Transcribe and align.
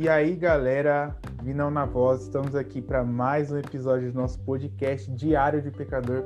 E 0.00 0.08
aí, 0.08 0.34
galera, 0.34 1.14
Vinão 1.42 1.70
na 1.70 1.84
Voz, 1.84 2.22
estamos 2.22 2.54
aqui 2.54 2.80
para 2.80 3.04
mais 3.04 3.52
um 3.52 3.58
episódio 3.58 4.10
do 4.10 4.18
nosso 4.18 4.40
podcast 4.40 5.10
Diário 5.10 5.60
de 5.60 5.70
Pecador. 5.70 6.24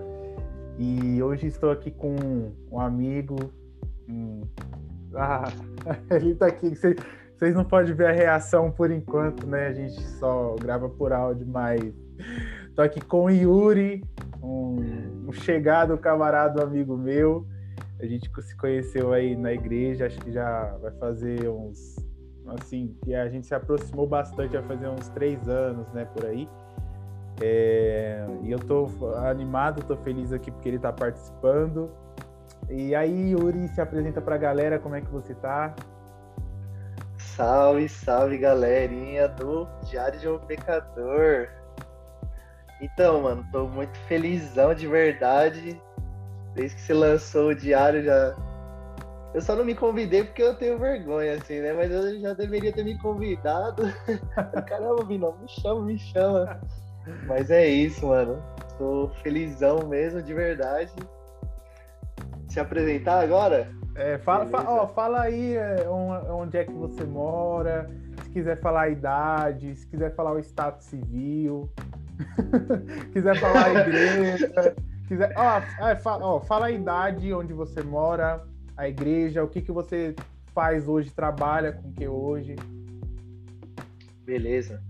E 0.79 1.21
hoje 1.21 1.49
estou 1.49 1.72
aqui 1.72 1.90
com 1.90 2.15
um 2.71 2.79
amigo. 2.79 3.35
Ah, 5.17 5.45
ele 6.10 6.33
está 6.33 6.47
aqui. 6.47 6.74
Vocês 6.74 7.54
não 7.54 7.65
podem 7.65 7.95
ver 7.95 8.06
a 8.08 8.13
reação 8.13 8.69
por 8.71 8.90
enquanto, 8.90 9.47
né? 9.47 9.69
A 9.69 9.72
gente 9.72 10.01
só 10.19 10.56
grava 10.61 10.88
por 10.88 11.13
áudio, 11.13 11.47
mas 11.47 11.81
estou 12.69 12.85
aqui 12.85 13.01
com 13.01 13.27
o 13.27 13.31
Yuri, 13.31 14.03
um, 14.43 15.29
um 15.29 15.33
chegado 15.33 15.97
camarada 15.99 16.65
amigo 16.65 16.97
meu. 16.97 17.47
A 18.01 18.06
gente 18.06 18.29
se 18.43 18.56
conheceu 18.56 19.12
aí 19.12 19.37
na 19.37 19.52
igreja, 19.52 20.06
acho 20.06 20.19
que 20.19 20.33
já 20.33 20.77
vai 20.80 20.91
fazer 20.98 21.48
uns 21.48 22.04
assim, 22.47 22.97
que 23.03 23.15
a 23.15 23.29
gente 23.29 23.47
se 23.47 23.55
aproximou 23.55 24.07
bastante, 24.07 24.53
vai 24.57 24.62
fazer 24.62 24.89
uns 24.89 25.09
três 25.09 25.48
anos, 25.48 25.87
né, 25.93 26.05
por 26.05 26.27
aí. 26.27 26.48
É, 27.41 28.25
e 28.43 28.51
eu 28.51 28.59
tô 28.59 28.89
animado, 29.17 29.84
tô 29.84 29.97
feliz 29.97 30.33
aqui 30.33 30.51
porque 30.51 30.69
ele 30.69 30.79
tá 30.79 30.93
participando. 30.93 31.91
E 32.70 32.95
aí, 32.95 33.30
Yuri, 33.33 33.69
se 33.69 33.80
apresenta 33.80 34.20
pra 34.20 34.37
galera, 34.37 34.79
como 34.79 34.95
é 34.95 35.01
que 35.01 35.11
você 35.11 35.34
tá? 35.34 35.75
Salve, 37.19 37.89
salve, 37.89 38.39
galerinha 38.39 39.29
do 39.29 39.67
Diário 39.84 40.19
de 40.19 40.29
um 40.29 40.39
Pecador. 40.39 41.48
Então, 42.81 43.23
mano, 43.23 43.45
tô 43.51 43.67
muito 43.67 43.97
felizão 44.01 44.75
de 44.75 44.87
verdade. 44.87 45.81
Desde 46.55 46.77
que 46.77 46.83
você 46.83 46.95
lançou 46.95 47.48
o 47.48 47.55
diário, 47.55 48.05
já 48.05 48.37
eu 49.34 49.41
só 49.41 49.56
não 49.56 49.65
me 49.65 49.74
convidei 49.74 50.22
porque 50.22 50.42
eu 50.42 50.55
tenho 50.55 50.78
vergonha, 50.78 51.34
assim, 51.34 51.61
né? 51.61 51.72
Mas 51.72 51.91
eu 51.91 52.20
já 52.20 52.33
deveria 52.34 52.72
ter 52.72 52.84
me 52.84 52.97
convidado. 52.98 53.83
Caramba, 54.69 55.05
Vinão, 55.05 55.36
me 55.42 55.48
chama, 55.48 55.83
me 55.83 55.98
chama. 55.98 56.61
Mas 57.27 57.50
é 57.50 57.67
isso, 57.67 58.06
mano. 58.06 58.41
Tô 58.78 59.11
felizão 59.25 59.89
mesmo, 59.89 60.22
de 60.22 60.33
verdade. 60.33 60.92
Se 62.48 62.61
apresentar 62.61 63.25
agora? 63.25 63.69
É, 63.97 64.19
fala, 64.19 64.47
fa 64.47 64.64
ó, 64.69 64.86
fala 64.89 65.22
aí 65.22 65.56
é, 65.56 65.89
onde 65.89 66.56
é 66.56 66.64
que 66.64 66.72
você 66.72 67.05
mora, 67.05 67.91
se 68.22 68.31
quiser 68.31 68.61
falar 68.61 68.83
a 68.83 68.89
idade, 68.89 69.75
se 69.75 69.87
quiser 69.87 70.14
falar 70.14 70.33
o 70.33 70.39
status 70.39 70.87
civil, 70.87 71.72
quiser 73.12 73.39
falar 73.39 73.66
a 73.66 73.81
igreja, 73.81 74.75
quiser, 75.06 75.33
ó, 75.37 75.89
é, 75.89 75.97
fala, 75.97 76.27
ó, 76.27 76.41
fala 76.41 76.66
a 76.66 76.70
idade 76.72 77.33
onde 77.33 77.53
você 77.53 77.83
mora, 77.84 78.44
a 78.77 78.89
igreja, 78.89 79.44
o 79.44 79.48
que, 79.48 79.61
que 79.61 79.72
você 79.72 80.14
faz 80.55 80.89
hoje, 80.89 81.11
trabalha 81.11 81.72
com 81.72 81.89
o 81.89 81.92
que 81.92 82.06
hoje? 82.06 82.56
Beleza. 84.25 84.83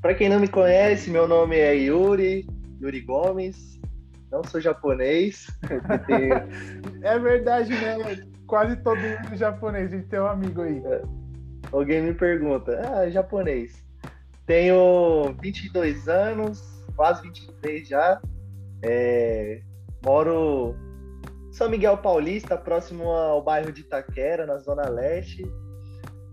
Para 0.00 0.14
quem 0.14 0.28
não 0.28 0.40
me 0.40 0.48
conhece, 0.48 1.10
meu 1.10 1.28
nome 1.28 1.56
é 1.56 1.74
Yuri, 1.74 2.46
Yuri 2.80 3.00
Gomes. 3.00 3.78
Não 4.30 4.42
sou 4.44 4.60
japonês. 4.60 5.46
é 7.02 7.18
verdade, 7.18 7.70
né? 7.72 8.26
Quase 8.46 8.76
todo 8.76 8.96
mundo 8.96 9.32
é 9.32 9.36
japonês. 9.36 9.92
A 9.92 9.96
gente 9.96 10.08
tem 10.08 10.20
um 10.20 10.26
amigo 10.26 10.62
aí. 10.62 10.82
É. 10.84 11.02
Alguém 11.72 12.02
me 12.02 12.14
pergunta, 12.14 12.80
ah, 12.80 13.08
japonês. 13.10 13.84
Tenho 14.46 15.34
22 15.40 16.08
anos, 16.08 16.62
quase 16.96 17.22
23 17.22 17.86
já. 17.86 18.20
É, 18.82 19.60
moro 20.04 20.74
são 21.50 21.68
Miguel 21.68 21.98
Paulista, 21.98 22.56
próximo 22.56 23.10
ao 23.10 23.42
bairro 23.42 23.72
de 23.72 23.80
Itaquera, 23.80 24.46
na 24.46 24.58
Zona 24.58 24.88
Leste. 24.88 25.42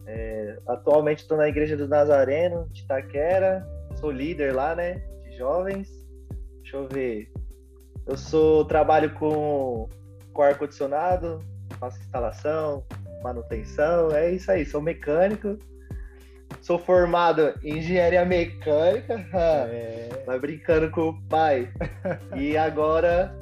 É, 0.05 0.59
atualmente 0.67 1.19
estou 1.19 1.37
na 1.37 1.49
Igreja 1.49 1.75
do 1.75 1.87
Nazareno, 1.87 2.67
de 2.71 2.83
Itaquera. 2.83 3.67
Sou 3.95 4.11
líder 4.11 4.55
lá, 4.55 4.75
né? 4.75 5.03
De 5.23 5.37
jovens. 5.37 5.89
Deixa 6.61 6.77
eu 6.77 6.87
ver. 6.87 7.31
Eu 8.05 8.15
sou 8.15 8.63
trabalho 8.63 9.13
com, 9.15 9.89
com 10.31 10.41
ar-condicionado, 10.41 11.39
faço 11.79 11.99
instalação, 11.99 12.85
manutenção, 13.21 14.11
é 14.11 14.31
isso 14.31 14.49
aí, 14.49 14.65
sou 14.65 14.81
mecânico. 14.81 15.57
Sou 16.61 16.79
formado 16.79 17.53
em 17.61 17.79
engenharia 17.79 18.23
mecânica, 18.23 19.25
é. 19.69 20.23
vai 20.25 20.39
brincando 20.39 20.89
com 20.89 21.09
o 21.09 21.21
pai. 21.27 21.69
E 22.35 22.57
agora 22.57 23.35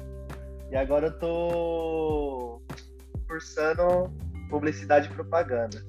e 0.70 0.76
agora 0.76 1.06
eu 1.06 1.18
tô 1.18 2.60
cursando 3.26 4.10
publicidade 4.50 5.08
e 5.08 5.14
propaganda. 5.14 5.82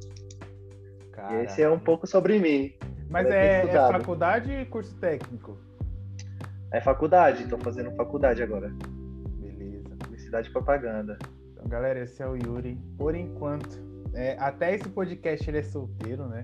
E 1.32 1.46
esse 1.46 1.62
é 1.62 1.70
um 1.70 1.80
pouco 1.80 2.06
sobre 2.06 2.40
mim. 2.40 2.74
Mas 3.10 3.28
é, 3.28 3.64
é, 3.64 3.68
faculdade 3.68 4.52
e 4.52 4.66
curso 4.66 4.96
técnico? 5.00 5.58
É 6.72 6.82
faculdade, 6.82 7.48
tô 7.48 7.58
fazendo 7.58 7.92
faculdade 7.96 8.44
agora. 8.44 8.72
Beleza. 9.40 9.96
Publicidade 10.00 10.50
e 10.50 10.52
propaganda. 10.52 11.18
Então, 11.52 11.68
galera, 11.68 12.00
esse 12.04 12.22
é 12.22 12.28
o 12.28 12.36
Yuri. 12.36 12.78
Por 12.98 13.16
enquanto, 13.16 13.80
é, 14.14 14.36
até 14.40 14.76
esse 14.76 14.90
podcast 14.90 15.50
ele 15.50 15.60
é 15.60 15.64
solteiro, 15.64 16.28
né? 16.28 16.44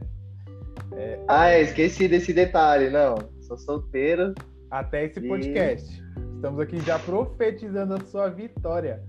É, 0.94 1.20
ah, 1.28 1.50
é, 1.50 1.62
esqueci 1.62 2.08
desse 2.08 2.34
detalhe, 2.34 2.90
não. 2.90 3.16
Sou 3.42 3.58
solteiro. 3.58 4.34
Até 4.72 5.06
esse 5.06 5.22
podcast. 5.22 6.02
Estamos 6.44 6.60
aqui 6.60 6.78
já 6.82 7.00
profetizando 7.00 7.94
a 7.94 8.00
sua 8.02 8.28
vitória. 8.28 9.02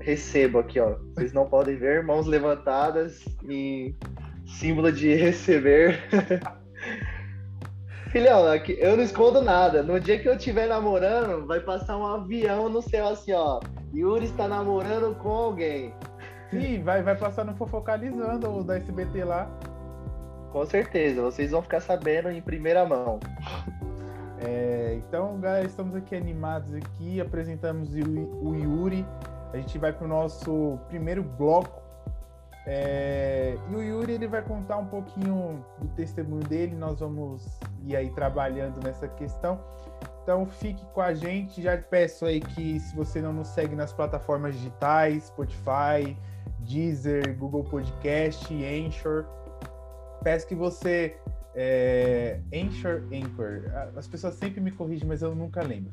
Recebo 0.00 0.58
aqui, 0.58 0.80
ó. 0.80 0.96
Vocês 1.14 1.34
não 1.34 1.44
podem 1.46 1.76
ver 1.76 2.02
mãos 2.02 2.26
levantadas 2.26 3.22
em 3.46 3.94
símbolo 4.46 4.90
de 4.90 5.14
receber. 5.14 6.00
Filhão, 8.10 8.42
eu 8.78 8.96
não 8.96 9.04
escondo 9.04 9.42
nada. 9.42 9.82
No 9.82 10.00
dia 10.00 10.18
que 10.18 10.26
eu 10.26 10.34
estiver 10.34 10.66
namorando, 10.66 11.46
vai 11.46 11.60
passar 11.60 11.98
um 11.98 12.06
avião 12.06 12.70
no 12.70 12.80
céu 12.80 13.08
assim, 13.08 13.32
ó. 13.32 13.60
Yuri 13.94 14.24
está 14.24 14.48
namorando 14.48 15.14
com 15.16 15.28
alguém. 15.28 15.92
Sim, 16.48 16.82
vai, 16.82 17.02
vai 17.02 17.18
passar 17.18 17.44
no 17.44 17.54
Fofocalizando 17.54 18.50
o 18.50 18.64
da 18.64 18.78
SBT 18.78 19.24
lá. 19.24 19.46
Com 20.52 20.64
certeza, 20.64 21.20
vocês 21.20 21.50
vão 21.50 21.60
ficar 21.60 21.80
sabendo 21.80 22.30
em 22.30 22.40
primeira 22.40 22.86
mão. 22.86 23.20
É, 24.40 24.94
então, 24.96 25.38
galera, 25.40 25.66
estamos 25.66 25.94
aqui 25.94 26.14
animados 26.14 26.72
aqui, 26.74 27.20
apresentamos 27.20 27.90
o, 27.94 28.54
Yuri. 28.54 29.04
A 29.52 29.56
gente 29.56 29.78
vai 29.78 29.92
para 29.92 30.04
o 30.04 30.08
nosso 30.08 30.78
primeiro 30.88 31.22
bloco. 31.22 31.82
É, 32.66 33.56
e 33.70 33.74
o 33.74 33.82
Yuri 33.82 34.12
ele 34.12 34.28
vai 34.28 34.42
contar 34.42 34.76
um 34.76 34.86
pouquinho 34.86 35.64
do 35.78 35.88
testemunho 35.88 36.44
dele. 36.44 36.76
Nós 36.76 37.00
vamos 37.00 37.58
ir 37.82 37.96
aí 37.96 38.10
trabalhando 38.10 38.82
nessa 38.84 39.08
questão. 39.08 39.58
Então 40.22 40.46
fique 40.46 40.84
com 40.92 41.00
a 41.00 41.14
gente. 41.14 41.62
Já 41.62 41.76
peço 41.78 42.26
aí 42.26 42.40
que 42.40 42.78
se 42.78 42.94
você 42.94 43.20
não 43.20 43.32
nos 43.32 43.48
segue 43.48 43.74
nas 43.74 43.92
plataformas 43.92 44.54
digitais, 44.54 45.24
Spotify, 45.24 46.16
Deezer, 46.60 47.36
Google 47.38 47.64
Podcast, 47.64 48.46
Anchor, 48.54 49.24
peço 50.22 50.46
que 50.46 50.54
você 50.54 51.16
é, 51.54 52.40
Anchor, 52.52 53.02
Anchor. 53.12 53.64
As 53.96 54.06
pessoas 54.06 54.34
sempre 54.34 54.60
me 54.60 54.70
corrigem, 54.70 55.06
mas 55.06 55.22
eu 55.22 55.34
nunca 55.34 55.62
lembro. 55.62 55.92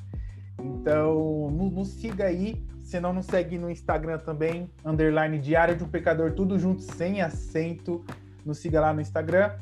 Então, 0.60 1.50
nos, 1.52 1.90
siga 1.90 2.26
aí. 2.26 2.64
Se 2.84 3.00
não 3.00 3.14
nos 3.14 3.26
segue 3.26 3.58
no 3.58 3.70
Instagram 3.70 4.20
também, 4.20 4.70
underline 4.86 5.40
Diário 5.40 5.76
de 5.76 5.84
um 5.84 5.88
Pecador, 5.88 6.34
tudo 6.34 6.60
junto, 6.60 6.82
sem 6.82 7.22
acento. 7.22 8.06
Nos 8.46 8.60
siga 8.60 8.80
lá 8.80 8.94
no 8.94 9.02
Instagram. 9.02 9.54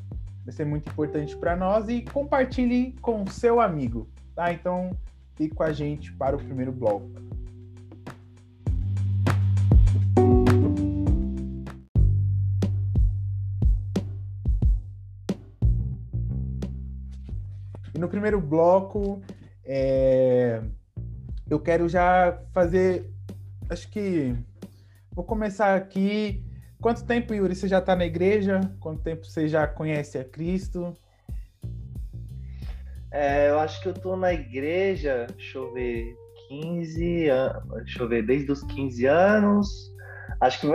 Vai 0.43 0.53
ser 0.53 0.65
muito 0.65 0.89
importante 0.89 1.35
para 1.37 1.55
nós. 1.55 1.87
E 1.87 2.01
compartilhe 2.01 2.93
com 3.01 3.25
seu 3.27 3.61
amigo. 3.61 4.07
Tá? 4.35 4.51
Então, 4.51 4.91
fique 5.35 5.55
com 5.55 5.63
a 5.63 5.71
gente 5.71 6.11
para 6.13 6.35
o 6.35 6.39
primeiro 6.39 6.71
bloco. 6.71 7.09
No 18.03 18.09
primeiro 18.09 18.39
bloco, 18.39 19.21
é, 19.63 20.61
eu 21.50 21.59
quero 21.59 21.88
já 21.88 22.38
fazer. 22.51 23.09
Acho 23.69 23.89
que. 23.89 24.35
Vou 25.11 25.23
começar 25.23 25.75
aqui. 25.75 26.44
Quanto 26.81 27.05
tempo, 27.05 27.33
Yuri, 27.33 27.55
você 27.55 27.67
já 27.67 27.79
está 27.79 27.95
na 27.95 28.05
igreja? 28.05 28.59
Quanto 28.81 29.01
tempo 29.01 29.25
você 29.25 29.47
já 29.47 29.65
conhece 29.65 30.17
a 30.17 30.25
Cristo? 30.25 30.94
É, 33.09 33.50
eu 33.50 33.59
acho 33.59 33.81
que 33.81 33.88
eu 33.88 33.94
estou 33.94 34.17
na 34.17 34.33
igreja, 34.33 35.27
deixa 35.38 35.59
eu 35.59 35.71
ver, 35.71 36.13
15 36.49 37.29
anos, 37.29 37.83
deixa 37.83 38.03
eu 38.03 38.09
ver, 38.09 38.25
desde 38.25 38.51
os 38.51 38.63
15 38.63 39.06
anos, 39.06 39.94
acho 40.41 40.61
que 40.61 40.67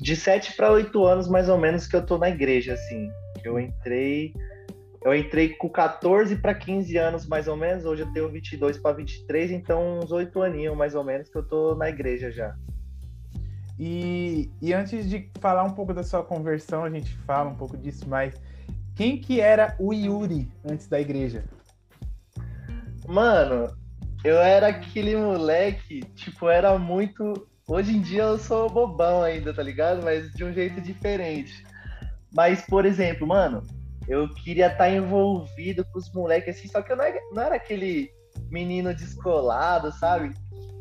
de 0.00 0.16
7 0.16 0.56
para 0.56 0.72
8 0.72 1.04
anos 1.06 1.28
mais 1.28 1.48
ou 1.48 1.56
menos 1.56 1.86
que 1.86 1.94
eu 1.94 2.00
estou 2.00 2.18
na 2.18 2.28
igreja, 2.28 2.74
assim. 2.74 3.08
Eu 3.44 3.58
entrei 3.58 4.34
eu 5.06 5.14
entrei 5.14 5.50
com 5.50 5.68
14 5.68 6.34
para 6.34 6.52
15 6.52 6.96
anos, 6.96 7.26
mais 7.28 7.46
ou 7.46 7.56
menos. 7.56 7.84
Hoje 7.84 8.02
eu 8.02 8.12
tenho 8.12 8.28
22 8.28 8.76
para 8.76 8.96
23, 8.96 9.52
então 9.52 10.00
uns 10.00 10.10
8 10.10 10.42
aninhos, 10.42 10.76
mais 10.76 10.96
ou 10.96 11.04
menos, 11.04 11.28
que 11.28 11.38
eu 11.38 11.44
tô 11.44 11.76
na 11.76 11.88
igreja 11.88 12.28
já. 12.32 12.56
E, 13.78 14.50
e 14.60 14.74
antes 14.74 15.08
de 15.08 15.30
falar 15.38 15.62
um 15.62 15.74
pouco 15.74 15.94
da 15.94 16.02
sua 16.02 16.24
conversão, 16.24 16.82
a 16.82 16.90
gente 16.90 17.16
fala 17.18 17.50
um 17.50 17.54
pouco 17.54 17.76
disso, 17.76 18.08
mas 18.08 18.34
quem 18.96 19.16
que 19.16 19.40
era 19.40 19.76
o 19.78 19.92
Yuri 19.94 20.48
antes 20.68 20.88
da 20.88 21.00
igreja? 21.00 21.44
Mano, 23.06 23.72
eu 24.24 24.38
era 24.38 24.68
aquele 24.68 25.16
moleque, 25.16 26.00
tipo, 26.16 26.48
era 26.48 26.76
muito. 26.80 27.46
Hoje 27.68 27.96
em 27.96 28.00
dia 28.00 28.22
eu 28.22 28.38
sou 28.38 28.68
bobão 28.68 29.22
ainda, 29.22 29.54
tá 29.54 29.62
ligado? 29.62 30.02
Mas 30.02 30.32
de 30.32 30.42
um 30.42 30.52
jeito 30.52 30.80
diferente. 30.80 31.64
Mas, 32.34 32.66
por 32.66 32.84
exemplo, 32.84 33.24
mano, 33.24 33.62
eu 34.08 34.32
queria 34.34 34.66
estar 34.66 34.78
tá 34.78 34.90
envolvido 34.90 35.84
com 35.86 35.98
os 35.98 36.12
moleques 36.12 36.56
assim, 36.56 36.68
só 36.68 36.80
que 36.82 36.92
eu 36.92 36.96
não 36.96 37.04
era, 37.04 37.20
não 37.32 37.42
era 37.42 37.56
aquele 37.56 38.10
menino 38.50 38.94
descolado, 38.94 39.90
sabe? 39.92 40.32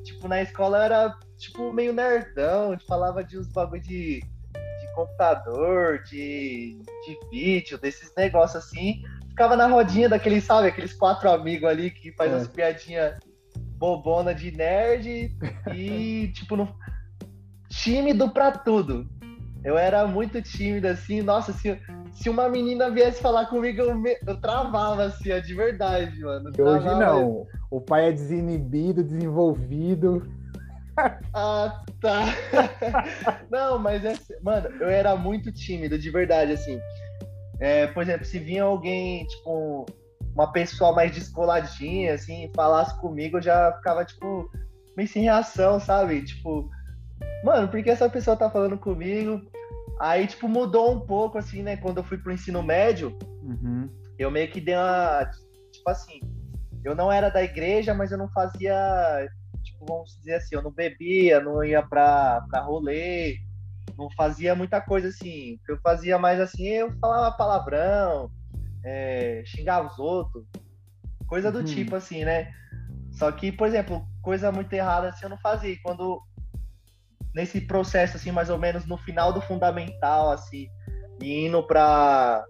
Tipo, 0.03 0.27
na 0.27 0.41
escola 0.41 0.77
eu 0.77 0.83
era, 0.83 1.17
tipo, 1.37 1.73
meio 1.73 1.91
nerdão, 1.91 2.77
falava 2.87 3.23
de 3.23 3.39
uns 3.39 3.47
bagulho 3.47 3.81
de, 3.81 4.19
de 4.19 4.93
computador, 4.93 6.03
de, 6.03 6.79
de 7.05 7.19
vídeo, 7.31 7.77
desses 7.77 8.13
negócios 8.15 8.63
assim. 8.63 9.01
Ficava 9.29 9.55
na 9.55 9.67
rodinha 9.67 10.07
daqueles, 10.07 10.43
sabe, 10.43 10.67
aqueles 10.67 10.93
quatro 10.93 11.29
amigos 11.29 11.67
ali 11.67 11.89
que 11.89 12.11
faz 12.13 12.31
é. 12.31 12.35
umas 12.35 12.47
piadinhas 12.47 13.17
bobona 13.77 14.33
de 14.33 14.51
nerd 14.51 15.35
e, 15.73 16.31
tipo, 16.33 16.55
no... 16.55 16.73
tímido 17.69 18.29
pra 18.29 18.51
tudo. 18.51 19.09
Eu 19.63 19.77
era 19.77 20.05
muito 20.05 20.39
tímido, 20.41 20.87
assim, 20.87 21.23
nossa, 21.23 21.51
se, 21.51 21.81
se 22.15 22.29
uma 22.29 22.47
menina 22.47 22.89
viesse 22.89 23.21
falar 23.21 23.45
comigo, 23.47 23.81
eu, 23.81 23.93
me, 23.93 24.17
eu 24.25 24.39
travava, 24.39 25.03
assim, 25.03 25.31
é 25.31 25.41
de 25.41 25.53
verdade, 25.53 26.17
mano. 26.21 26.49
Hoje 26.57 26.85
não. 26.85 27.45
O 27.69 27.81
pai 27.81 28.07
é 28.07 28.11
desinibido, 28.11 29.03
desenvolvido. 29.03 30.25
Ah, 31.33 31.83
tá. 31.99 32.23
não, 33.51 33.77
mas 33.77 34.05
é. 34.05 34.15
Mano, 34.41 34.69
eu 34.79 34.87
era 34.87 35.13
muito 35.17 35.51
tímido, 35.51 35.99
de 35.99 36.09
verdade, 36.09 36.53
assim. 36.53 36.79
É, 37.59 37.87
por 37.87 38.03
exemplo, 38.03 38.25
se 38.25 38.39
vinha 38.39 38.63
alguém, 38.63 39.27
tipo, 39.27 39.85
uma 40.33 40.51
pessoa 40.53 40.93
mais 40.93 41.13
descoladinha, 41.13 42.13
assim, 42.13 42.49
falasse 42.55 42.97
comigo, 43.01 43.37
eu 43.37 43.41
já 43.41 43.73
ficava, 43.73 44.05
tipo, 44.05 44.49
meio 44.95 45.09
sem 45.09 45.23
reação, 45.23 45.81
sabe? 45.81 46.23
Tipo, 46.23 46.69
mano, 47.43 47.67
por 47.67 47.83
que 47.83 47.89
essa 47.89 48.09
pessoa 48.09 48.37
tá 48.37 48.49
falando 48.49 48.77
comigo? 48.77 49.41
Aí, 49.99 50.27
tipo, 50.27 50.47
mudou 50.47 50.93
um 50.93 50.99
pouco, 50.99 51.37
assim, 51.37 51.61
né? 51.61 51.77
Quando 51.77 51.97
eu 51.97 52.03
fui 52.03 52.17
pro 52.17 52.31
ensino 52.31 52.61
médio, 52.61 53.17
uhum. 53.41 53.89
eu 54.19 54.29
meio 54.29 54.49
que 54.51 54.59
dei 54.59 54.75
uma. 54.75 55.29
Tipo 55.71 55.89
assim, 55.89 56.19
eu 56.83 56.95
não 56.95 57.11
era 57.11 57.29
da 57.29 57.43
igreja, 57.43 57.93
mas 57.93 58.11
eu 58.11 58.17
não 58.17 58.29
fazia. 58.29 59.27
Tipo, 59.63 59.85
vamos 59.87 60.15
dizer 60.17 60.35
assim, 60.35 60.55
eu 60.55 60.61
não 60.61 60.71
bebia, 60.71 61.39
não 61.39 61.63
ia 61.63 61.81
pra, 61.81 62.41
pra 62.49 62.61
rolê, 62.61 63.37
não 63.97 64.09
fazia 64.11 64.53
muita 64.53 64.81
coisa 64.81 65.07
assim. 65.07 65.55
O 65.55 65.65
que 65.65 65.71
eu 65.71 65.79
fazia 65.81 66.19
mais 66.19 66.39
assim, 66.39 66.67
eu 66.67 66.91
falava 66.99 67.35
palavrão, 67.35 68.29
é, 68.83 69.43
xingava 69.45 69.87
os 69.87 69.97
outros, 69.97 70.45
coisa 71.27 71.51
do 71.51 71.59
uhum. 71.59 71.65
tipo, 71.65 71.95
assim, 71.95 72.23
né? 72.23 72.51
Só 73.13 73.31
que, 73.31 73.51
por 73.51 73.67
exemplo, 73.67 74.05
coisa 74.21 74.51
muito 74.51 74.73
errada 74.73 75.09
assim 75.09 75.23
eu 75.23 75.29
não 75.29 75.37
fazia. 75.37 75.71
E 75.71 75.77
quando 75.77 76.21
nesse 77.35 77.59
processo, 77.59 78.15
assim, 78.15 78.31
mais 78.31 78.49
ou 78.49 78.57
menos 78.57 78.85
no 78.85 78.97
final 78.97 79.33
do 79.33 79.41
fundamental, 79.41 80.31
assim, 80.31 80.69
e 81.21 81.45
indo 81.45 81.61
para 81.67 82.45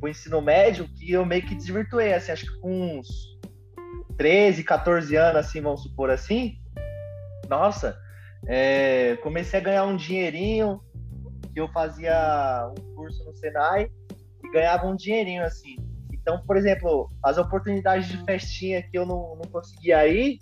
o 0.00 0.08
ensino 0.08 0.40
médio, 0.40 0.88
que 0.88 1.12
eu 1.12 1.26
meio 1.26 1.46
que 1.46 1.54
desvirtuei, 1.54 2.14
assim, 2.14 2.32
acho 2.32 2.46
que 2.46 2.60
com 2.60 2.98
uns 2.98 3.06
13, 4.16 4.64
14 4.64 5.14
anos, 5.14 5.36
assim, 5.36 5.60
vamos 5.60 5.82
supor 5.82 6.10
assim, 6.10 6.56
nossa, 7.50 7.98
é, 8.46 9.16
comecei 9.22 9.60
a 9.60 9.62
ganhar 9.62 9.84
um 9.84 9.96
dinheirinho, 9.96 10.80
que 11.52 11.60
eu 11.60 11.68
fazia 11.68 12.70
um 12.70 12.94
curso 12.94 13.22
no 13.24 13.34
Senai, 13.34 13.90
e 14.42 14.50
ganhava 14.50 14.86
um 14.86 14.96
dinheirinho, 14.96 15.44
assim. 15.44 15.76
Então, 16.12 16.42
por 16.46 16.56
exemplo, 16.56 17.10
as 17.22 17.36
oportunidades 17.36 18.08
de 18.08 18.16
festinha 18.24 18.82
que 18.82 18.96
eu 18.96 19.04
não, 19.04 19.36
não 19.36 19.50
conseguia 19.50 20.06
ir, 20.08 20.38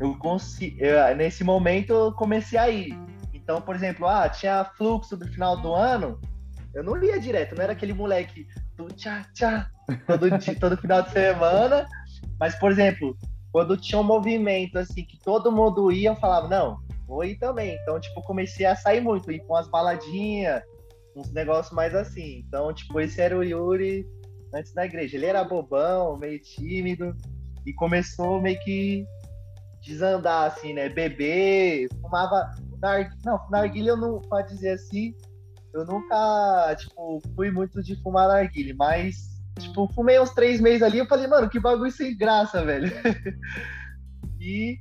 eu 0.00 1.16
nesse 1.16 1.44
momento 1.44 1.92
eu 1.92 2.12
comecei 2.12 2.58
a 2.58 2.68
ir. 2.68 2.98
Então, 3.32 3.60
por 3.60 3.74
exemplo, 3.76 4.06
ah, 4.06 4.28
tinha 4.28 4.64
fluxo 4.76 5.16
do 5.16 5.26
final 5.28 5.60
do 5.60 5.74
ano, 5.74 6.18
eu 6.74 6.82
não 6.82 7.00
ia 7.02 7.20
direto, 7.20 7.54
não 7.54 7.62
era 7.62 7.72
aquele 7.72 7.92
moleque 7.92 8.46
do 8.76 8.86
tchá 8.88 9.24
tchá 9.32 9.70
todo, 10.06 10.28
todo 10.58 10.76
final 10.76 11.02
de 11.02 11.10
semana. 11.10 11.86
Mas, 12.40 12.54
por 12.56 12.72
exemplo, 12.72 13.16
quando 13.52 13.76
tinha 13.76 14.00
um 14.00 14.04
movimento 14.04 14.78
assim 14.78 15.04
que 15.04 15.18
todo 15.20 15.52
mundo 15.52 15.92
ia, 15.92 16.10
eu 16.10 16.16
falava, 16.16 16.48
não, 16.48 16.78
vou 17.06 17.24
ir 17.24 17.36
também. 17.36 17.76
Então, 17.82 18.00
tipo, 18.00 18.22
comecei 18.22 18.66
a 18.66 18.74
sair 18.74 19.00
muito, 19.00 19.30
ir 19.30 19.40
com 19.46 19.54
as 19.54 19.68
baladinhas, 19.68 20.62
uns 21.14 21.32
negócios 21.32 21.72
mais 21.72 21.94
assim. 21.94 22.44
Então, 22.48 22.72
tipo, 22.74 23.00
esse 23.00 23.20
era 23.20 23.38
o 23.38 23.44
Yuri 23.44 24.04
antes 24.52 24.72
da 24.72 24.84
igreja. 24.84 25.16
Ele 25.16 25.26
era 25.26 25.44
bobão, 25.44 26.16
meio 26.16 26.40
tímido, 26.40 27.14
e 27.64 27.72
começou 27.74 28.40
meio 28.40 28.58
que 28.60 29.06
desandar, 29.84 30.46
assim, 30.46 30.72
né? 30.72 30.88
Beber, 30.88 31.88
fumava. 32.00 32.50
Não, 33.24 33.48
narguilha 33.50 33.90
eu 33.90 33.96
não, 33.96 34.20
pode 34.20 34.48
dizer 34.48 34.72
assim, 34.72 35.14
eu 35.72 35.84
nunca, 35.86 36.74
tipo, 36.78 37.22
fui 37.34 37.50
muito 37.50 37.82
de 37.82 38.00
fumar 38.02 38.28
narguilha, 38.28 38.74
mas, 38.76 39.40
tipo, 39.58 39.90
fumei 39.94 40.20
uns 40.20 40.30
três 40.30 40.60
meses 40.60 40.82
ali, 40.82 40.98
eu 40.98 41.06
falei, 41.06 41.26
mano, 41.26 41.48
que 41.48 41.58
bagulho 41.58 41.90
sem 41.90 42.16
graça, 42.16 42.64
velho. 42.64 42.92
e, 44.38 44.78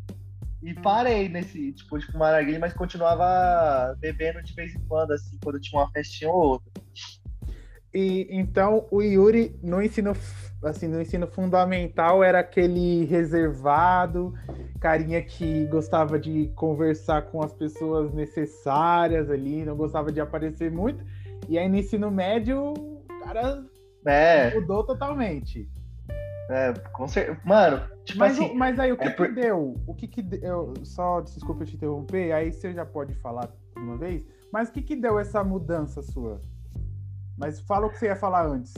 e 0.61 0.73
parei 0.81 1.29
nesse, 1.29 1.71
tipo, 1.73 1.97
de 1.97 2.05
fumar 2.07 2.33
narguilha, 2.33 2.59
mas 2.59 2.73
continuava 2.73 3.95
bebendo 3.99 4.43
de 4.43 4.53
vez 4.53 4.75
em 4.75 4.85
quando, 4.87 5.11
assim, 5.11 5.37
quando 5.41 5.61
tinha 5.61 5.81
uma 5.81 5.91
festinha 5.91 6.29
ou 6.29 6.43
outra. 6.43 6.83
E 7.93 8.27
então 8.31 8.87
o 8.89 9.01
Yuri 9.01 9.55
no 9.61 9.81
ensino 9.81 10.13
assim 10.63 10.87
no 10.87 11.01
ensino 11.01 11.27
fundamental 11.27 12.23
era 12.23 12.39
aquele 12.39 13.05
reservado, 13.05 14.33
carinha 14.79 15.21
que 15.21 15.65
gostava 15.67 16.19
de 16.19 16.51
conversar 16.55 17.23
com 17.23 17.41
as 17.41 17.53
pessoas 17.53 18.13
necessárias 18.13 19.29
ali, 19.29 19.65
não 19.65 19.75
gostava 19.75 20.11
de 20.11 20.21
aparecer 20.21 20.71
muito. 20.71 21.03
E 21.47 21.57
aí 21.57 21.67
no 21.67 21.77
ensino 21.77 22.09
médio, 22.09 22.73
o 22.73 23.03
cara 23.23 23.63
é. 24.05 24.53
mudou 24.53 24.83
totalmente. 24.83 25.69
É, 26.49 26.73
com 26.91 27.07
certeza. 27.07 27.39
Mano, 27.45 27.81
tipo 28.03 28.19
mas, 28.19 28.33
assim. 28.33 28.53
Mas 28.53 28.79
aí 28.79 28.91
o 28.91 28.97
que, 28.97 29.07
é 29.07 29.09
por... 29.09 29.27
que 29.27 29.33
deu? 29.33 29.75
O 29.87 29.93
que 29.93 30.07
que 30.07 30.21
deu? 30.21 30.73
Só 30.83 31.21
desculpa 31.21 31.65
te 31.65 31.75
interromper, 31.75 32.31
aí 32.31 32.51
você 32.51 32.73
já 32.73 32.85
pode 32.85 33.13
falar 33.15 33.49
uma 33.77 33.97
vez. 33.97 34.23
Mas 34.51 34.69
o 34.69 34.71
que 34.71 34.81
que 34.81 34.95
deu 34.95 35.17
essa 35.17 35.43
mudança 35.43 36.01
sua? 36.01 36.41
Mas 37.37 37.59
fala 37.61 37.87
o 37.87 37.89
que 37.89 37.97
você 37.97 38.07
ia 38.07 38.15
falar 38.15 38.45
antes. 38.45 38.73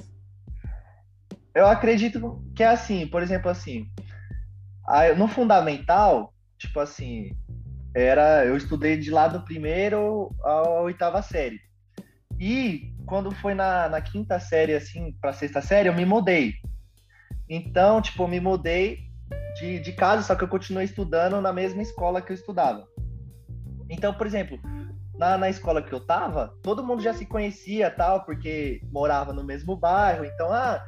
Eu 1.56 1.68
acredito 1.68 2.44
que 2.54 2.62
é 2.62 2.68
assim, 2.68 3.08
por 3.08 3.24
exemplo, 3.24 3.50
assim, 3.50 3.90
no 5.16 5.26
fundamental, 5.26 6.34
tipo 6.58 6.82
assim, 6.82 7.32
era 7.96 8.46
eu 8.46 8.58
estudei 8.58 8.98
de 8.98 9.10
lá 9.10 9.30
do 9.30 9.42
primeiro 9.46 10.36
à 10.44 10.82
oitava 10.82 11.22
série. 11.22 11.62
E 12.38 12.94
quando 13.06 13.32
foi 13.32 13.54
na, 13.54 13.88
na 13.88 14.02
quinta 14.02 14.38
série, 14.38 14.74
assim, 14.74 15.14
para 15.22 15.32
sexta 15.32 15.62
série, 15.62 15.88
eu 15.88 15.94
me 15.94 16.06
mudei. 16.06 16.56
Então, 17.48 18.02
tipo, 18.02 18.24
eu 18.24 18.28
me 18.28 18.42
mudei 18.42 19.00
de, 19.58 19.80
de 19.80 19.94
casa, 19.94 20.24
só 20.24 20.36
que 20.36 20.44
eu 20.44 20.50
continuei 20.50 20.84
estudando 20.84 21.40
na 21.40 21.54
mesma 21.54 21.82
escola 21.82 22.22
que 22.22 22.34
eu 22.34 22.36
estudava. 22.36 22.86
Então, 23.90 24.14
por 24.14 24.28
exemplo, 24.28 24.60
na, 25.18 25.38
na 25.38 25.50
escola 25.50 25.82
que 25.82 25.94
eu 25.94 26.06
tava, 26.06 26.54
todo 26.62 26.84
mundo 26.84 27.02
já 27.02 27.14
se 27.14 27.26
conhecia 27.26 27.90
tal, 27.90 28.26
porque 28.26 28.82
morava 28.92 29.32
no 29.32 29.44
mesmo 29.44 29.78
bairro. 29.78 30.26
Então, 30.26 30.52
ah, 30.52 30.84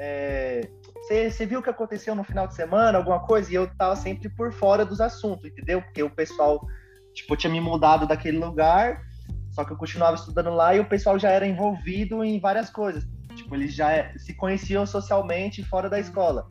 você 0.00 1.42
é, 1.42 1.46
viu 1.46 1.60
o 1.60 1.62
que 1.62 1.68
aconteceu 1.68 2.14
no 2.14 2.24
final 2.24 2.46
de 2.46 2.54
semana, 2.54 2.96
alguma 2.96 3.20
coisa? 3.20 3.50
E 3.50 3.54
eu 3.54 3.68
tava 3.76 3.94
sempre 3.96 4.30
por 4.30 4.50
fora 4.50 4.84
dos 4.84 5.00
assuntos, 5.00 5.44
entendeu? 5.44 5.82
Porque 5.82 6.02
o 6.02 6.08
pessoal, 6.08 6.66
tipo, 7.12 7.36
tinha 7.36 7.52
me 7.52 7.60
mudado 7.60 8.06
daquele 8.06 8.38
lugar, 8.38 9.02
só 9.50 9.62
que 9.62 9.72
eu 9.72 9.76
continuava 9.76 10.14
estudando 10.14 10.50
lá 10.50 10.74
e 10.74 10.80
o 10.80 10.88
pessoal 10.88 11.18
já 11.18 11.30
era 11.30 11.46
envolvido 11.46 12.24
em 12.24 12.40
várias 12.40 12.70
coisas. 12.70 13.04
Tipo, 13.34 13.54
eles 13.54 13.74
já 13.74 14.16
se 14.16 14.34
conheciam 14.34 14.86
socialmente 14.86 15.62
fora 15.62 15.90
da 15.90 16.00
escola. 16.00 16.48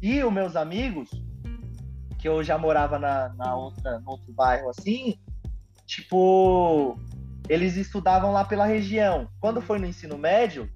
E 0.00 0.22
os 0.24 0.32
meus 0.32 0.56
amigos, 0.56 1.08
que 2.18 2.28
eu 2.28 2.42
já 2.42 2.58
morava 2.58 2.98
na, 2.98 3.32
na 3.34 3.54
outra, 3.54 4.00
no 4.00 4.10
outro 4.10 4.32
bairro 4.32 4.68
assim, 4.68 5.16
tipo, 5.86 6.98
eles 7.48 7.76
estudavam 7.76 8.32
lá 8.32 8.44
pela 8.44 8.66
região. 8.66 9.28
Quando 9.38 9.62
foi 9.62 9.78
no 9.78 9.86
ensino 9.86 10.18
médio, 10.18 10.68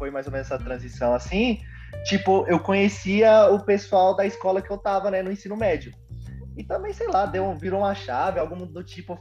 foi 0.00 0.10
mais 0.10 0.26
ou 0.26 0.32
menos 0.32 0.50
essa 0.50 0.58
transição 0.58 1.12
assim, 1.12 1.60
tipo, 2.04 2.46
eu 2.48 2.58
conhecia 2.58 3.50
o 3.50 3.62
pessoal 3.62 4.16
da 4.16 4.24
escola 4.24 4.62
que 4.62 4.70
eu 4.70 4.78
tava, 4.78 5.10
né, 5.10 5.22
no 5.22 5.30
ensino 5.30 5.54
médio. 5.54 5.92
E 6.56 6.64
também, 6.64 6.92
sei 6.92 7.06
lá, 7.06 7.26
deu, 7.26 7.54
virou 7.54 7.80
uma 7.80 7.94
chave, 7.94 8.40
algum 8.40 8.66
do 8.66 8.82
tipo. 8.82 9.18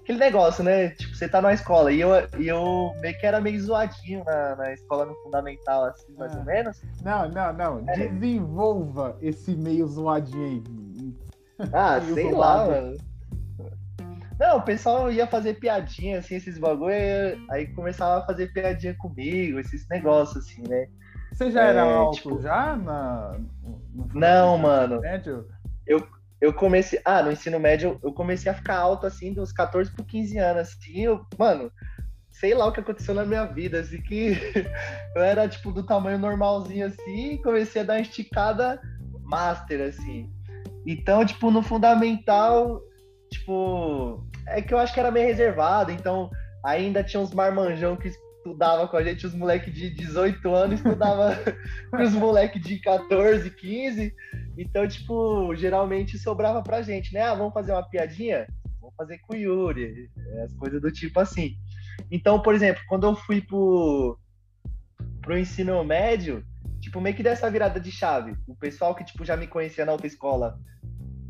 Aquele 0.00 0.18
negócio, 0.18 0.62
né? 0.62 0.90
Tipo, 0.90 1.16
você 1.16 1.28
tá 1.28 1.42
na 1.42 1.52
escola 1.52 1.92
e 1.92 2.00
eu, 2.00 2.10
e 2.38 2.46
eu 2.46 2.92
meio 3.00 3.18
que 3.18 3.26
era 3.26 3.40
meio 3.40 3.60
zoadinho 3.60 4.22
na, 4.24 4.54
na 4.54 4.72
escola 4.72 5.04
no 5.04 5.14
fundamental, 5.16 5.84
assim, 5.86 6.14
mais 6.16 6.32
ah. 6.34 6.38
ou 6.38 6.44
menos. 6.44 6.82
Não, 7.02 7.28
não, 7.28 7.52
não. 7.52 7.84
É. 7.88 8.08
Desenvolva 8.08 9.16
esse 9.20 9.56
meio 9.56 9.86
zoadinho 9.88 10.46
aí. 10.46 10.62
Ah, 11.72 12.00
sei 12.00 12.30
lá, 12.30 12.66
mano. 12.66 12.96
Não, 14.38 14.58
o 14.58 14.62
pessoal 14.62 15.10
ia 15.10 15.26
fazer 15.26 15.54
piadinha, 15.54 16.18
assim, 16.18 16.34
esses 16.34 16.58
bagulho, 16.58 16.92
aí 17.50 17.66
começava 17.68 18.22
a 18.22 18.26
fazer 18.26 18.52
piadinha 18.52 18.94
comigo, 18.94 19.58
esses 19.58 19.88
negócios, 19.88 20.44
assim, 20.44 20.62
né? 20.68 20.88
Você 21.32 21.50
já 21.50 21.64
era 21.64 21.80
é, 21.80 21.92
alto 21.94 22.16
tipo... 22.16 22.40
já 22.40 22.76
na, 22.76 23.38
Não, 24.14 24.56
mano. 24.58 25.00
Médio? 25.00 25.46
Eu, 25.86 26.06
eu 26.40 26.52
comecei. 26.52 27.00
Ah, 27.04 27.22
no 27.22 27.32
ensino 27.32 27.58
médio 27.58 27.98
eu 28.02 28.12
comecei 28.12 28.50
a 28.50 28.54
ficar 28.54 28.76
alto 28.76 29.06
assim 29.06 29.32
dos 29.32 29.52
14 29.52 29.90
por 29.90 30.06
15 30.06 30.38
anos. 30.38 30.68
Assim, 30.68 31.02
eu, 31.02 31.26
mano, 31.38 31.70
sei 32.30 32.54
lá 32.54 32.66
o 32.66 32.72
que 32.72 32.80
aconteceu 32.80 33.14
na 33.14 33.24
minha 33.24 33.44
vida, 33.44 33.80
assim, 33.80 34.00
que 34.00 34.32
eu 35.14 35.22
era 35.22 35.48
tipo 35.48 35.72
do 35.72 35.82
tamanho 35.82 36.18
normalzinho 36.18 36.86
assim, 36.86 37.32
e 37.32 37.42
comecei 37.42 37.82
a 37.82 37.84
dar 37.84 37.94
uma 37.94 38.00
esticada 38.00 38.80
master, 39.22 39.88
assim. 39.88 40.30
Então, 40.86 41.24
tipo, 41.24 41.50
no 41.50 41.62
fundamental, 41.62 42.80
tipo, 43.30 44.25
é 44.48 44.62
que 44.62 44.72
eu 44.72 44.78
acho 44.78 44.92
que 44.94 45.00
era 45.00 45.10
meio 45.10 45.26
reservado, 45.26 45.92
então 45.92 46.30
ainda 46.64 47.02
tinha 47.02 47.20
uns 47.20 47.32
marmanjão 47.32 47.96
que 47.96 48.08
estudava 48.46 48.86
com 48.86 48.96
a 48.96 49.02
gente, 49.02 49.26
os 49.26 49.34
moleques 49.34 49.74
de 49.74 49.90
18 49.90 50.54
anos 50.54 50.78
estudava 50.78 51.36
com 51.90 52.02
os 52.02 52.12
moleques 52.12 52.62
de 52.62 52.78
14, 52.78 53.50
15. 53.50 54.14
Então, 54.56 54.86
tipo, 54.86 55.54
geralmente 55.54 56.18
sobrava 56.18 56.62
pra 56.62 56.82
gente, 56.82 57.12
né? 57.12 57.22
Ah, 57.22 57.34
vamos 57.34 57.52
fazer 57.52 57.72
uma 57.72 57.88
piadinha? 57.88 58.46
Vamos 58.80 58.94
fazer 58.96 59.18
com 59.18 59.34
o 59.34 59.36
Yuri. 59.36 60.08
As 60.44 60.52
coisas 60.54 60.80
do 60.80 60.90
tipo 60.92 61.18
assim. 61.18 61.56
Então, 62.10 62.40
por 62.40 62.54
exemplo, 62.54 62.82
quando 62.88 63.06
eu 63.06 63.16
fui 63.16 63.40
pro, 63.40 64.18
pro 65.20 65.38
ensino 65.38 65.82
médio, 65.84 66.44
tipo, 66.80 67.00
meio 67.00 67.16
que 67.16 67.22
dessa 67.22 67.50
virada 67.50 67.80
de 67.80 67.90
chave. 67.90 68.36
O 68.46 68.54
pessoal 68.54 68.94
que, 68.94 69.04
tipo, 69.04 69.24
já 69.24 69.36
me 69.36 69.46
conhecia 69.46 69.84
na 69.84 69.92
outra 69.92 70.06
escola 70.06 70.58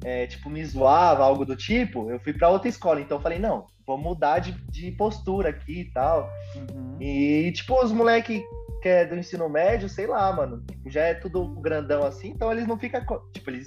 é, 0.06 0.24
tipo, 0.24 0.48
me 0.48 0.64
zoava, 0.64 1.24
algo 1.24 1.44
do 1.44 1.56
tipo, 1.56 2.08
eu 2.08 2.20
fui 2.20 2.32
para 2.32 2.48
outra 2.48 2.68
escola. 2.68 3.00
Então 3.00 3.18
eu 3.18 3.22
falei, 3.22 3.40
não, 3.40 3.66
vou 3.84 3.98
mudar 3.98 4.38
de, 4.38 4.52
de 4.70 4.92
postura 4.92 5.48
aqui 5.48 5.80
e 5.80 5.90
tal. 5.90 6.30
Uhum. 6.54 6.96
E, 7.00 7.50
tipo, 7.50 7.74
os 7.82 7.90
moleque 7.90 8.44
que 8.80 8.88
é 8.88 9.04
do 9.04 9.16
ensino 9.16 9.48
médio, 9.48 9.88
sei 9.88 10.06
lá, 10.06 10.32
mano, 10.32 10.62
tipo, 10.64 10.88
já 10.88 11.00
é 11.00 11.14
tudo 11.14 11.48
grandão 11.60 12.04
assim, 12.04 12.28
então 12.28 12.52
eles 12.52 12.68
não 12.68 12.78
ficam, 12.78 13.00
tipo, 13.32 13.50
eles, 13.50 13.66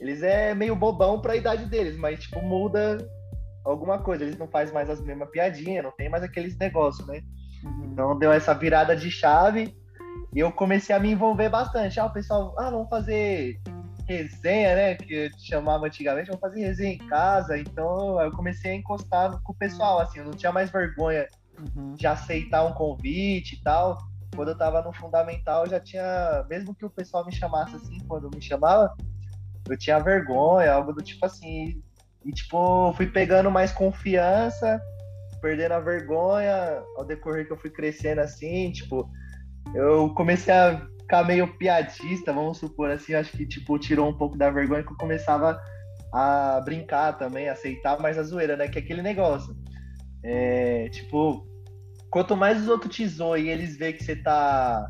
eles 0.00 0.24
é 0.24 0.56
meio 0.56 0.74
bobão 0.74 1.20
pra 1.20 1.36
idade 1.36 1.66
deles, 1.66 1.96
mas, 1.96 2.18
tipo, 2.18 2.42
muda 2.42 2.98
alguma 3.64 3.98
coisa, 3.98 4.24
eles 4.24 4.36
não 4.36 4.48
fazem 4.48 4.74
mais 4.74 4.90
as 4.90 5.00
mesmas 5.00 5.30
piadinhas, 5.30 5.84
não 5.84 5.92
tem 5.92 6.08
mais 6.08 6.24
aqueles 6.24 6.58
negócios, 6.58 7.06
né? 7.06 7.20
Uhum. 7.62 7.90
Então 7.92 8.18
deu 8.18 8.32
essa 8.32 8.52
virada 8.54 8.96
de 8.96 9.08
chave 9.08 9.72
e 10.34 10.40
eu 10.40 10.50
comecei 10.50 10.96
a 10.96 10.98
me 10.98 11.12
envolver 11.12 11.48
bastante. 11.48 12.00
Ah, 12.00 12.06
o 12.06 12.12
pessoal, 12.12 12.56
ah, 12.58 12.70
vamos 12.70 12.88
fazer 12.88 13.60
resenha, 14.10 14.74
né? 14.74 14.94
Que 14.94 15.14
eu 15.14 15.30
te 15.30 15.46
chamava 15.46 15.86
antigamente, 15.86 16.28
vamos 16.28 16.40
fazer 16.40 16.60
resenha 16.60 16.94
em 16.94 17.06
casa. 17.08 17.58
Então 17.58 18.20
eu 18.20 18.30
comecei 18.32 18.72
a 18.72 18.74
encostar 18.74 19.40
com 19.42 19.52
o 19.52 19.56
pessoal, 19.56 20.00
assim, 20.00 20.18
eu 20.18 20.24
não 20.24 20.32
tinha 20.32 20.52
mais 20.52 20.70
vergonha 20.70 21.26
uhum. 21.58 21.94
de 21.94 22.06
aceitar 22.06 22.64
um 22.64 22.72
convite 22.72 23.56
e 23.56 23.62
tal. 23.62 23.98
Quando 24.34 24.48
eu 24.48 24.58
tava 24.58 24.82
no 24.82 24.92
fundamental, 24.92 25.64
eu 25.64 25.70
já 25.70 25.80
tinha, 25.80 26.44
mesmo 26.48 26.74
que 26.74 26.84
o 26.84 26.90
pessoal 26.90 27.24
me 27.24 27.32
chamasse 27.32 27.74
assim, 27.74 27.98
quando 28.06 28.30
me 28.32 28.40
chamava, 28.40 28.94
eu 29.68 29.76
tinha 29.76 29.98
vergonha, 29.98 30.72
algo 30.72 30.92
do 30.92 31.02
tipo 31.02 31.24
assim. 31.26 31.82
E 32.24 32.32
tipo, 32.32 32.92
fui 32.94 33.06
pegando 33.06 33.50
mais 33.50 33.72
confiança, 33.72 34.80
perdendo 35.40 35.72
a 35.72 35.80
vergonha 35.80 36.82
ao 36.96 37.04
decorrer 37.04 37.46
que 37.46 37.52
eu 37.52 37.56
fui 37.56 37.70
crescendo 37.70 38.20
assim, 38.20 38.70
tipo, 38.72 39.10
eu 39.74 40.12
comecei 40.14 40.52
a 40.52 40.86
ficar 41.10 41.24
meio 41.24 41.48
piadista, 41.58 42.32
vamos 42.32 42.58
supor 42.58 42.88
assim, 42.88 43.14
acho 43.14 43.32
que 43.32 43.44
tipo 43.44 43.76
tirou 43.80 44.08
um 44.08 44.16
pouco 44.16 44.38
da 44.38 44.48
vergonha 44.48 44.84
que 44.84 44.92
eu 44.92 44.96
começava 44.96 45.60
a 46.14 46.60
brincar 46.64 47.18
também, 47.18 47.48
aceitar 47.48 47.98
mais 48.00 48.16
a 48.16 48.22
zoeira, 48.22 48.56
né? 48.56 48.68
Que 48.68 48.78
é 48.78 48.82
aquele 48.82 49.02
negócio. 49.02 49.56
É, 50.22 50.88
tipo, 50.90 51.44
quanto 52.10 52.36
mais 52.36 52.62
os 52.62 52.68
outros 52.68 52.94
te 52.94 53.06
zoam 53.08 53.36
e 53.36 53.48
eles 53.48 53.76
veem 53.76 53.92
que 53.92 54.04
você 54.04 54.14
tá, 54.14 54.88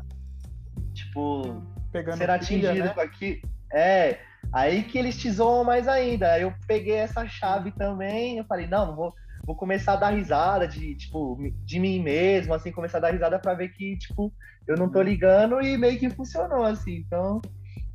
tipo, 0.93 1.63
Pegando 1.91 2.17
ser 2.17 2.29
atingido 2.29 2.85
né? 2.85 2.89
com 2.89 3.01
aquilo. 3.01 3.41
É, 3.73 4.19
aí 4.53 4.83
que 4.83 4.99
eles 4.99 5.17
te 5.17 5.31
zoam 5.31 5.63
mais 5.63 5.87
ainda. 5.87 6.33
Aí 6.33 6.43
eu 6.43 6.53
peguei 6.67 6.97
essa 6.97 7.27
chave 7.27 7.71
também, 7.71 8.37
eu 8.37 8.45
falei, 8.45 8.67
não, 8.67 8.87
não 8.87 8.95
vou, 8.95 9.13
vou 9.45 9.55
começar 9.55 9.93
a 9.93 9.97
dar 9.97 10.09
risada 10.11 10.67
de, 10.67 10.95
tipo, 10.95 11.37
de 11.65 11.79
mim 11.79 12.01
mesmo, 12.01 12.53
assim, 12.53 12.71
começar 12.71 12.97
a 12.99 13.01
dar 13.01 13.11
risada 13.11 13.39
para 13.39 13.53
ver 13.53 13.69
que, 13.69 13.97
tipo, 13.97 14.33
eu 14.67 14.77
não 14.77 14.89
tô 14.89 14.99
uhum. 14.99 15.05
ligando 15.05 15.61
e 15.61 15.77
meio 15.77 15.99
que 15.99 16.09
funcionou, 16.09 16.63
assim. 16.63 16.97
Então, 16.97 17.41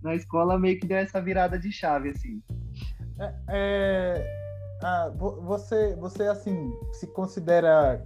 na 0.03 0.15
escola 0.15 0.59
meio 0.59 0.79
que 0.79 0.87
deu 0.87 0.99
essa 0.99 1.21
virada 1.21 1.59
de 1.59 1.71
chave, 1.71 2.11
assim. 2.11 2.43
É, 3.19 3.35
é, 3.49 4.27
ah, 4.83 5.13
você, 5.17 5.95
você, 5.97 6.25
assim, 6.25 6.73
se 6.93 7.07
considera 7.07 8.05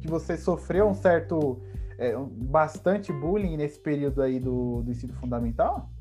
que 0.00 0.08
você 0.08 0.36
sofreu 0.36 0.88
um 0.88 0.94
certo, 0.94 1.62
é, 1.98 2.16
bastante 2.16 3.12
bullying 3.12 3.56
nesse 3.56 3.78
período 3.78 4.22
aí 4.22 4.40
do, 4.40 4.82
do 4.82 4.90
ensino 4.90 5.12
fundamental? 5.14 5.91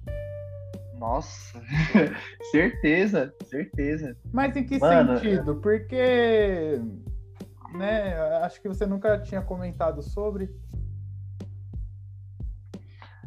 Nossa, 1.01 1.59
certeza, 2.51 3.33
certeza. 3.45 4.15
Mas 4.31 4.55
em 4.55 4.63
que 4.63 4.77
Mano, 4.77 5.17
sentido? 5.17 5.55
Porque, 5.55 6.79
né, 7.73 8.13
acho 8.43 8.61
que 8.61 8.67
você 8.67 8.85
nunca 8.85 9.17
tinha 9.17 9.41
comentado 9.41 10.03
sobre. 10.03 10.47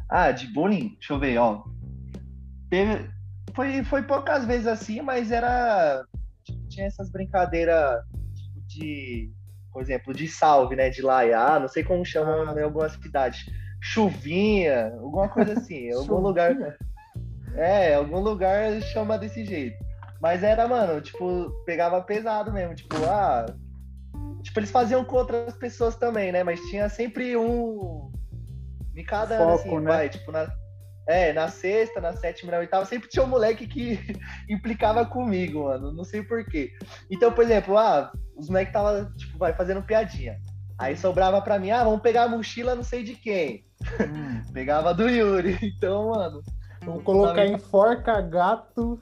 Ah, 0.07 0.31
de 0.31 0.47
bullying? 0.53 0.93
Deixa 0.93 1.13
eu 1.13 1.19
ver, 1.19 1.37
ó. 1.37 1.65
Teve, 2.69 3.09
foi, 3.53 3.83
foi 3.83 4.03
poucas 4.03 4.45
vezes 4.45 4.67
assim, 4.67 5.01
mas 5.01 5.29
era. 5.29 6.01
Tipo, 6.45 6.65
tinha 6.69 6.87
essas 6.87 7.11
brincadeiras 7.11 7.99
tipo, 8.35 8.61
de. 8.67 9.33
Por 9.73 9.81
exemplo, 9.81 10.13
de 10.13 10.29
salve, 10.29 10.77
né? 10.77 10.89
De 10.89 11.01
laiá, 11.01 11.59
não 11.59 11.67
sei 11.67 11.83
como 11.83 12.05
chamam 12.05 12.49
ah, 12.49 12.57
em 12.57 12.63
algumas 12.63 12.93
cidades. 12.93 13.45
Chuvinha, 13.81 14.93
alguma 14.93 15.27
coisa 15.27 15.51
assim. 15.51 15.91
algum 15.91 16.21
lugar. 16.21 16.55
É, 17.57 17.95
algum 17.95 18.19
lugar 18.19 18.81
chama 18.81 19.17
desse 19.17 19.45
jeito. 19.45 19.77
Mas 20.21 20.43
era, 20.43 20.67
mano, 20.67 21.01
tipo, 21.01 21.51
pegava 21.65 22.01
pesado 22.01 22.51
mesmo. 22.51 22.75
Tipo, 22.75 22.95
ah. 23.05 23.45
Tipo, 24.41 24.59
eles 24.59 24.71
faziam 24.71 25.03
com 25.03 25.15
outras 25.15 25.55
pessoas 25.55 25.95
também, 25.95 26.31
né? 26.31 26.43
Mas 26.43 26.59
tinha 26.61 26.87
sempre 26.89 27.35
um 27.35 28.11
em 28.95 29.03
cada 29.03 29.37
Foco, 29.37 29.53
assim, 29.53 29.79
né? 29.79 29.91
vai, 29.91 30.09
tipo, 30.09 30.31
na, 30.31 30.47
é, 31.07 31.33
na 31.33 31.47
sexta, 31.47 31.99
na 31.99 32.13
sétima, 32.13 32.51
na 32.51 32.59
oitava, 32.59 32.85
sempre 32.85 33.09
tinha 33.09 33.23
um 33.23 33.27
moleque 33.27 33.67
que 33.67 33.99
implicava 34.49 35.05
comigo, 35.05 35.65
mano. 35.65 35.91
Não 35.91 36.03
sei 36.03 36.23
porquê. 36.23 36.71
Então, 37.11 37.31
por 37.31 37.43
exemplo, 37.43 37.77
ah, 37.77 38.11
os 38.35 38.47
moleques 38.47 38.73
tava, 38.73 39.11
tipo, 39.17 39.37
vai 39.37 39.53
fazendo 39.53 39.83
piadinha. 39.83 40.39
Aí 40.77 40.95
sobrava 40.95 41.41
pra 41.41 41.59
mim, 41.59 41.71
ah, 41.71 41.83
vamos 41.83 42.01
pegar 42.01 42.23
a 42.23 42.27
mochila 42.27 42.75
não 42.75 42.83
sei 42.83 43.03
de 43.03 43.15
quem. 43.15 43.65
Hum. 43.99 44.41
Pegava 44.53 44.93
do 44.93 45.09
Yuri. 45.09 45.57
Então, 45.61 46.09
mano. 46.09 46.41
Vamos 46.83 47.03
colocar 47.03 47.45
em 47.45 47.57
forca 47.57 48.21
gato. 48.21 48.99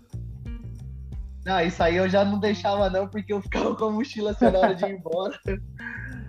Não, 1.46 1.60
isso 1.62 1.84
aí 1.84 1.98
eu 1.98 2.08
já 2.08 2.24
não 2.24 2.40
deixava, 2.40 2.90
não, 2.90 3.08
porque 3.08 3.34
eu 3.34 3.42
ficava 3.42 3.76
com 3.76 3.86
a 3.86 3.92
mochila 3.92 4.32
assim 4.32 4.50
na 4.50 4.60
hora 4.60 4.76
de 4.76 4.86
ir 4.86 4.96
embora. 4.96 5.38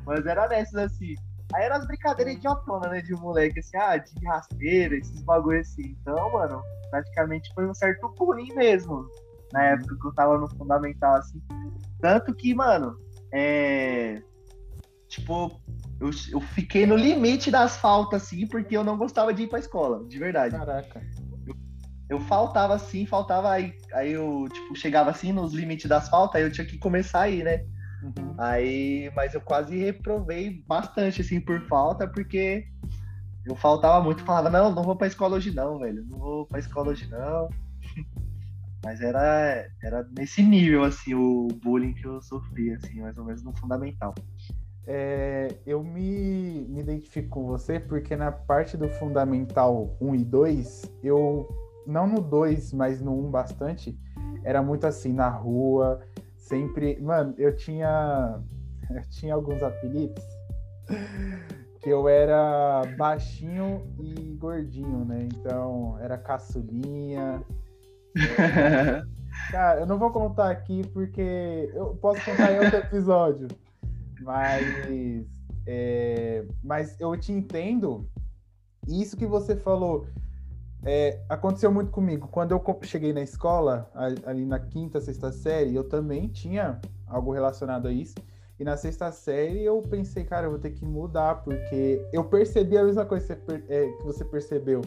Mas 0.04 0.26
era 0.26 0.48
nessas 0.48 0.74
assim. 0.74 1.14
Aí 1.54 1.64
eram 1.64 1.76
as 1.76 1.86
brincadeiras 1.86 2.34
idiotona, 2.34 2.88
né? 2.88 3.00
De 3.00 3.14
um 3.14 3.20
moleque, 3.20 3.60
assim, 3.60 3.76
ah, 3.76 3.96
de 3.96 4.26
rasteira, 4.26 4.96
esses 4.96 5.22
bagulho 5.22 5.60
assim. 5.60 5.96
Então, 6.00 6.32
mano, 6.32 6.60
praticamente 6.90 7.52
foi 7.54 7.68
um 7.68 7.74
certo 7.74 8.12
bullying 8.18 8.52
mesmo. 8.54 9.06
Na 9.52 9.62
época 9.62 9.96
que 10.00 10.06
eu 10.06 10.14
tava 10.14 10.38
no 10.38 10.48
fundamental, 10.56 11.14
assim. 11.14 11.40
Tanto 12.00 12.34
que, 12.34 12.54
mano, 12.54 12.98
é. 13.32 14.20
Tipo, 15.08 15.60
eu, 16.00 16.10
eu 16.32 16.40
fiquei 16.40 16.86
no 16.86 16.96
limite 16.96 17.50
das 17.50 17.76
faltas, 17.76 18.24
assim, 18.24 18.48
porque 18.48 18.76
eu 18.76 18.82
não 18.82 18.98
gostava 18.98 19.32
de 19.32 19.44
ir 19.44 19.48
pra 19.48 19.60
escola, 19.60 20.04
de 20.08 20.18
verdade. 20.18 20.56
Caraca. 20.56 21.00
Eu, 22.08 22.20
faltava 22.20 22.74
assim, 22.74 23.06
faltava 23.06 23.50
aí. 23.50 23.74
Aí 23.92 24.12
eu, 24.12 24.46
tipo, 24.52 24.76
chegava 24.76 25.10
assim 25.10 25.32
nos 25.32 25.52
limites 25.52 25.88
das 25.88 26.08
faltas, 26.08 26.40
aí 26.40 26.46
eu 26.46 26.52
tinha 26.52 26.66
que 26.66 26.78
começar 26.78 27.22
a 27.22 27.28
ir, 27.28 27.44
né? 27.44 27.64
Uhum. 28.02 28.34
Aí, 28.38 29.10
mas 29.16 29.34
eu 29.34 29.40
quase 29.40 29.76
reprovei 29.78 30.62
bastante, 30.66 31.22
assim, 31.22 31.40
por 31.40 31.60
falta, 31.66 32.06
porque 32.06 32.66
eu 33.44 33.54
faltava 33.54 34.02
muito, 34.02 34.22
falava, 34.24 34.50
não, 34.50 34.74
não 34.74 34.82
vou 34.82 34.96
pra 34.96 35.06
escola 35.06 35.36
hoje 35.36 35.50
não, 35.50 35.78
velho, 35.78 36.04
não 36.06 36.18
vou 36.18 36.46
pra 36.46 36.58
escola 36.58 36.90
hoje 36.90 37.08
não. 37.10 37.48
Mas 38.84 39.00
era, 39.00 39.66
era 39.82 40.06
nesse 40.16 40.42
nível, 40.42 40.84
assim, 40.84 41.14
o 41.14 41.48
bullying 41.62 41.94
que 41.94 42.06
eu 42.06 42.20
sofri, 42.20 42.70
assim, 42.74 43.00
mais 43.00 43.16
ou 43.16 43.24
menos 43.24 43.42
no 43.42 43.56
fundamental. 43.56 44.14
É, 44.86 45.48
eu 45.64 45.82
me, 45.82 46.66
me 46.68 46.80
identifico 46.80 47.30
com 47.30 47.46
você 47.46 47.80
porque 47.80 48.14
na 48.14 48.30
parte 48.30 48.76
do 48.76 48.86
fundamental 48.90 49.96
1 49.98 50.14
e 50.14 50.24
2, 50.24 50.82
eu, 51.02 51.48
não 51.86 52.06
no 52.06 52.20
2, 52.20 52.72
mas 52.72 53.00
no 53.00 53.18
1 53.26 53.30
bastante, 53.30 53.98
era 54.42 54.62
muito 54.62 54.86
assim, 54.86 55.12
na 55.12 55.28
rua, 55.28 56.00
sempre. 56.36 57.00
Mano, 57.00 57.34
eu 57.38 57.54
tinha. 57.54 58.40
Eu 58.90 59.00
tinha 59.08 59.32
alguns 59.32 59.62
apelidos 59.62 60.22
que 61.84 61.90
eu 61.90 62.08
era 62.08 62.82
baixinho 62.96 63.86
e 63.98 64.34
gordinho, 64.38 65.04
né? 65.04 65.28
Então 65.32 65.98
era 66.00 66.16
caçulinha. 66.16 67.42
Cara, 69.50 69.80
eu 69.80 69.86
não 69.86 69.98
vou 69.98 70.10
contar 70.10 70.50
aqui 70.50 70.82
porque 70.92 71.70
eu 71.74 71.94
posso 71.96 72.24
contar 72.24 72.52
em 72.52 72.58
outro 72.58 72.76
episódio. 72.78 73.48
Mas, 74.20 74.64
é, 75.66 76.46
mas 76.62 76.98
eu 76.98 77.14
te 77.18 77.32
entendo. 77.32 78.08
Isso 78.88 79.16
que 79.16 79.26
você 79.26 79.56
falou 79.56 80.06
é, 80.84 81.20
aconteceu 81.28 81.72
muito 81.72 81.90
comigo. 81.90 82.28
Quando 82.28 82.52
eu 82.52 82.62
cheguei 82.82 83.12
na 83.12 83.22
escola, 83.22 83.90
ali 84.26 84.44
na 84.44 84.58
quinta, 84.58 85.00
sexta 85.00 85.32
série, 85.32 85.74
eu 85.74 85.84
também 85.84 86.28
tinha 86.28 86.80
algo 87.06 87.32
relacionado 87.32 87.88
a 87.88 87.92
isso. 87.92 88.14
E 88.58 88.64
na 88.64 88.76
sexta 88.76 89.10
série 89.10 89.64
eu 89.64 89.80
pensei, 89.82 90.24
cara, 90.24 90.46
eu 90.46 90.50
vou 90.50 90.58
ter 90.58 90.70
que 90.70 90.84
mudar, 90.84 91.42
porque 91.42 92.06
eu 92.12 92.24
percebi 92.24 92.78
a 92.78 92.84
mesma 92.84 93.04
coisa 93.04 93.34
que 93.34 93.42
você, 94.04 94.22
é, 94.22 94.26
percebeu. 94.26 94.82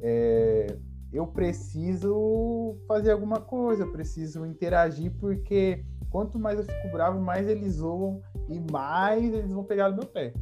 É, 0.00 0.76
eu 1.12 1.26
preciso 1.26 2.76
fazer 2.88 3.12
alguma 3.12 3.40
coisa, 3.40 3.84
eu 3.84 3.92
preciso 3.92 4.44
interagir, 4.44 5.12
porque 5.20 5.84
quanto 6.10 6.38
mais 6.38 6.58
eu 6.58 6.64
fico 6.64 6.88
bravo, 6.90 7.20
mais 7.20 7.46
eles 7.48 7.74
zoam 7.74 8.20
e 8.48 8.58
mais 8.72 9.32
eles 9.32 9.50
vão 9.50 9.64
pegar 9.64 9.90
no 9.90 9.96
meu 9.96 10.06
pé. 10.06 10.32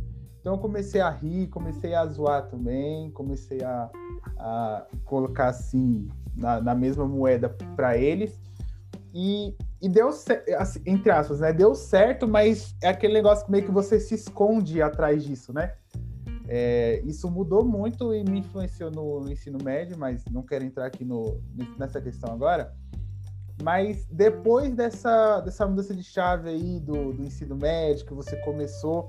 Então 0.44 0.56
eu 0.56 0.58
comecei 0.58 1.00
a 1.00 1.08
rir, 1.08 1.46
comecei 1.46 1.94
a 1.94 2.04
zoar 2.04 2.46
também, 2.48 3.10
comecei 3.12 3.64
a, 3.64 3.90
a 4.38 4.86
colocar 5.06 5.46
assim 5.46 6.06
na, 6.36 6.60
na 6.60 6.74
mesma 6.74 7.08
moeda 7.08 7.48
para 7.74 7.96
eles. 7.96 8.38
E, 9.14 9.56
e 9.80 9.88
deu 9.88 10.10
assim, 10.58 10.82
entre 10.84 11.10
aspas, 11.10 11.40
né? 11.40 11.50
Deu 11.50 11.74
certo, 11.74 12.28
mas 12.28 12.76
é 12.82 12.88
aquele 12.88 13.14
negócio 13.14 13.46
que 13.46 13.50
meio 13.50 13.64
que 13.64 13.70
você 13.70 13.98
se 13.98 14.14
esconde 14.16 14.82
atrás 14.82 15.24
disso, 15.24 15.50
né? 15.50 15.72
É, 16.46 17.00
isso 17.06 17.30
mudou 17.30 17.64
muito 17.64 18.12
e 18.12 18.22
me 18.22 18.40
influenciou 18.40 18.90
no, 18.90 19.20
no, 19.20 19.32
ensino 19.32 19.56
médio, 19.64 19.96
mas 19.96 20.26
não 20.30 20.42
quero 20.42 20.62
entrar 20.62 20.84
aqui 20.84 21.06
no, 21.06 21.40
nessa 21.78 22.02
questão 22.02 22.30
agora. 22.30 22.70
Mas 23.62 24.04
depois 24.10 24.74
dessa, 24.74 25.40
dessa 25.40 25.66
mudança 25.66 25.94
de 25.94 26.02
chave 26.02 26.50
aí 26.50 26.80
do, 26.80 27.14
do 27.14 27.24
ensino 27.24 27.56
médio, 27.56 28.04
que 28.04 28.12
você 28.12 28.36
começou 28.42 29.08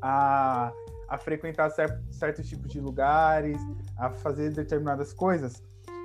a, 0.00 0.72
a 1.08 1.18
frequentar 1.18 1.70
certo, 1.70 2.02
certos 2.10 2.48
tipos 2.48 2.70
de 2.70 2.80
lugares, 2.80 3.60
a 3.96 4.10
fazer 4.10 4.52
determinadas 4.52 5.12
coisas, 5.12 5.62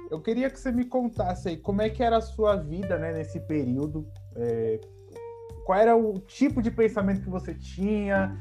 eu 0.10 0.22
queria 0.22 0.50
que 0.50 0.60
você 0.60 0.72
me 0.72 0.86
contasse 0.86 1.50
aí 1.50 1.58
como 1.58 1.82
é 1.82 1.90
que 1.90 2.04
era 2.04 2.18
a 2.18 2.22
sua 2.22 2.56
vida 2.56 2.98
né, 2.98 3.14
nesse 3.14 3.40
período, 3.40 4.08
é, 4.36 4.80
qual 5.66 5.80
era 5.80 5.96
o 5.96 6.20
tipo 6.20 6.62
de 6.62 6.70
pensamento 6.70 7.22
que 7.22 7.30
você 7.30 7.54
tinha, 7.54 8.38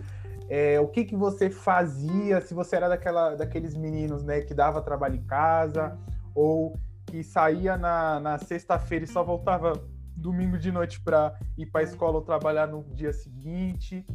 é, 0.49 0.78
o 0.80 0.88
que, 0.88 1.04
que 1.04 1.16
você 1.16 1.49
fazia, 1.49 2.40
se 2.40 2.52
você 2.52 2.76
era 2.76 2.88
daquela, 2.88 3.35
daqueles 3.35 3.75
meninos 3.75 4.23
né, 4.23 4.40
que 4.40 4.52
dava 4.52 4.82
trabalho 4.82 5.14
em 5.14 5.25
casa, 5.25 5.99
ou 6.35 6.78
que 7.06 7.23
saía 7.23 7.76
na, 7.76 8.21
na 8.21 8.38
sexta-feira 8.38 9.04
e 9.04 9.09
só 9.09 9.23
voltava 9.23 9.73
domingo 10.14 10.59
de 10.59 10.71
noite 10.71 11.00
para 11.00 11.35
ir 11.56 11.66
para 11.66 11.80
a 11.80 11.85
escola 11.85 12.16
ou 12.16 12.23
trabalhar 12.23 12.66
no 12.66 12.85
dia 12.94 13.12
seguinte, 13.12 14.06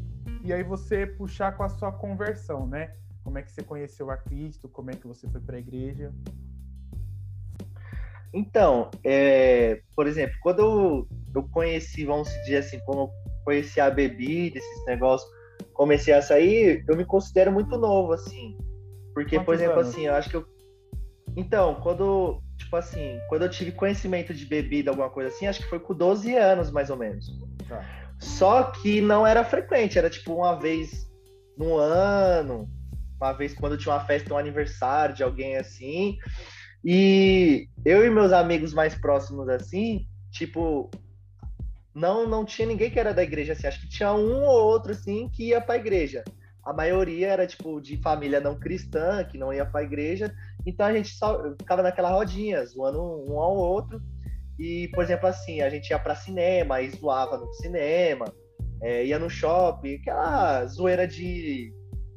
e 0.43 0.53
aí 0.53 0.63
você 0.63 1.05
puxar 1.05 1.55
com 1.55 1.63
a 1.63 1.69
sua 1.69 1.91
conversão, 1.91 2.67
né? 2.67 2.93
Como 3.23 3.37
é 3.37 3.41
que 3.41 3.51
você 3.51 3.61
conheceu 3.61 4.09
a 4.09 4.17
Cristo, 4.17 4.69
como 4.69 4.89
é 4.91 4.93
que 4.93 5.07
você 5.07 5.27
foi 5.27 5.41
para 5.41 5.57
a 5.57 5.59
igreja? 5.59 6.13
Então, 8.33 8.91
é, 9.03 9.81
por 9.95 10.07
exemplo, 10.07 10.35
quando 10.41 10.59
eu, 10.59 11.07
eu 11.35 11.43
conheci, 11.49 12.05
vamos 12.05 12.29
dizer 12.41 12.57
assim, 12.57 12.79
como 12.85 13.01
eu 13.01 13.11
conheci 13.43 13.79
a 13.79 13.89
bebida, 13.89 14.57
esses 14.57 14.85
negócios, 14.85 15.29
comecei 15.73 16.13
a 16.13 16.21
sair, 16.21 16.83
eu 16.87 16.95
me 16.95 17.05
considero 17.05 17.51
muito 17.51 17.77
novo, 17.77 18.13
assim. 18.13 18.57
Porque, 19.13 19.35
Quantos 19.35 19.45
por 19.45 19.55
exemplo, 19.55 19.79
anos? 19.79 19.89
assim, 19.89 20.05
eu 20.05 20.13
acho 20.13 20.29
que 20.29 20.35
eu. 20.35 20.45
Então, 21.35 21.75
quando, 21.75 22.41
tipo 22.57 22.75
assim, 22.75 23.19
quando 23.29 23.43
eu 23.43 23.49
tive 23.49 23.71
conhecimento 23.71 24.33
de 24.33 24.45
bebida, 24.45 24.91
alguma 24.91 25.09
coisa 25.09 25.29
assim, 25.29 25.47
acho 25.47 25.61
que 25.61 25.69
foi 25.69 25.79
com 25.79 25.93
12 25.93 26.35
anos, 26.35 26.71
mais 26.71 26.89
ou 26.89 26.97
menos. 26.97 27.31
Tá. 27.67 28.06
Só 28.19 28.63
que 28.63 29.01
não 29.01 29.25
era 29.25 29.43
frequente, 29.43 29.97
era 29.97 30.09
tipo 30.09 30.33
uma 30.33 30.59
vez 30.59 31.07
no 31.57 31.77
ano, 31.77 32.69
uma 33.19 33.33
vez 33.33 33.53
quando 33.53 33.77
tinha 33.77 33.93
uma 33.93 34.05
festa, 34.05 34.33
um 34.33 34.37
aniversário 34.37 35.15
de 35.15 35.23
alguém 35.23 35.57
assim. 35.57 36.17
E 36.83 37.67
eu 37.85 38.05
e 38.05 38.09
meus 38.09 38.31
amigos 38.31 38.73
mais 38.73 38.95
próximos 38.95 39.49
assim, 39.49 40.07
tipo, 40.31 40.89
não 41.93 42.27
não 42.27 42.45
tinha 42.45 42.67
ninguém 42.67 42.89
que 42.89 42.99
era 42.99 43.13
da 43.13 43.23
igreja 43.23 43.53
assim, 43.53 43.67
acho 43.67 43.81
que 43.81 43.89
tinha 43.89 44.13
um 44.13 44.43
ou 44.43 44.65
outro 44.65 44.91
assim 44.91 45.29
que 45.29 45.49
ia 45.49 45.59
para 45.59 45.75
a 45.75 45.79
igreja. 45.79 46.23
A 46.63 46.73
maioria 46.73 47.27
era 47.27 47.47
tipo 47.47 47.79
de 47.79 47.95
família 48.01 48.41
não 48.41 48.59
cristã, 48.59 49.23
que 49.23 49.37
não 49.37 49.53
ia 49.53 49.65
para 49.65 49.79
a 49.79 49.83
igreja. 49.83 50.35
Então 50.65 50.85
a 50.85 50.91
gente 50.91 51.09
só 51.15 51.55
ficava 51.57 51.81
naquela 51.81 52.11
rodinha, 52.11 52.65
zoando 52.65 53.01
um 53.01 53.39
ao 53.39 53.55
outro. 53.55 54.01
E, 54.59 54.89
por 54.93 55.03
exemplo, 55.03 55.27
assim, 55.27 55.61
a 55.61 55.69
gente 55.69 55.89
ia 55.89 55.99
para 55.99 56.15
cinema 56.15 56.81
e 56.81 56.89
zoava 56.89 57.37
no 57.37 57.51
cinema, 57.53 58.25
é, 58.81 59.05
ia 59.05 59.19
no 59.19 59.29
shopping, 59.29 59.95
aquela 59.95 60.65
zoeira 60.65 61.07
de, 61.07 61.71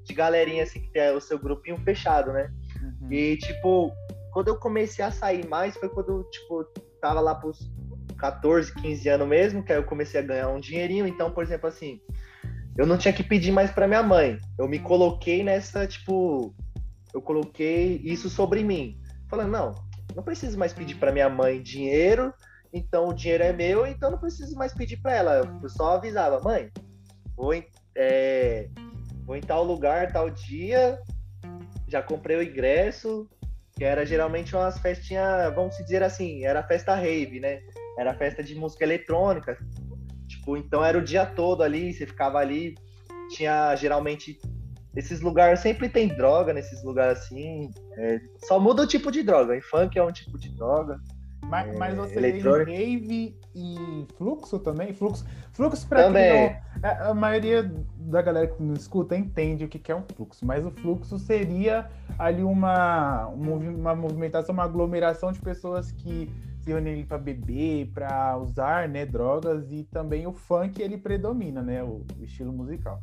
de 0.05 0.15
galerinha 0.15 0.63
assim 0.63 0.81
que 0.81 0.91
tem 0.91 1.11
o 1.15 1.21
seu 1.21 1.39
grupinho 1.39 1.79
fechado, 1.79 2.33
né? 2.33 2.51
Uhum. 2.83 3.13
E, 3.13 3.37
tipo, 3.37 3.93
quando 4.33 4.49
eu 4.49 4.57
comecei 4.57 5.05
a 5.05 5.11
sair 5.11 5.47
mais 5.47 5.77
foi 5.77 5.89
quando 5.89 6.09
eu, 6.11 6.25
tipo, 6.31 6.65
tava 7.01 7.21
lá 7.21 7.35
pros 7.35 7.71
14, 8.19 8.75
15 8.75 9.09
anos 9.09 9.29
mesmo, 9.29 9.63
que 9.63 9.73
aí 9.73 9.79
eu 9.79 9.85
comecei 9.85 10.21
a 10.21 10.25
ganhar 10.25 10.49
um 10.49 10.61
dinheirinho. 10.61 11.07
Então, 11.07 11.31
por 11.31 11.43
exemplo, 11.43 11.69
assim, 11.69 12.01
eu 12.77 12.87
não 12.87 12.99
tinha 12.99 13.13
que 13.13 13.23
pedir 13.23 13.51
mais 13.51 13.71
para 13.71 13.89
minha 13.89 14.03
mãe. 14.03 14.39
Eu 14.59 14.69
me 14.69 14.79
coloquei 14.79 15.43
nessa, 15.43 15.87
tipo, 15.87 16.55
eu 17.13 17.21
coloquei 17.21 18.01
isso 18.05 18.29
sobre 18.29 18.63
mim. 18.63 19.01
Falando, 19.29 19.51
não, 19.51 19.75
não 20.15 20.23
preciso 20.23 20.59
mais 20.59 20.73
pedir 20.73 20.97
para 20.97 21.13
minha 21.13 21.29
mãe 21.29 21.63
dinheiro, 21.63 22.33
então 22.73 23.09
o 23.09 23.15
dinheiro 23.15 23.45
é 23.45 23.53
meu, 23.53 23.87
então 23.87 24.11
não 24.11 24.19
preciso 24.19 24.55
mais 24.57 24.73
pedir 24.73 24.99
para 24.99 25.15
ela. 25.15 25.59
Eu 25.63 25.69
só 25.69 25.97
avisava, 25.97 26.41
mãe, 26.41 26.71
vou 27.37 27.55
em, 27.55 27.67
é, 27.97 28.69
vou 29.25 29.37
em 29.37 29.41
tal 29.41 29.65
lugar, 29.65 30.13
tal 30.13 30.31
dia, 30.31 30.99
já 31.89 32.03
comprei 32.03 32.37
o 32.37 32.43
ingresso, 32.43 33.29
que 33.77 33.85
era 33.85 34.05
geralmente 34.07 34.55
umas 34.55 34.79
festinhas, 34.79 35.55
vamos 35.55 35.77
dizer 35.79 36.03
assim, 36.03 36.45
era 36.45 36.63
festa 36.63 36.95
rave, 36.95 37.41
né? 37.41 37.61
Era 37.99 38.15
festa 38.15 38.43
de 38.43 38.55
música 38.55 38.85
eletrônica. 38.85 39.59
Tipo, 40.29 40.57
então 40.57 40.85
era 40.85 40.97
o 40.97 41.03
dia 41.03 41.27
todo 41.27 41.63
ali, 41.63 41.93
você 41.93 42.07
ficava 42.07 42.39
ali, 42.39 42.75
tinha 43.31 43.75
geralmente 43.75 44.39
esses 44.95 45.21
lugares 45.21 45.61
sempre 45.61 45.89
tem 45.89 46.09
droga 46.09 46.53
nesses 46.53 46.83
lugares 46.83 47.19
assim. 47.19 47.71
É, 47.97 48.21
só 48.47 48.59
muda 48.59 48.83
o 48.83 48.87
tipo 48.87 49.11
de 49.11 49.23
droga. 49.23 49.57
Em 49.57 49.61
funk 49.61 49.99
é 49.99 50.03
um 50.03 50.13
tipo 50.13 50.39
de 50.39 50.51
droga. 50.51 51.01
Mas, 51.45 51.69
é, 51.69 51.77
mas 51.77 51.97
você 51.97 52.17
eletrônica. 52.17 52.71
em 52.71 52.77
rave 52.77 53.39
e 53.55 54.07
fluxo 54.17 54.59
também? 54.59 54.93
Fluxo, 54.93 55.25
fluxo 55.53 55.89
para 55.89 56.05
também. 56.05 56.57
Não, 56.83 56.89
é, 56.89 57.09
a 57.09 57.15
maioria 57.15 57.73
da 57.97 58.23
galera 58.23 58.47
que 58.47 58.63
nos 58.63 58.83
escuta 58.83 59.17
entende 59.17 59.65
o 59.65 59.69
que 59.69 59.91
é 59.91 59.97
um 59.97 60.03
fluxo, 60.03 60.45
mas 60.45 60.65
o 60.65 60.71
fluxo 60.71 61.19
seria 61.19 61.91
ali 62.19 62.43
uma, 62.43 63.27
uma 63.27 63.95
movimentação, 63.95 64.53
uma 64.53 64.65
aglomeração 64.65 65.33
de 65.33 65.41
pessoas 65.41 65.91
que 65.91 66.31
se 66.61 66.71
reúnem 66.71 67.05
para 67.05 67.19
beber, 67.19 67.91
para 67.93 68.37
usar 68.37 68.89
né, 68.89 69.07
drogas 69.07 69.73
e 69.73 69.85
também 69.85 70.27
o 70.27 70.33
funk 70.33 70.81
ele 70.81 70.99
predomina, 70.99 71.63
né, 71.63 71.83
o 71.83 72.05
estilo 72.21 72.53
musical. 72.53 73.03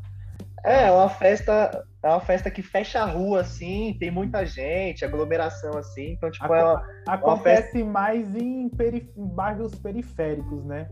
É, 0.66 0.88
é 0.88 0.92
uma 0.92 1.10
festa, 1.10 1.86
é 2.04 2.08
uma 2.10 2.20
festa 2.20 2.50
que 2.50 2.62
fecha 2.62 3.02
a 3.02 3.06
rua, 3.06 3.42
assim, 3.42 3.96
tem 4.00 4.10
muita 4.10 4.46
gente, 4.46 5.06
aglomeração, 5.06 5.78
assim, 5.78 6.14
então, 6.14 6.32
tipo, 6.32 6.54
é 6.54 6.64
uma, 6.64 6.84
Acontece 7.08 7.82
uma 7.82 7.84
festa... 7.84 7.86
mais 7.86 8.36
em, 8.36 8.70
perif... 8.70 9.10
em 9.16 9.28
bairros 9.28 9.76
periféricos, 9.76 10.66
né? 10.66 10.90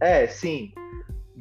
É, 0.00 0.26
sim. 0.26 0.72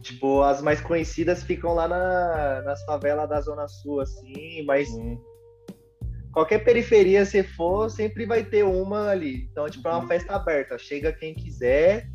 Tipo, 0.01 0.41
as 0.41 0.61
mais 0.61 0.79
conhecidas 0.79 1.43
ficam 1.43 1.73
lá 1.73 1.87
na, 1.87 2.61
nas 2.63 2.83
favelas 2.85 3.27
da 3.29 3.41
Zona 3.41 3.67
Sul, 3.67 3.99
assim, 3.99 4.63
mas 4.65 4.87
sim. 4.87 5.19
qualquer 6.31 6.63
periferia 6.63 7.25
você 7.25 7.43
for, 7.43 7.89
sempre 7.89 8.25
vai 8.25 8.43
ter 8.43 8.63
uma 8.63 9.09
ali. 9.09 9.47
Então, 9.51 9.69
tipo, 9.69 9.87
é 9.87 9.91
uma 9.91 10.01
uhum. 10.01 10.07
festa 10.07 10.35
aberta, 10.35 10.77
chega 10.77 11.11
quem 11.11 11.35
quiser 11.35 12.07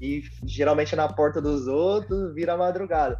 e 0.00 0.22
geralmente 0.44 0.94
é 0.94 0.96
na 0.96 1.08
porta 1.08 1.40
dos 1.40 1.66
outros, 1.66 2.34
vira 2.34 2.56
madrugada. 2.56 3.18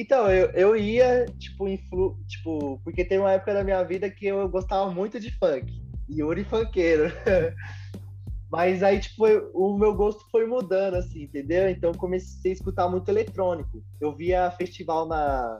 Então, 0.00 0.30
eu, 0.30 0.48
eu 0.52 0.76
ia, 0.76 1.26
tipo, 1.40 1.66
influ, 1.66 2.16
tipo, 2.28 2.80
porque 2.84 3.04
tem 3.04 3.18
uma 3.18 3.32
época 3.32 3.52
da 3.52 3.64
minha 3.64 3.82
vida 3.82 4.08
que 4.08 4.26
eu 4.26 4.48
gostava 4.48 4.88
muito 4.92 5.18
de 5.18 5.28
funk. 5.36 5.66
Yuri 6.08 6.44
funkeiro. 6.44 7.12
Mas 8.48 8.84
aí, 8.84 9.00
tipo, 9.00 9.26
eu, 9.26 9.50
o 9.52 9.76
meu 9.76 9.92
gosto 9.96 10.24
foi 10.30 10.46
mudando, 10.46 10.94
assim, 10.94 11.24
entendeu? 11.24 11.68
Então 11.68 11.90
comecei 11.90 12.52
a 12.52 12.54
escutar 12.54 12.88
muito 12.88 13.08
eletrônico. 13.08 13.82
Eu 14.00 14.14
via 14.14 14.52
festival 14.52 15.08
na, 15.08 15.58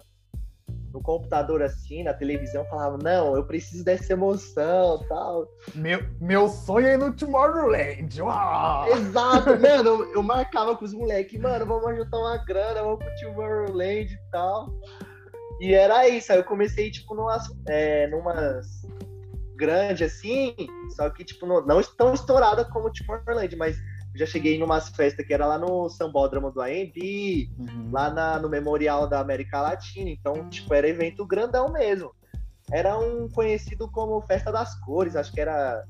no 0.92 1.00
computador 1.00 1.62
assim, 1.62 2.02
na 2.02 2.14
televisão, 2.14 2.64
falava, 2.66 2.98
não, 3.02 3.36
eu 3.36 3.44
preciso 3.44 3.84
dessa 3.84 4.12
emoção 4.12 5.04
tal. 5.08 5.48
Meu, 5.74 6.00
meu 6.20 6.48
sonho 6.48 6.86
é 6.86 6.94
ir 6.94 6.98
no 6.98 7.12
Tomorrowland. 7.12 8.20
Uau! 8.20 8.88
Exato, 8.88 9.50
mano, 9.60 9.88
eu, 9.88 10.14
eu, 10.14 10.22
marcava 10.22 10.76
com 10.76 10.84
os 10.84 10.94
moleques, 10.94 11.40
mano, 11.40 11.66
vamos 11.66 11.96
juntar 11.96 12.18
uma 12.18 12.36
grana, 12.44 12.82
vamos 12.82 12.98
pro 12.98 13.14
Tomorrowland 13.20 14.12
e 14.12 14.30
tal. 14.30 14.68
E 15.60 15.74
era 15.74 16.08
isso, 16.08 16.32
aí 16.32 16.38
eu 16.38 16.44
comecei, 16.44 16.90
tipo, 16.90 17.14
numas, 17.14 17.44
é, 17.66 18.06
numas 18.06 18.66
grande 19.56 20.04
assim, 20.04 20.54
só 20.94 21.10
que, 21.10 21.24
tipo, 21.24 21.44
não, 21.44 21.66
não 21.66 21.82
tão 21.96 22.14
estourada 22.14 22.64
como 22.64 22.86
o 22.86 22.92
Tomorrowland, 22.92 23.56
mas 23.56 23.76
já 24.18 24.26
cheguei 24.26 24.56
em 24.56 24.62
umas 24.62 24.88
festas 24.88 25.24
que 25.24 25.32
era 25.32 25.46
lá 25.46 25.58
no 25.58 25.88
Sambódromo 25.88 26.50
do 26.50 26.60
AMB, 26.60 27.48
uhum. 27.58 27.90
lá 27.92 28.10
na, 28.10 28.38
no 28.38 28.48
Memorial 28.48 29.08
da 29.08 29.20
América 29.20 29.60
Latina. 29.60 30.10
Então, 30.10 30.48
tipo, 30.48 30.74
era 30.74 30.88
evento 30.88 31.24
grandão 31.24 31.72
mesmo. 31.72 32.10
Era 32.70 32.98
um 32.98 33.28
conhecido 33.28 33.88
como 33.90 34.20
Festa 34.22 34.50
das 34.50 34.74
Cores, 34.80 35.16
acho 35.16 35.32
que 35.32 35.40
era 35.40 35.84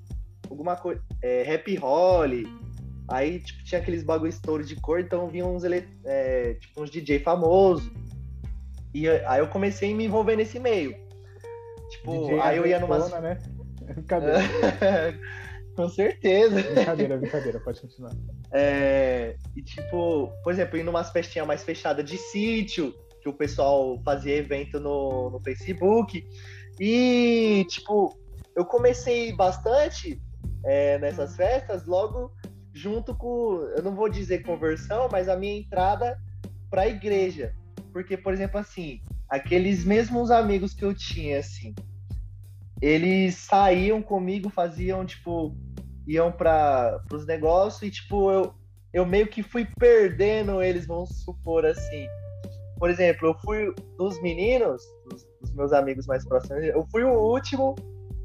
alguma 0.49 0.77
coisa. 0.77 1.03
É, 1.23 1.55
Happy 1.55 1.77
Holly. 1.77 2.47
Aí, 3.09 3.41
tipo, 3.41 3.65
tinha 3.65 3.81
aqueles 3.81 4.03
bagulho 4.03 4.29
estouro 4.29 4.63
de 4.63 4.77
cor, 4.77 5.01
então 5.01 5.27
vinham 5.29 5.57
uns, 5.57 5.63
é, 6.05 6.55
tipo, 6.61 6.83
uns 6.83 6.91
DJ 6.91 7.21
famosos. 7.21 7.91
E 8.93 9.09
aí 9.09 9.41
eu 9.41 9.49
comecei 9.49 9.93
a 9.93 9.97
me 9.97 10.05
envolver 10.05 10.37
nesse 10.37 10.61
meio. 10.61 10.95
Tipo, 11.91 12.13
DJ 12.13 12.41
aí 12.41 12.57
eu 12.59 12.67
ia 12.67 12.79
numa. 12.79 12.99
Né? 13.21 13.39
Brincadeira. 13.83 14.39
Com 15.79 15.89
certeza. 15.89 16.61
Brincadeira, 16.61 17.17
brincadeira, 17.17 17.61
pode 17.61 17.81
continuar. 17.81 18.11
É, 18.53 19.37
e 19.55 19.63
tipo, 19.63 20.29
por 20.43 20.53
exemplo, 20.53 20.77
ir 20.77 20.83
numa 20.83 21.05
festinha 21.05 21.45
mais 21.45 21.63
fechada 21.63 22.03
de 22.03 22.19
sítio, 22.19 22.93
que 23.23 23.29
o 23.29 23.33
pessoal 23.33 23.97
fazia 24.05 24.35
evento 24.35 24.81
no, 24.81 25.31
no 25.31 25.41
Facebook. 25.41 26.27
E, 26.81 27.65
tipo, 27.69 28.19
eu 28.57 28.65
comecei 28.65 29.33
bastante 29.33 30.21
é, 30.65 30.99
nessas 30.99 31.37
festas 31.37 31.87
logo 31.87 32.33
junto 32.75 33.15
com, 33.15 33.65
eu 33.77 33.83
não 33.85 33.95
vou 33.95 34.09
dizer 34.09 34.43
conversão, 34.43 35.09
mas 35.09 35.29
a 35.29 35.37
minha 35.37 35.61
entrada 35.61 36.19
para 36.69 36.83
a 36.83 36.89
igreja. 36.89 37.55
Porque, 37.93 38.17
por 38.17 38.33
exemplo, 38.33 38.59
assim, 38.59 39.01
aqueles 39.29 39.85
mesmos 39.85 40.33
amigos 40.33 40.75
que 40.75 40.85
eu 40.85 40.93
tinha, 40.93 41.39
assim, 41.39 41.73
eles 42.81 43.37
saíam 43.37 44.03
comigo, 44.03 44.51
faziam, 44.51 45.07
tipo, 45.07 45.57
iam 46.09 46.33
para 46.33 47.01
os 47.13 47.27
negócios 47.27 47.83
e, 47.83 47.91
tipo, 47.91 48.31
eu, 48.33 48.55
eu 48.93 49.05
meio 49.05 49.29
que 49.29 49.43
fui 49.43 49.69
perdendo 49.79 50.63
eles, 50.63 50.87
vamos 50.87 51.23
supor 51.23 51.67
assim. 51.67 52.07
Por 52.79 52.89
exemplo, 52.89 53.29
eu 53.29 53.35
fui 53.41 53.75
dos 53.99 54.21
meninos, 54.23 54.83
dos, 55.09 55.27
dos 55.41 55.53
meus 55.53 55.73
amigos 55.73 56.07
mais 56.07 56.25
próximos, 56.27 56.65
eu 56.65 56.87
fui 56.91 57.05
o 57.05 57.13
último 57.13 57.75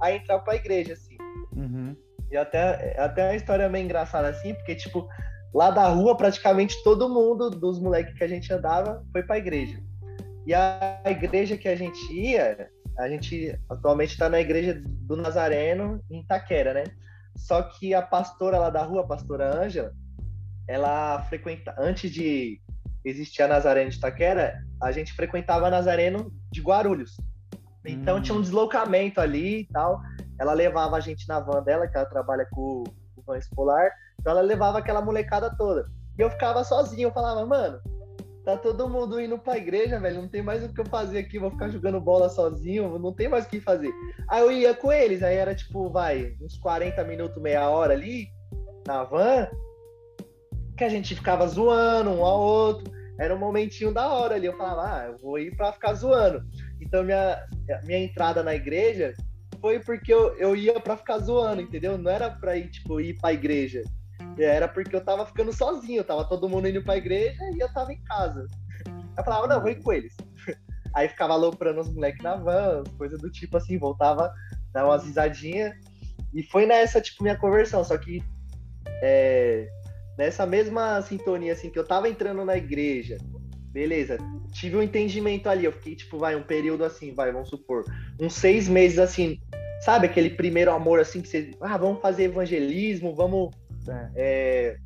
a 0.01 0.11
entrar 0.11 0.39
para 0.39 0.53
a 0.53 0.55
igreja, 0.55 0.93
assim. 0.93 1.17
Uhum. 1.55 1.95
E 2.31 2.37
até, 2.37 2.95
até 2.97 3.25
uma 3.25 3.35
história 3.35 3.69
meio 3.69 3.83
engraçada, 3.83 4.29
assim, 4.29 4.53
porque, 4.53 4.75
tipo, 4.75 5.07
lá 5.53 5.69
da 5.69 5.87
rua, 5.89 6.15
praticamente 6.15 6.81
todo 6.83 7.09
mundo 7.09 7.49
dos 7.49 7.79
moleques 7.79 8.17
que 8.17 8.23
a 8.23 8.27
gente 8.27 8.51
andava 8.51 9.05
foi 9.11 9.23
para 9.23 9.35
a 9.35 9.39
igreja. 9.39 9.77
E 10.45 10.53
a 10.53 11.01
igreja 11.05 11.57
que 11.57 11.67
a 11.67 11.75
gente 11.75 11.99
ia, 12.13 12.69
a 12.97 13.09
gente 13.09 13.57
atualmente 13.69 14.11
está 14.11 14.29
na 14.29 14.39
igreja 14.39 14.81
do 14.83 15.15
Nazareno, 15.15 16.01
em 16.09 16.21
Itaquera, 16.21 16.73
né? 16.73 16.83
Só 17.35 17.61
que 17.61 17.93
a 17.93 18.01
pastora 18.01 18.57
lá 18.57 18.69
da 18.69 18.83
rua, 18.83 19.01
a 19.01 19.07
pastora 19.07 19.63
Ângela, 19.63 19.93
ela 20.67 21.21
frequenta 21.23 21.75
antes 21.77 22.11
de 22.11 22.61
existir 23.03 23.41
a 23.43 23.47
Nazareno 23.47 23.89
de 23.89 23.97
Itaquera, 23.97 24.63
a 24.81 24.91
gente 24.91 25.13
frequentava 25.13 25.67
a 25.67 25.71
Nazareno 25.71 26.31
de 26.51 26.61
Guarulhos. 26.61 27.17
Então 27.85 28.17
hum. 28.17 28.21
tinha 28.21 28.37
um 28.37 28.41
deslocamento 28.41 29.19
ali 29.19 29.61
e 29.61 29.67
tal. 29.67 30.01
Ela 30.39 30.53
levava 30.53 30.95
a 30.95 30.99
gente 30.99 31.27
na 31.27 31.39
van 31.39 31.61
dela, 31.63 31.87
que 31.87 31.97
ela 31.97 32.05
trabalha 32.05 32.47
com 32.51 32.83
o 33.15 33.21
van 33.25 33.37
escolar. 33.37 33.91
Então 34.19 34.31
ela 34.31 34.41
levava 34.41 34.79
aquela 34.79 35.01
molecada 35.01 35.53
toda. 35.55 35.85
E 36.17 36.21
eu 36.21 36.29
ficava 36.29 36.63
sozinho, 36.63 37.07
eu 37.07 37.13
falava, 37.13 37.45
mano, 37.45 37.79
Tá 38.43 38.57
todo 38.57 38.89
mundo 38.89 39.21
indo 39.21 39.37
pra 39.37 39.57
igreja, 39.57 39.99
velho. 39.99 40.21
Não 40.21 40.27
tem 40.27 40.41
mais 40.41 40.63
o 40.63 40.73
que 40.73 40.81
eu 40.81 40.85
fazer 40.85 41.19
aqui. 41.19 41.39
Vou 41.39 41.51
ficar 41.51 41.69
jogando 41.69 42.01
bola 42.01 42.27
sozinho. 42.27 42.99
Não 42.99 43.13
tem 43.13 43.29
mais 43.29 43.45
o 43.45 43.49
que 43.49 43.61
fazer. 43.61 43.91
Aí 44.27 44.41
eu 44.41 44.51
ia 44.51 44.73
com 44.73 44.91
eles. 44.91 45.23
Aí 45.23 45.37
era 45.37 45.55
tipo, 45.55 45.89
vai, 45.89 46.35
uns 46.41 46.57
40 46.57 47.03
minutos, 47.05 47.41
meia 47.41 47.69
hora 47.69 47.93
ali, 47.93 48.27
na 48.85 49.05
van. 49.05 49.47
Que 50.75 50.83
a 50.83 50.89
gente 50.89 51.15
ficava 51.15 51.47
zoando 51.47 52.09
um 52.09 52.25
ao 52.25 52.41
outro. 52.41 52.91
Era 53.17 53.33
um 53.33 53.39
momentinho 53.39 53.93
da 53.93 54.09
hora 54.09 54.35
ali. 54.35 54.47
Eu 54.47 54.57
falava, 54.57 54.81
ah, 54.81 55.05
eu 55.05 55.17
vou 55.19 55.39
ir 55.39 55.55
pra 55.55 55.71
ficar 55.71 55.93
zoando. 55.93 56.43
Então 56.81 57.01
minha, 57.01 57.41
minha 57.85 57.99
entrada 57.99 58.43
na 58.43 58.53
igreja 58.53 59.13
foi 59.61 59.79
porque 59.79 60.13
eu, 60.13 60.35
eu 60.37 60.53
ia 60.53 60.77
pra 60.81 60.97
ficar 60.97 61.19
zoando, 61.19 61.61
entendeu? 61.61 61.97
Não 61.97 62.11
era 62.11 62.29
pra 62.29 62.57
ir, 62.57 62.69
tipo, 62.69 62.99
ir 62.99 63.17
pra 63.21 63.31
igreja. 63.31 63.81
Era 64.37 64.67
porque 64.67 64.95
eu 64.95 65.03
tava 65.03 65.25
ficando 65.25 65.53
sozinho, 65.53 66.03
tava 66.03 66.25
todo 66.25 66.49
mundo 66.49 66.67
indo 66.67 66.83
pra 66.83 66.97
igreja 66.97 67.43
e 67.53 67.59
eu 67.59 67.71
tava 67.73 67.93
em 67.93 68.01
casa. 68.03 68.47
Eu 69.17 69.23
falava, 69.23 69.47
não, 69.47 69.61
vou 69.61 69.69
ir 69.69 69.81
com 69.81 69.93
eles. 69.93 70.15
Aí 70.95 71.07
ficava 71.07 71.33
aloprando 71.33 71.81
os 71.81 71.89
moleques 71.93 72.23
na 72.23 72.35
van, 72.35 72.83
coisa 72.97 73.17
do 73.17 73.31
tipo 73.31 73.57
assim, 73.57 73.77
voltava, 73.77 74.33
dar 74.71 74.85
umas 74.85 75.03
risadinhas. 75.03 75.73
E 76.33 76.43
foi 76.43 76.65
nessa, 76.65 76.99
tipo, 76.99 77.23
minha 77.23 77.37
conversão. 77.37 77.83
Só 77.83 77.97
que 77.97 78.23
é, 79.01 79.67
nessa 80.17 80.45
mesma 80.45 81.01
sintonia, 81.01 81.53
assim, 81.53 81.69
que 81.69 81.77
eu 81.77 81.85
tava 81.85 82.09
entrando 82.09 82.43
na 82.43 82.57
igreja, 82.57 83.17
beleza, 83.71 84.17
tive 84.51 84.77
um 84.77 84.83
entendimento 84.83 85.47
ali. 85.49 85.65
Eu 85.65 85.71
fiquei, 85.71 85.95
tipo, 85.95 86.17
vai, 86.17 86.35
um 86.35 86.43
período 86.43 86.83
assim, 86.83 87.13
vai, 87.13 87.31
vamos 87.31 87.49
supor, 87.49 87.83
uns 88.19 88.33
seis 88.33 88.67
meses 88.67 88.99
assim, 88.99 89.39
sabe, 89.81 90.05
aquele 90.05 90.29
primeiro 90.29 90.71
amor 90.71 90.99
assim 90.99 91.21
que 91.21 91.27
você, 91.27 91.51
ah, 91.59 91.77
vamos 91.77 92.01
fazer 92.01 92.23
evangelismo, 92.23 93.15
vamos 93.15 93.53
é. 93.91 94.09
É, 94.15 94.77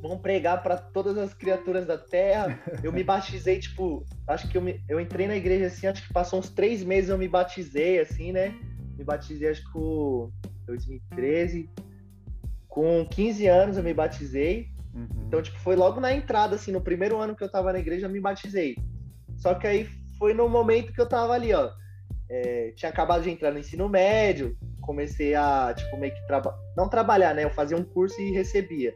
vão 0.00 0.18
pregar 0.18 0.62
para 0.62 0.76
todas 0.76 1.18
as 1.18 1.34
criaturas 1.34 1.86
da 1.86 1.98
terra. 1.98 2.58
Eu 2.82 2.92
me 2.92 3.02
batizei, 3.02 3.58
tipo, 3.58 4.04
acho 4.26 4.48
que 4.48 4.56
eu, 4.56 4.62
me, 4.62 4.82
eu 4.88 5.00
entrei 5.00 5.26
na 5.26 5.36
igreja 5.36 5.66
assim, 5.66 5.86
acho 5.86 6.06
que 6.06 6.12
passou 6.12 6.38
uns 6.38 6.50
três 6.50 6.84
meses 6.84 7.10
eu 7.10 7.18
me 7.18 7.28
batizei, 7.28 7.98
assim, 7.98 8.32
né? 8.32 8.54
Me 8.96 9.04
batizei, 9.04 9.48
acho 9.48 9.64
que 9.64 9.72
com 9.72 10.30
2013. 10.66 11.70
Com 12.68 13.06
15 13.10 13.46
anos 13.46 13.76
eu 13.76 13.82
me 13.82 13.94
batizei. 13.94 14.68
Uhum. 14.94 15.24
Então, 15.26 15.42
tipo, 15.42 15.58
foi 15.58 15.76
logo 15.76 16.00
na 16.00 16.12
entrada, 16.12 16.54
assim, 16.54 16.72
no 16.72 16.80
primeiro 16.80 17.18
ano 17.18 17.34
que 17.34 17.42
eu 17.42 17.50
tava 17.50 17.72
na 17.72 17.78
igreja, 17.78 18.06
eu 18.06 18.10
me 18.10 18.20
batizei. 18.20 18.76
Só 19.36 19.54
que 19.54 19.66
aí 19.66 19.84
foi 20.18 20.34
no 20.34 20.48
momento 20.48 20.92
que 20.92 21.00
eu 21.00 21.08
tava 21.08 21.32
ali, 21.32 21.52
ó. 21.52 21.70
É, 22.30 22.72
tinha 22.76 22.90
acabado 22.90 23.22
de 23.22 23.30
entrar 23.30 23.52
no 23.52 23.58
ensino 23.58 23.88
médio, 23.88 24.56
comecei 24.88 25.34
a, 25.34 25.74
tipo, 25.76 25.98
meio 25.98 26.14
que 26.14 26.26
trabalhar. 26.26 26.58
Não 26.74 26.88
trabalhar, 26.88 27.34
né? 27.34 27.44
Eu 27.44 27.50
fazia 27.50 27.76
um 27.76 27.84
curso 27.84 28.18
e 28.22 28.30
recebia. 28.30 28.94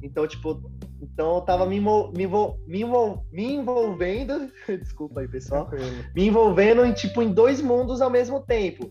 Então, 0.00 0.24
tipo, 0.24 0.62
então 1.02 1.34
eu 1.34 1.40
tava 1.40 1.66
me, 1.66 1.80
me, 1.80 2.26
me, 2.64 2.84
me 3.32 3.52
envolvendo. 3.54 4.52
Desculpa 4.68 5.20
aí, 5.20 5.28
pessoal. 5.28 5.68
Me 6.14 6.28
envolvendo 6.28 6.84
em, 6.84 6.92
tipo, 6.92 7.20
em 7.22 7.32
dois 7.32 7.60
mundos 7.60 8.00
ao 8.00 8.08
mesmo 8.08 8.40
tempo. 8.40 8.88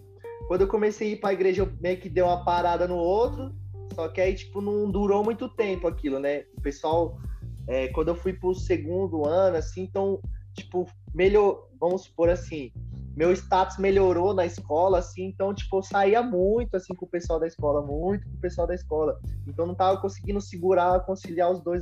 Quando 0.50 0.62
eu 0.62 0.68
comecei 0.68 1.08
a 1.08 1.12
ir 1.14 1.20
pra 1.22 1.32
igreja, 1.32 1.62
eu 1.62 1.72
meio 1.80 1.98
que 1.98 2.10
dei 2.10 2.22
uma 2.22 2.44
parada 2.44 2.86
no 2.86 2.98
outro. 2.98 3.56
Só 3.94 4.10
que 4.10 4.20
aí, 4.20 4.36
tipo, 4.36 4.60
não 4.60 4.92
durou 4.92 5.24
muito 5.24 5.48
tempo 5.48 5.88
aquilo, 5.88 6.20
né? 6.20 6.44
O 6.58 6.62
pessoal, 6.62 7.18
é, 7.66 7.88
quando 7.88 8.10
eu 8.10 8.16
fui 8.16 8.34
pro 8.34 8.54
segundo 8.54 9.26
ano, 9.26 9.56
assim, 9.56 9.84
então, 9.84 10.20
tipo, 10.54 10.86
melhor. 11.14 11.66
Vamos 11.80 12.04
supor 12.04 12.30
assim, 12.30 12.74
meu 13.16 13.32
status 13.32 13.78
melhorou 13.78 14.34
na 14.34 14.46
escola, 14.46 15.00
assim, 15.00 15.28
então, 15.28 15.54
tipo, 15.54 15.78
eu 15.78 15.84
saía 15.84 16.22
muito, 16.22 16.76
assim, 16.76 16.94
com 16.94 17.06
o 17.06 17.10
pessoal 17.10 17.40
da 17.40 17.48
escola, 17.48 17.82
muito 17.82 18.28
com 18.28 18.36
o 18.36 18.42
pessoal 18.42 18.68
da 18.68 18.76
escola. 18.76 19.18
Então, 19.48 19.66
não 19.66 19.74
tava 19.74 20.02
conseguindo 20.02 20.42
segurar, 20.42 21.00
conciliar 21.06 21.50
os 21.50 21.62
dois 21.62 21.82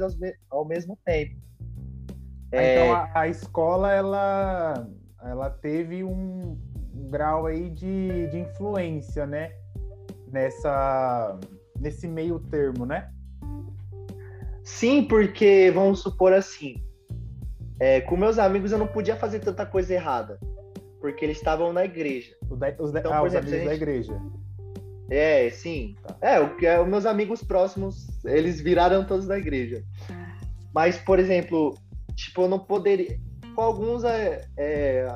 ao 0.51 0.65
mesmo 0.65 0.97
tempo. 1.03 1.35
Ah, 2.51 2.57
é... 2.57 2.75
Então, 2.75 2.95
a, 2.95 3.19
a, 3.21 3.27
escola, 3.27 3.91
ela, 3.91 4.87
ela 5.23 5.49
teve 5.49 6.03
um, 6.03 6.55
um 6.95 7.09
grau 7.09 7.47
aí 7.47 7.67
de, 7.71 8.27
de 8.27 8.37
influência, 8.37 9.25
né? 9.25 9.51
Nessa, 10.31 11.39
nesse 11.79 12.07
meio 12.07 12.39
termo, 12.39 12.85
né? 12.85 13.11
Sim, 14.63 15.03
porque, 15.05 15.71
vamos 15.73 15.99
supor 15.99 16.31
assim, 16.31 16.75
é, 17.79 18.01
com 18.01 18.15
meus 18.15 18.37
amigos 18.37 18.71
eu 18.71 18.77
não 18.77 18.87
podia 18.87 19.15
fazer 19.15 19.39
tanta 19.39 19.65
coisa 19.65 19.93
errada 19.93 20.39
porque 21.03 21.25
eles 21.25 21.35
estavam 21.35 21.73
na 21.73 21.83
igreja. 21.83 22.33
Os, 22.49 22.57
de, 22.57 22.75
os, 22.79 22.93
de, 22.93 22.99
então, 22.99 23.13
ah, 23.13 23.23
os 23.23 23.33
exemplo, 23.33 23.49
amigos 23.49 23.59
gente... 23.59 23.65
da 23.67 23.75
igreja. 23.75 24.21
É, 25.09 25.49
sim. 25.49 25.97
Tá. 26.01 26.15
É, 26.21 26.39
o 26.39 26.55
que 26.55 26.65
é, 26.65 26.79
os 26.79 26.87
meus 26.87 27.05
amigos 27.05 27.43
próximos, 27.43 28.07
eles 28.23 28.61
viraram 28.61 29.05
todos 29.05 29.27
da 29.27 29.37
igreja. 29.37 29.83
Mas, 30.73 30.97
por 30.97 31.19
exemplo, 31.19 31.77
tipo, 32.15 32.43
eu 32.43 32.47
não 32.47 32.57
poderia. 32.57 33.19
Com 33.53 33.61
alguns, 33.61 34.05
é, 34.05 34.47
é, 34.55 35.13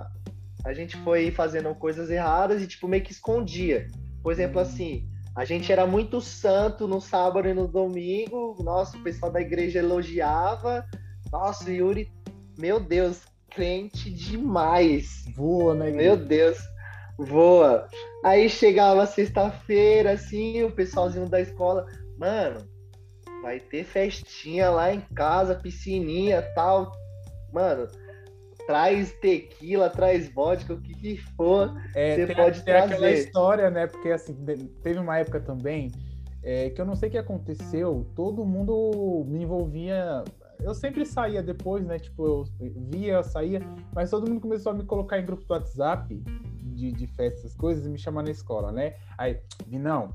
a 0.66 0.74
gente 0.74 0.98
foi 0.98 1.32
fazendo 1.32 1.74
coisas 1.74 2.10
erradas 2.10 2.62
e, 2.62 2.68
tipo, 2.68 2.86
meio 2.86 3.02
que 3.02 3.14
escondia. 3.14 3.88
Por 4.22 4.34
exemplo, 4.34 4.60
hum. 4.60 4.64
assim, 4.64 5.08
a 5.38 5.46
gente 5.46 5.72
era 5.72 5.88
muito 5.88 6.20
santo 6.20 6.86
no 6.86 7.00
sábado 7.00 7.48
e 7.48 7.54
no 7.54 7.66
domingo. 7.66 8.62
Nossa, 8.62 8.98
o 8.98 9.04
pessoal 9.04 9.32
da 9.32 9.40
igreja 9.40 9.80
elogiava. 9.80 10.86
Nossa, 11.32 11.72
Yuri, 11.72 12.12
meu 12.60 12.78
Deus, 12.78 13.22
crente 13.50 14.10
demais. 14.10 15.26
Voa, 15.36 15.74
né? 15.74 15.92
Meu 15.92 16.18
Deus, 16.18 16.58
voa. 17.18 17.88
Aí 18.24 18.50
chegava 18.50 19.06
sexta-feira, 19.06 20.12
assim, 20.12 20.64
o 20.64 20.72
pessoalzinho 20.72 21.30
da 21.30 21.42
escola, 21.42 21.86
mano, 22.18 22.62
vai 23.42 23.60
ter 23.60 23.84
festinha 23.84 24.70
lá 24.70 24.94
em 24.94 25.02
casa, 25.14 25.56
piscininha 25.56 26.42
tal. 26.54 26.92
Mano, 27.54 27.88
traz 28.66 29.14
tequila, 29.22 29.90
traz 29.90 30.32
vodka, 30.34 30.74
o 30.74 30.82
que, 30.82 30.94
que 30.94 31.18
for, 31.36 31.74
é, 31.96 32.16
você 32.16 32.36
pode 32.36 32.64
tem 32.64 32.74
trazer. 32.74 32.94
aquela 32.94 33.12
história, 33.12 33.70
né? 33.70 33.88
Porque 33.88 34.10
assim, 34.10 34.36
teve 34.84 35.00
uma 35.00 35.18
época 35.18 35.40
também 35.40 35.92
é, 36.44 36.70
que 36.70 36.80
eu 36.80 36.86
não 36.86 36.96
sei 36.96 37.10
o 37.10 37.12
que 37.12 37.18
aconteceu, 37.18 38.08
todo 38.16 38.46
mundo 38.46 39.26
me 39.28 39.44
envolvia. 39.44 40.24
Eu 40.60 40.74
sempre 40.74 41.06
saía 41.06 41.42
depois, 41.42 41.86
né? 41.86 42.00
Tipo, 42.00 42.26
eu 42.26 42.44
via, 42.90 43.24
saía, 43.24 43.62
mas 43.94 44.10
todo 44.10 44.28
mundo 44.28 44.42
começou 44.42 44.72
a 44.72 44.76
me 44.76 44.84
colocar 44.84 45.20
em 45.20 45.26
grupo 45.26 45.46
do 45.46 45.54
WhatsApp 45.54 46.16
de, 46.16 46.92
de 46.92 47.08
festas, 47.08 47.56
coisas, 47.56 47.86
e 47.86 47.90
me 47.90 47.98
chamar 47.98 48.24
na 48.24 48.32
escola, 48.32 48.72
né? 48.72 48.96
Aí, 49.18 49.40
Vinão. 49.68 50.14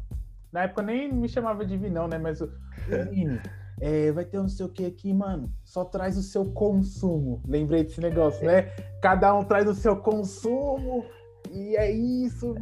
Na 0.52 0.64
época 0.64 0.82
nem 0.82 1.12
me 1.12 1.28
chamava 1.28 1.64
de 1.64 1.76
Vinão, 1.76 2.06
né? 2.08 2.18
Mas 2.18 2.40
o 2.40 2.50
Vini, 3.10 3.40
é, 3.80 4.12
vai 4.12 4.24
ter 4.24 4.38
um 4.38 4.42
não 4.42 4.48
sei 4.48 4.66
o 4.66 4.68
que 4.68 4.84
aqui, 4.84 5.12
mano. 5.12 5.52
Só 5.64 5.84
traz 5.84 6.16
o 6.16 6.22
seu 6.22 6.44
consumo. 6.52 7.42
Lembrei 7.46 7.84
desse 7.84 8.00
negócio, 8.00 8.46
né? 8.46 8.70
Cada 9.00 9.34
um 9.34 9.44
traz 9.44 9.68
o 9.68 9.74
seu 9.74 9.96
consumo. 9.96 11.04
E 11.50 11.76
é 11.76 11.90
isso. 11.90 12.54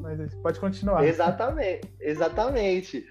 Mas 0.00 0.34
pode 0.36 0.60
continuar. 0.60 1.04
Exatamente, 1.04 1.88
exatamente. 2.00 3.06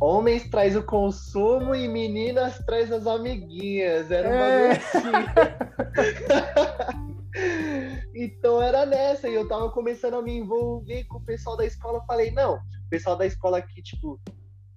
Homens 0.00 0.48
traz 0.50 0.76
o 0.76 0.82
consumo 0.82 1.74
e 1.74 1.88
meninas 1.88 2.58
traz 2.66 2.90
as 2.90 3.06
amiguinhas. 3.06 4.10
Era 4.10 4.28
uma 4.28 4.44
é. 4.44 4.80
então 8.14 8.60
era 8.60 8.84
nessa, 8.84 9.28
e 9.28 9.34
eu 9.34 9.46
tava 9.48 9.70
começando 9.70 10.14
a 10.14 10.22
me 10.22 10.36
envolver 10.36 11.04
com 11.04 11.18
o 11.18 11.24
pessoal 11.24 11.56
da 11.56 11.64
escola. 11.64 12.04
Falei, 12.06 12.30
não, 12.32 12.54
o 12.54 12.90
pessoal 12.90 13.16
da 13.16 13.26
escola 13.26 13.58
aqui, 13.58 13.82
tipo, 13.82 14.20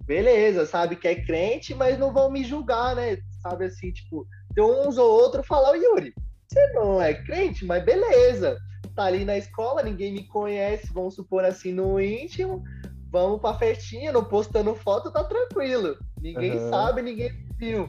beleza, 0.04 0.66
sabe 0.66 0.96
que 0.96 1.08
é 1.08 1.14
crente, 1.24 1.74
mas 1.74 1.98
não 1.98 2.12
vão 2.12 2.30
me 2.30 2.44
julgar, 2.44 2.94
né? 2.94 3.18
Sabe 3.42 3.66
assim, 3.66 3.92
tipo, 3.92 4.26
tem 4.54 4.64
uns 4.64 4.98
ou 4.98 5.10
outro 5.10 5.42
falar, 5.42 5.74
Yuri, 5.74 6.14
você 6.46 6.72
não 6.72 7.02
é 7.02 7.14
crente, 7.14 7.64
mas 7.64 7.84
beleza 7.84 8.58
tá 8.98 9.04
ali 9.04 9.24
na 9.24 9.38
escola, 9.38 9.80
ninguém 9.80 10.12
me 10.12 10.24
conhece, 10.24 10.92
vamos 10.92 11.14
supor 11.14 11.44
assim, 11.44 11.72
no 11.72 12.00
íntimo, 12.00 12.64
vamos 13.10 13.40
pra 13.40 13.54
festinha, 13.54 14.12
não 14.12 14.24
postando 14.24 14.74
foto, 14.74 15.10
tá 15.10 15.24
tranquilo. 15.24 15.96
Ninguém 16.20 16.58
uhum. 16.58 16.70
sabe, 16.70 17.02
ninguém 17.02 17.32
viu. 17.58 17.88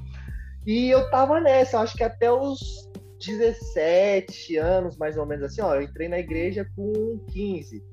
E 0.65 0.89
eu 0.89 1.09
tava 1.09 1.39
nessa, 1.39 1.79
acho 1.79 1.95
que 1.95 2.03
até 2.03 2.31
os 2.31 2.89
17 3.19 4.57
anos, 4.57 4.97
mais 4.97 5.17
ou 5.17 5.25
menos 5.25 5.45
assim, 5.45 5.61
ó, 5.61 5.75
eu 5.75 5.81
entrei 5.81 6.07
na 6.07 6.19
igreja 6.19 6.69
com 6.75 7.19
15. 7.31 7.83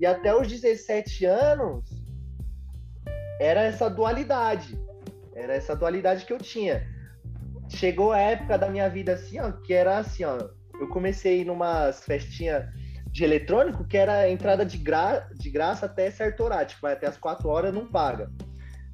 E 0.00 0.06
até 0.06 0.34
os 0.34 0.48
17 0.48 1.24
anos 1.26 1.84
era 3.40 3.62
essa 3.62 3.88
dualidade. 3.88 4.78
Era 5.34 5.54
essa 5.54 5.74
dualidade 5.74 6.24
que 6.24 6.32
eu 6.32 6.38
tinha. 6.38 6.86
Chegou 7.68 8.12
a 8.12 8.18
época 8.18 8.56
da 8.56 8.68
minha 8.68 8.88
vida 8.88 9.14
assim, 9.14 9.40
ó, 9.40 9.52
que 9.52 9.72
era 9.72 9.98
assim, 9.98 10.24
ó, 10.24 10.38
eu 10.80 10.88
comecei 10.88 11.44
numa 11.44 11.92
festinha 11.92 12.72
de 13.14 13.22
eletrônico 13.22 13.84
que 13.84 13.96
era 13.96 14.28
entrada 14.28 14.66
de, 14.66 14.76
gra 14.76 15.28
de 15.38 15.48
graça 15.48 15.86
até 15.86 16.10
certo 16.10 16.42
horário, 16.42 16.66
tipo, 16.66 16.84
até 16.84 17.06
as 17.06 17.16
quatro 17.16 17.48
horas 17.48 17.72
não 17.72 17.86
paga. 17.86 18.28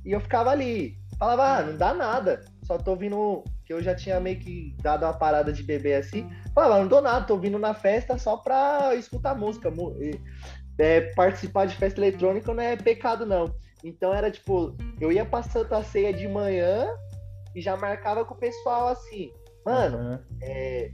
E 0.04 0.12
eu 0.12 0.20
ficava 0.20 0.50
ali, 0.50 0.98
falava, 1.18 1.56
ah, 1.56 1.62
não 1.62 1.74
dá 1.74 1.94
nada, 1.94 2.44
só 2.62 2.76
tô 2.76 2.94
vindo, 2.94 3.42
que 3.64 3.72
eu 3.72 3.82
já 3.82 3.94
tinha 3.94 4.20
meio 4.20 4.38
que 4.38 4.76
dado 4.82 5.06
uma 5.06 5.14
parada 5.14 5.50
de 5.50 5.62
beber 5.62 5.94
assim, 5.94 6.28
falava, 6.54 6.80
não 6.80 6.86
dou 6.86 7.00
nada, 7.00 7.24
tô 7.24 7.38
vindo 7.38 7.58
na 7.58 7.72
festa 7.72 8.18
só 8.18 8.36
pra 8.36 8.94
escutar 8.94 9.34
música, 9.34 9.72
é, 10.78 11.00
participar 11.14 11.64
de 11.64 11.76
festa 11.76 11.98
eletrônica 11.98 12.52
não 12.52 12.62
é 12.62 12.76
pecado 12.76 13.24
não. 13.24 13.54
Então 13.82 14.12
era 14.12 14.30
tipo, 14.30 14.76
eu 15.00 15.10
ia 15.10 15.24
pra 15.24 15.42
Santa 15.42 15.82
Ceia 15.82 16.12
de 16.12 16.28
manhã 16.28 16.86
e 17.54 17.62
já 17.62 17.74
marcava 17.74 18.22
com 18.22 18.34
o 18.34 18.38
pessoal 18.38 18.88
assim, 18.88 19.32
mano, 19.64 19.96
uhum. 19.96 20.18
é, 20.42 20.90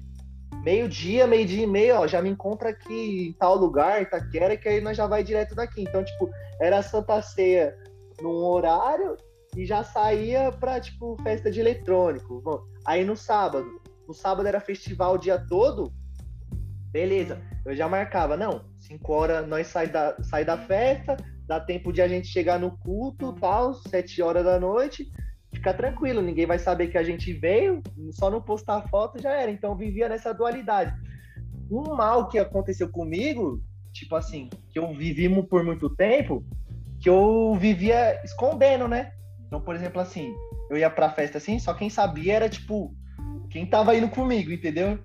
meio-dia, 0.63 1.27
meio-dia 1.27 1.65
e 1.65 1.67
meio, 1.67 1.97
ó, 1.97 2.07
já 2.07 2.21
me 2.21 2.31
encontra 2.31 2.71
aqui 2.71 3.29
em 3.29 3.33
tal 3.33 3.57
lugar, 3.57 4.03
Itaquera, 4.03 4.57
que 4.57 4.69
aí 4.69 4.81
nós 4.81 4.97
já 4.97 5.07
vai 5.07 5.23
direto 5.23 5.55
daqui. 5.55 5.83
Então, 5.83 6.05
tipo, 6.05 6.31
era 6.61 6.83
Santa 6.83 7.21
Ceia 7.23 7.77
num 8.21 8.45
horário 8.45 9.17
e 9.57 9.65
já 9.65 9.83
saía 9.83 10.51
pra, 10.53 10.81
tipo, 10.81 11.17
festa 11.23 11.51
de 11.51 11.61
eletrônico. 11.61 12.41
Bom, 12.41 12.63
aí 12.85 13.05
no 13.05 13.17
sábado, 13.17 13.67
no 14.07 14.15
sábado 14.15 14.47
era 14.47 14.61
festival 14.61 15.15
o 15.15 15.19
dia 15.19 15.39
todo, 15.49 15.93
beleza, 16.91 17.41
eu 17.65 17.75
já 17.75 17.89
marcava, 17.89 18.37
não, 18.37 18.65
5 18.79 19.13
horas 19.13 19.49
nós 19.49 19.67
sai 19.67 19.89
da, 19.89 20.17
sai 20.23 20.45
da 20.45 20.57
festa, 20.57 21.17
dá 21.47 21.61
tempo 21.61 21.93
de 21.93 22.01
a 22.01 22.09
gente 22.09 22.29
chegar 22.29 22.59
no 22.59 22.77
culto, 22.79 23.33
tal, 23.35 23.75
7 23.75 24.23
horas 24.23 24.45
da 24.45 24.59
noite, 24.59 25.11
fica 25.67 25.75
tranquilo, 25.75 26.23
ninguém 26.23 26.47
vai 26.47 26.61
saber 26.61 26.87
que 26.89 26.99
a 26.99 27.03
gente 27.03 27.33
veio, 27.33 27.83
só 28.13 28.31
não 28.31 28.41
postar 28.41 28.89
foto 28.89 29.21
já 29.21 29.33
era. 29.33 29.51
Então 29.51 29.77
vivia 29.77 30.09
nessa 30.09 30.33
dualidade. 30.33 30.95
Um 31.69 31.97
mal 31.97 32.29
que 32.29 32.39
aconteceu 32.39 32.89
comigo, 32.89 33.61
tipo 33.93 34.15
assim, 34.15 34.49
que 34.71 34.79
eu 34.79 34.95
vivi 34.95 35.29
por 35.43 35.65
muito 35.65 35.91
tempo, 35.91 36.45
que 37.01 37.11
eu 37.11 37.57
vivia 37.59 38.23
escondendo, 38.25 38.87
né? 38.87 39.11
Então, 39.47 39.61
por 39.61 39.75
exemplo, 39.75 40.01
assim, 40.01 40.33
eu 40.71 40.77
ia 40.77 40.89
pra 40.89 41.11
festa 41.11 41.39
assim, 41.39 41.59
só 41.59 41.75
quem 41.75 41.91
sabia 41.91 42.35
era, 42.35 42.49
tipo, 42.49 42.95
quem 43.51 43.67
tava 43.67 43.97
indo 43.97 44.09
comigo, 44.09 44.53
entendeu? 44.53 44.99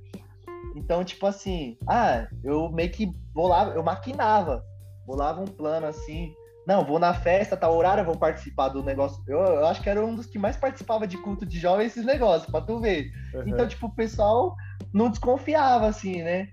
Então, 0.75 1.03
tipo 1.03 1.25
assim, 1.25 1.75
ah, 1.87 2.27
eu 2.43 2.71
meio 2.71 2.91
que 2.91 3.07
bolava, 3.33 3.71
eu 3.71 3.81
maquinava, 3.81 4.63
bolava 5.07 5.41
um 5.41 5.45
plano 5.45 5.87
assim, 5.87 6.33
não, 6.65 6.85
vou 6.85 6.99
na 6.99 7.13
festa, 7.13 7.57
tá 7.57 7.69
horário, 7.69 8.05
vou 8.05 8.17
participar 8.17 8.69
do 8.69 8.83
negócio. 8.83 9.21
Eu, 9.27 9.39
eu, 9.39 9.65
acho 9.65 9.81
que 9.81 9.89
era 9.89 10.05
um 10.05 10.13
dos 10.13 10.27
que 10.27 10.37
mais 10.37 10.55
participava 10.55 11.07
de 11.07 11.17
culto 11.17 11.45
de 11.45 11.59
jovens 11.59 11.87
esses 11.87 12.05
negócios, 12.05 12.49
pra 12.49 12.61
tu 12.61 12.79
ver. 12.79 13.11
Uhum. 13.33 13.43
Então, 13.47 13.67
tipo, 13.67 13.87
o 13.87 13.95
pessoal 13.95 14.55
não 14.93 15.09
desconfiava, 15.09 15.87
assim, 15.87 16.21
né? 16.21 16.49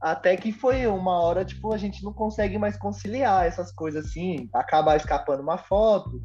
Até 0.00 0.36
que 0.36 0.52
foi 0.52 0.86
uma 0.86 1.20
hora, 1.20 1.44
tipo, 1.44 1.72
a 1.72 1.78
gente 1.78 2.02
não 2.02 2.12
consegue 2.12 2.58
mais 2.58 2.76
conciliar 2.76 3.46
essas 3.46 3.70
coisas 3.70 4.06
assim, 4.06 4.48
acaba 4.52 4.96
escapando 4.96 5.42
uma 5.42 5.58
foto, 5.58 6.20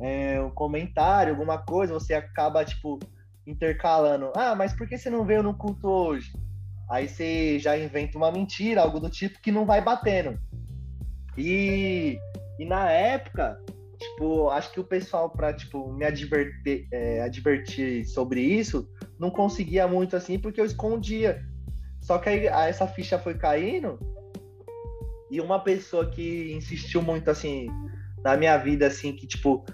é, 0.00 0.40
um 0.40 0.50
comentário, 0.50 1.32
alguma 1.32 1.58
coisa, 1.58 1.94
você 1.94 2.14
acaba, 2.14 2.64
tipo, 2.64 2.98
intercalando. 3.46 4.32
Ah, 4.36 4.54
mas 4.54 4.72
por 4.72 4.88
que 4.88 4.98
você 4.98 5.08
não 5.08 5.24
veio 5.24 5.42
no 5.42 5.54
culto 5.54 5.88
hoje? 5.88 6.32
Aí 6.90 7.08
você 7.08 7.58
já 7.58 7.78
inventa 7.78 8.18
uma 8.18 8.30
mentira, 8.30 8.82
algo 8.82 9.00
do 9.00 9.08
tipo 9.08 9.40
que 9.40 9.52
não 9.52 9.64
vai 9.64 9.80
batendo. 9.80 10.38
E 11.38 12.18
e 12.58 12.64
na 12.64 12.90
época, 12.90 13.58
tipo, 13.98 14.50
acho 14.50 14.72
que 14.72 14.80
o 14.80 14.84
pessoal 14.84 15.30
para 15.30 15.52
tipo 15.52 15.92
me 15.92 16.04
advertir, 16.04 16.86
é, 16.92 17.22
advertir 17.22 18.06
sobre 18.06 18.40
isso 18.40 18.88
não 19.18 19.30
conseguia 19.30 19.86
muito 19.86 20.16
assim 20.16 20.38
porque 20.38 20.60
eu 20.60 20.64
escondia. 20.64 21.42
Só 22.00 22.18
que 22.18 22.28
aí 22.28 22.46
essa 22.46 22.86
ficha 22.86 23.18
foi 23.18 23.34
caindo 23.34 23.98
e 25.30 25.40
uma 25.40 25.60
pessoa 25.60 26.10
que 26.10 26.52
insistiu 26.52 27.00
muito 27.00 27.30
assim 27.30 27.68
na 28.22 28.36
minha 28.36 28.56
vida 28.58 28.86
assim 28.86 29.14
que 29.14 29.26
tipo 29.26 29.64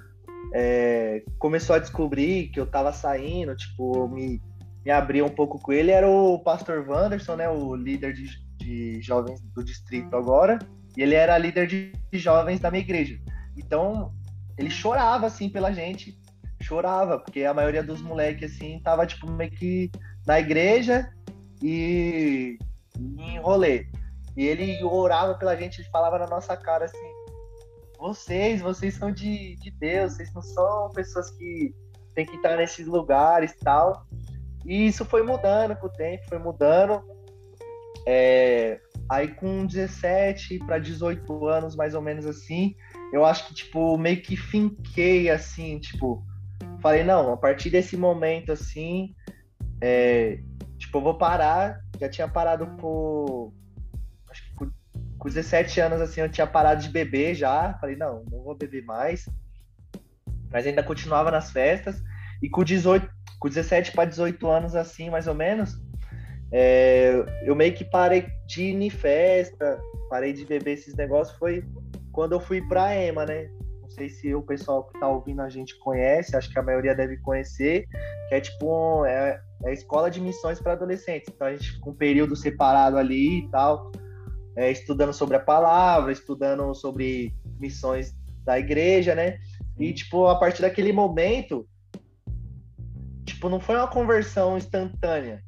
é, 0.53 1.23
começou 1.39 1.77
a 1.77 1.79
descobrir 1.79 2.49
que 2.49 2.61
eu 2.61 2.67
tava 2.67 2.93
saindo, 2.93 3.55
tipo, 3.57 4.09
me, 4.09 4.41
me 4.85 4.91
abria 4.91 5.25
um 5.25 5.31
pouco 5.31 5.59
com 5.59 5.73
ele, 5.73 5.91
era 5.91 6.09
o 6.09 6.39
pastor 6.39 6.89
Wanderson, 6.89 7.37
né, 7.37 7.49
o 7.49 7.75
líder 7.75 8.15
de, 8.15 8.29
de 8.57 9.03
jovens 9.03 9.41
do 9.55 9.63
distrito 9.63 10.15
agora. 10.17 10.59
E 10.99 11.03
ele 11.03 11.15
era 11.15 11.39
líder 11.39 11.69
de 11.69 11.93
jovens 12.13 12.59
da 12.59 12.73
minha 12.73 12.83
igreja. 12.83 13.21
Então, 13.57 14.13
ele 14.59 14.69
chorava, 14.69 15.27
assim, 15.27 15.49
pela 15.49 15.73
gente. 15.73 16.21
Chorava, 16.61 17.21
porque 17.21 17.45
a 17.45 17.55
maioria 17.55 17.85
dos 17.85 18.03
moleques, 18.03 18.53
assim, 18.53 18.81
tava, 18.83 19.07
tipo, 19.07 19.31
meio 19.31 19.53
que 19.53 19.93
na 20.27 20.41
igreja 20.41 21.09
e 21.63 22.59
em 22.99 23.39
rolê. 23.39 23.87
E 24.37 24.45
ele 24.45 24.83
orava 24.83 25.37
pela 25.37 25.57
gente, 25.57 25.81
ele 25.81 25.89
falava 25.91 26.19
na 26.19 26.27
nossa 26.27 26.57
cara, 26.57 26.87
assim, 26.87 27.13
vocês, 27.97 28.61
vocês 28.61 28.95
são 28.95 29.13
de, 29.13 29.55
de 29.55 29.71
Deus, 29.71 30.15
vocês 30.15 30.35
não 30.35 30.43
são 30.43 30.91
pessoas 30.91 31.31
que 31.31 31.73
tem 32.13 32.27
que 32.27 32.35
estar 32.35 32.57
nesses 32.57 32.89
lugares 32.89 33.55
tal. 33.63 34.05
E 34.67 34.89
isso 34.89 35.05
foi 35.05 35.23
mudando 35.23 35.77
com 35.77 35.87
o 35.87 35.93
tempo, 35.93 36.29
foi 36.29 36.39
mudando. 36.41 37.05
É, 38.05 38.81
Aí 39.11 39.29
com 39.29 39.65
17 39.65 40.59
para 40.59 40.79
18 40.79 41.47
anos, 41.47 41.75
mais 41.75 41.95
ou 41.95 42.03
menos 42.03 42.27
assim, 42.27 42.75
eu 43.13 43.25
acho 43.25 43.49
que, 43.49 43.55
tipo, 43.55 43.97
meio 43.97 44.21
que 44.21 44.37
finquei, 44.37 45.31
assim, 45.31 45.79
tipo, 45.79 46.23
falei, 46.81 47.03
não, 47.03 47.33
a 47.33 47.37
partir 47.37 47.71
desse 47.71 47.97
momento, 47.97 48.53
assim, 48.53 49.15
é, 49.81 50.41
tipo, 50.77 50.99
eu 50.99 51.03
vou 51.03 51.17
parar, 51.17 51.81
já 51.99 52.09
tinha 52.09 52.29
parado 52.29 52.67
com, 52.79 53.51
acho 54.31 54.45
que 54.45 54.55
com, 54.55 54.71
com 55.19 55.29
17 55.29 55.81
anos, 55.81 56.03
assim, 56.03 56.21
eu 56.21 56.29
tinha 56.29 56.47
parado 56.47 56.83
de 56.83 56.91
beber 56.91 57.35
já, 57.35 57.79
falei, 57.81 57.97
não, 57.97 58.25
não 58.31 58.43
vou 58.43 58.55
beber 58.55 58.85
mais, 58.85 59.27
mas 60.53 60.67
ainda 60.67 60.83
continuava 60.83 61.31
nas 61.31 61.51
festas, 61.51 62.03
e 62.43 62.49
com 62.51 62.63
18, 62.63 63.09
com 63.39 63.49
17 63.49 63.93
para 63.93 64.05
18 64.05 64.47
anos, 64.49 64.75
assim, 64.75 65.09
mais 65.09 65.27
ou 65.27 65.35
menos, 65.35 65.81
é, 66.51 67.25
eu 67.43 67.55
meio 67.55 67.75
que 67.75 67.85
parei 67.85 68.27
de 68.47 68.63
ir 68.63 68.83
em 68.83 68.91
festa, 68.91 69.81
parei 70.09 70.33
de 70.33 70.45
beber 70.45 70.73
esses 70.73 70.95
negócios, 70.95 71.37
foi 71.39 71.65
quando 72.13 72.33
eu 72.33 72.41
fui 72.41 72.61
pra 72.69 72.95
EMA, 72.97 73.27
né? 73.27 73.51
Não 73.83 73.91
sei 73.91 74.09
se 74.09 74.35
o 74.35 74.43
pessoal 74.43 74.85
que 74.85 74.99
tá 74.99 75.09
ouvindo 75.09 75.41
a 75.41 75.49
gente 75.49 75.79
conhece, 75.79 76.37
acho 76.37 76.51
que 76.51 76.59
a 76.59 76.63
maioria 76.63 76.95
deve 76.95 77.19
conhecer, 77.19 77.87
que 78.29 78.35
é 78.35 78.41
tipo 78.41 78.67
um, 78.67 79.05
é, 79.05 79.41
é 79.65 79.71
a 79.71 79.73
escola 79.73 80.11
de 80.11 80.21
missões 80.21 80.61
para 80.61 80.73
adolescentes. 80.73 81.31
Então 81.35 81.47
a 81.47 81.53
gente 81.53 81.73
fica 81.73 81.91
um 81.91 81.95
período 81.95 82.35
separado 82.35 82.97
ali 82.97 83.41
e 83.41 83.51
tal, 83.51 83.91
é, 84.57 84.71
estudando 84.71 85.13
sobre 85.13 85.37
a 85.37 85.41
palavra, 85.41 86.13
estudando 86.13 86.75
sobre 86.75 87.35
missões 87.59 88.15
da 88.45 88.59
igreja, 88.59 89.15
né? 89.15 89.39
E, 89.79 89.93
tipo, 89.93 90.27
a 90.27 90.39
partir 90.39 90.63
daquele 90.63 90.93
momento, 90.93 91.69
tipo, 93.25 93.49
não 93.49 93.61
foi 93.61 93.77
uma 93.77 93.87
conversão 93.87 94.57
instantânea, 94.57 95.43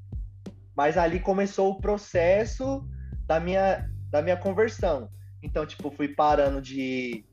mas 0.76 0.96
ali 0.96 1.20
começou 1.20 1.70
o 1.70 1.80
processo 1.80 2.87
da 3.26 3.38
minha, 3.38 3.88
da 4.11 4.22
minha 4.22 4.37
conversão. 4.37 5.09
Então, 5.42 5.64
tipo, 5.66 5.90
fui 5.90 6.09
parando 6.09 6.61
de, 6.61 7.24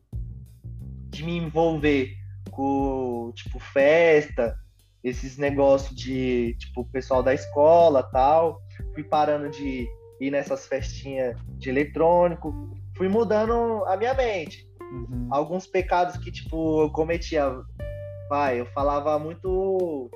de 1.10 1.24
me 1.24 1.38
envolver 1.38 2.14
com, 2.52 3.32
tipo, 3.36 3.60
festa, 3.60 4.58
esses 5.04 5.38
negócios 5.38 5.96
de, 5.96 6.56
tipo, 6.60 6.86
pessoal 6.86 7.22
da 7.22 7.34
escola 7.34 8.04
tal. 8.04 8.62
Fui 8.94 9.04
parando 9.04 9.50
de 9.50 9.88
ir 10.20 10.32
nessas 10.32 10.68
festinhas 10.68 11.38
de 11.58 11.70
eletrônico. 11.70 12.54
Fui 12.96 13.08
mudando 13.08 13.84
a 13.86 13.96
minha 13.96 14.14
mente. 14.14 14.68
Uhum. 14.82 15.28
Alguns 15.32 15.68
pecados 15.68 16.18
que, 16.18 16.32
tipo, 16.32 16.82
eu 16.82 16.92
cometia. 16.92 17.52
Vai, 18.30 18.60
eu 18.60 18.66
falava 18.68 19.18
muito. 19.20 20.10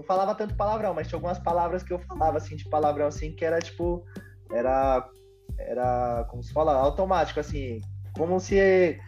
Não 0.00 0.06
falava 0.06 0.34
tanto 0.34 0.54
palavrão, 0.54 0.94
mas 0.94 1.06
tinha 1.06 1.18
algumas 1.18 1.38
palavras 1.38 1.82
que 1.82 1.92
eu 1.92 1.98
falava, 1.98 2.38
assim, 2.38 2.56
de 2.56 2.66
palavrão, 2.70 3.06
assim, 3.06 3.32
que 3.32 3.44
era, 3.44 3.58
tipo. 3.58 4.02
Era. 4.50 5.06
Era. 5.58 6.26
Como 6.30 6.42
se 6.42 6.54
fala? 6.54 6.72
Automático, 6.72 7.38
assim. 7.38 7.82
Como 8.16 8.40
se. 8.40 8.98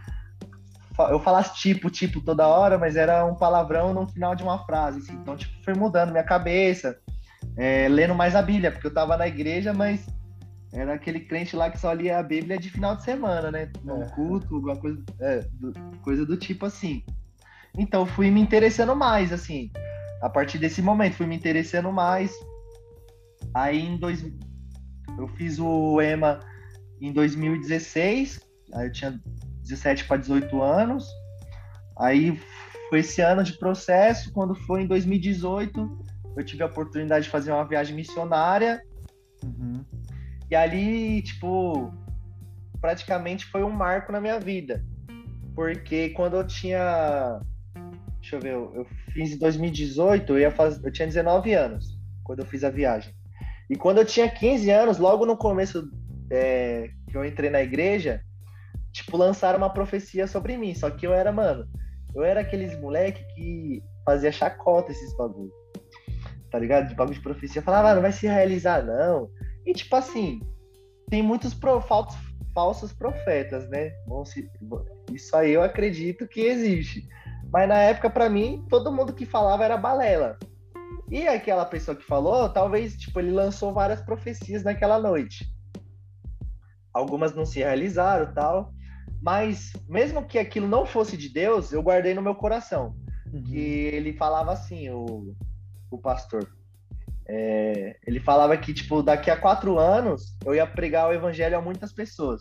Eu 1.09 1.19
falasse 1.21 1.55
tipo, 1.55 1.89
tipo 1.89 2.21
toda 2.21 2.47
hora, 2.47 2.77
mas 2.77 2.95
era 2.95 3.25
um 3.25 3.35
palavrão 3.35 3.95
no 3.95 4.07
final 4.07 4.35
de 4.35 4.43
uma 4.43 4.63
frase, 4.67 4.99
assim. 4.99 5.15
Então, 5.15 5.35
tipo, 5.35 5.65
foi 5.65 5.73
mudando 5.73 6.11
minha 6.11 6.23
cabeça. 6.23 6.99
É, 7.57 7.89
lendo 7.89 8.15
mais 8.15 8.37
a 8.37 8.43
Bíblia, 8.43 8.71
porque 8.71 8.87
eu 8.87 8.93
tava 8.93 9.17
na 9.17 9.27
igreja, 9.27 9.73
mas 9.73 10.07
era 10.75 10.93
aquele 10.93 11.21
crente 11.21 11.57
lá 11.57 11.71
que 11.71 11.81
só 11.81 11.91
lia 11.95 12.19
a 12.19 12.23
Bíblia 12.23 12.59
de 12.59 12.69
final 12.69 12.95
de 12.97 13.03
semana, 13.03 13.51
né? 13.51 13.71
No 13.83 14.03
é. 14.03 14.09
culto, 14.11 14.55
alguma 14.55 14.77
coisa, 14.77 15.03
é, 15.21 15.41
do, 15.55 15.73
coisa 16.03 16.27
do 16.27 16.37
tipo 16.37 16.67
assim. 16.67 17.03
Então 17.79 18.05
fui 18.05 18.31
me 18.31 18.43
interessando 18.43 18.95
mais, 18.95 19.33
assim. 19.33 19.71
A 20.23 20.31
partir 20.31 20.59
desse 20.59 20.81
momento, 20.81 21.17
fui 21.17 21.27
me 21.27 21.37
interessando 21.37 21.93
mais. 21.93 22.33
Aí 23.53 23.79
em 23.81 23.97
dois, 23.97 24.25
eu 25.19 25.29
fiz 25.37 25.59
o 25.59 26.01
EMA 26.01 26.41
em 27.01 27.13
2016, 27.13 28.41
aí 28.73 28.87
eu 28.87 28.93
tinha 28.93 29.21
17 29.63 30.05
para 30.05 30.19
18 30.19 30.63
anos. 30.63 31.05
Aí 31.99 32.41
foi 32.89 33.01
esse 33.01 33.21
ano 33.21 33.43
de 33.43 33.59
processo. 33.59 34.33
Quando 34.33 34.55
foi 34.55 34.83
em 34.83 34.87
2018, 34.87 36.05
eu 36.37 36.45
tive 36.45 36.63
a 36.63 36.67
oportunidade 36.67 37.25
de 37.25 37.31
fazer 37.31 37.53
uma 37.53 37.67
viagem 37.67 37.95
missionária. 37.95 38.81
Uhum. 39.45 39.85
E 40.51 40.55
ali, 40.55 41.23
tipo, 41.23 41.93
praticamente 42.81 43.47
foi 43.47 43.63
um 43.63 43.71
marco 43.71 44.13
na 44.13 44.21
minha 44.21 44.39
vida. 44.39 44.85
Porque 45.55 46.11
quando 46.11 46.37
eu 46.37 46.47
tinha. 46.47 47.41
Deixa 48.23 48.37
eu 48.37 48.41
ver, 48.41 48.53
eu 48.53 48.87
fiz 49.13 49.33
em 49.33 49.39
2018, 49.39 50.33
eu, 50.33 50.39
ia 50.39 50.51
fazer, 50.53 50.87
eu 50.87 50.93
tinha 50.93 51.09
19 51.09 51.53
anos 51.55 51.99
quando 52.23 52.39
eu 52.39 52.47
fiz 52.47 52.63
a 52.63 52.71
viagem. 52.71 53.13
E 53.69 53.75
quando 53.75 53.99
eu 53.99 54.07
tinha 54.07 54.31
15 54.31 54.71
anos, 54.71 54.99
logo 54.99 55.27
no 55.27 55.37
começo 55.37 55.91
é, 56.31 56.89
que 57.11 57.17
eu 57.17 57.25
entrei 57.25 57.51
na 57.51 57.61
igreja, 57.61 58.23
tipo, 58.93 59.17
lançaram 59.17 59.59
uma 59.59 59.73
profecia 59.73 60.29
sobre 60.29 60.57
mim. 60.57 60.73
Só 60.73 60.89
que 60.89 61.05
eu 61.05 61.13
era, 61.13 61.33
mano, 61.33 61.69
eu 62.15 62.23
era 62.23 62.43
aqueles 62.43 62.79
moleque 62.79 63.25
que 63.35 63.83
fazia 64.05 64.31
chacota 64.31 64.93
esses 64.93 65.17
bagulho. 65.17 65.51
Tá 66.49 66.61
ligado? 66.61 66.89
De 66.89 66.95
bagulho 66.95 67.17
de 67.17 67.23
profecia. 67.23 67.61
falava, 67.61 67.91
ah, 67.91 67.95
não 67.97 68.03
vai 68.03 68.13
se 68.13 68.27
realizar, 68.29 68.85
não. 68.85 69.29
E, 69.67 69.73
tipo 69.73 69.97
assim, 69.97 70.41
tem 71.11 71.25
muitos 71.25 71.55
pro, 71.55 71.81
falsos, 71.81 72.17
falsos 72.55 72.93
profetas, 72.93 73.69
né? 73.69 73.91
Isso 75.13 75.35
aí 75.35 75.51
eu 75.51 75.63
acredito 75.63 76.29
que 76.29 76.43
existe. 76.43 77.05
Mas 77.53 77.69
na 77.69 77.79
época, 77.79 78.09
para 78.09 78.31
mim, 78.31 78.65
todo 78.71 78.91
mundo 78.91 79.13
que 79.13 79.27
falava 79.27 79.65
era 79.65 79.77
balela. 79.77 80.39
E 81.11 81.29
aquela 81.29 81.67
pessoa 81.67 81.95
que 81.95 82.03
falou, 82.03 82.49
talvez, 82.49 82.97
tipo, 82.97 83.21
ele 83.21 83.31
lançou 83.31 83.75
várias 83.75 84.01
profecias 84.01 84.65
naquela 84.65 84.99
noite. 84.99 85.47
Algumas 86.95 87.35
não 87.35 87.45
se 87.45 87.59
realizaram 87.59 88.33
tal. 88.33 88.73
Mas, 89.21 89.73
mesmo 89.87 90.25
que 90.25 90.39
aquilo 90.39 90.67
não 90.67 90.87
fosse 90.87 91.17
de 91.17 91.29
Deus, 91.29 91.73
eu 91.73 91.83
guardei 91.83 92.15
no 92.15 92.23
meu 92.23 92.35
coração. 92.35 92.97
Uhum. 93.31 93.43
Que 93.43 93.59
ele 93.59 94.15
falava 94.15 94.53
assim, 94.53 94.89
o, 94.89 95.37
o 95.91 95.99
pastor. 95.99 96.49
É, 97.29 97.99
ele 98.07 98.19
falava 98.19 98.57
que, 98.57 98.73
tipo, 98.73 99.03
daqui 99.03 99.31
a 99.31 99.37
quatro 99.37 99.79
anos 99.79 100.37
eu 100.45 100.55
ia 100.55 100.67
pregar 100.67 101.09
o 101.09 101.13
evangelho 101.13 101.59
a 101.59 101.61
muitas 101.61 101.93
pessoas. 101.93 102.41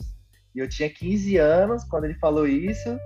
E 0.56 0.60
eu 0.60 0.70
tinha 0.70 0.90
15 0.90 1.38
anos 1.38 1.84
quando 1.84 2.06
ele 2.06 2.16
falou 2.16 2.48
isso. 2.48 2.98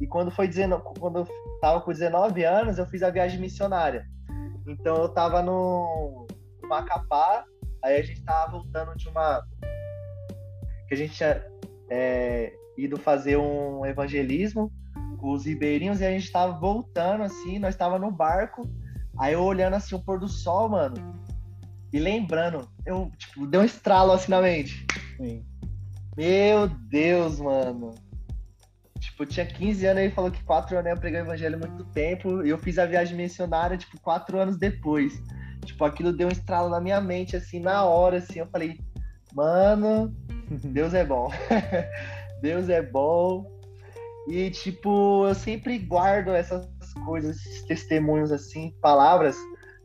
E 0.00 0.06
quando 0.06 0.30
foi 0.30 0.48
dizendo, 0.48 0.80
quando 0.98 1.20
eu 1.20 1.28
tava 1.60 1.80
com 1.80 1.92
19 1.92 2.44
anos, 2.44 2.78
eu 2.78 2.86
fiz 2.86 3.02
a 3.02 3.10
viagem 3.10 3.40
missionária. 3.40 4.06
Então 4.66 4.96
eu 4.96 5.08
tava 5.08 5.42
no, 5.42 6.26
no 6.62 6.68
Macapá, 6.68 7.44
aí 7.84 7.96
a 7.96 8.02
gente 8.02 8.24
tava 8.24 8.52
voltando 8.52 8.96
de 8.96 9.08
uma. 9.08 9.42
que 10.88 10.94
a 10.94 10.96
gente 10.96 11.14
tinha 11.14 11.44
é, 11.90 12.52
ido 12.78 12.96
fazer 12.96 13.36
um 13.36 13.84
evangelismo 13.84 14.72
com 15.18 15.32
os 15.32 15.44
ribeirinhos 15.44 16.00
e 16.00 16.06
a 16.06 16.10
gente 16.10 16.32
tava 16.32 16.58
voltando 16.58 17.24
assim, 17.24 17.58
nós 17.58 17.76
tava 17.76 17.98
no 17.98 18.10
barco 18.10 18.66
Aí 19.20 19.34
eu 19.34 19.42
olhando 19.42 19.74
assim 19.74 19.94
o 19.94 20.00
pôr 20.00 20.18
do 20.18 20.26
sol, 20.26 20.70
mano, 20.70 20.96
e 21.92 21.98
lembrando, 21.98 22.66
eu, 22.86 23.10
tipo, 23.18 23.46
deu 23.46 23.60
um 23.60 23.64
estralo 23.64 24.12
assim 24.12 24.30
na 24.30 24.40
mente. 24.40 24.86
Sim. 25.18 25.44
Meu 26.16 26.68
Deus, 26.68 27.38
mano. 27.38 27.94
Tipo, 29.20 29.22
eu 29.22 29.26
tinha 29.26 29.46
15 29.46 29.86
anos, 29.86 30.02
ele 30.02 30.12
falou 30.12 30.30
que 30.30 30.42
4 30.44 30.78
anos 30.78 30.90
ia 30.90 30.96
pregar 30.96 31.22
o 31.22 31.26
evangelho 31.26 31.56
há 31.56 31.68
muito 31.68 31.84
tempo, 31.92 32.44
e 32.44 32.50
eu 32.50 32.58
fiz 32.58 32.78
a 32.78 32.86
viagem 32.86 33.16
missionária, 33.16 33.76
tipo, 33.76 34.00
4 34.00 34.38
anos 34.38 34.56
depois. 34.56 35.22
Tipo, 35.64 35.84
aquilo 35.84 36.12
deu 36.12 36.28
um 36.28 36.32
estralo 36.32 36.70
na 36.70 36.80
minha 36.80 37.00
mente, 37.00 37.36
assim, 37.36 37.60
na 37.60 37.84
hora, 37.84 38.16
assim, 38.18 38.38
eu 38.38 38.46
falei, 38.46 38.78
mano, 39.34 40.14
Deus 40.64 40.94
é 40.94 41.04
bom. 41.04 41.30
Deus 42.40 42.68
é 42.68 42.82
bom. 42.82 43.44
E, 44.28 44.50
tipo, 44.50 45.26
eu 45.26 45.34
sempre 45.34 45.78
guardo 45.78 46.30
essas 46.30 46.66
coisas, 47.04 47.36
esses 47.36 47.62
testemunhos, 47.64 48.32
assim, 48.32 48.74
palavras 48.80 49.36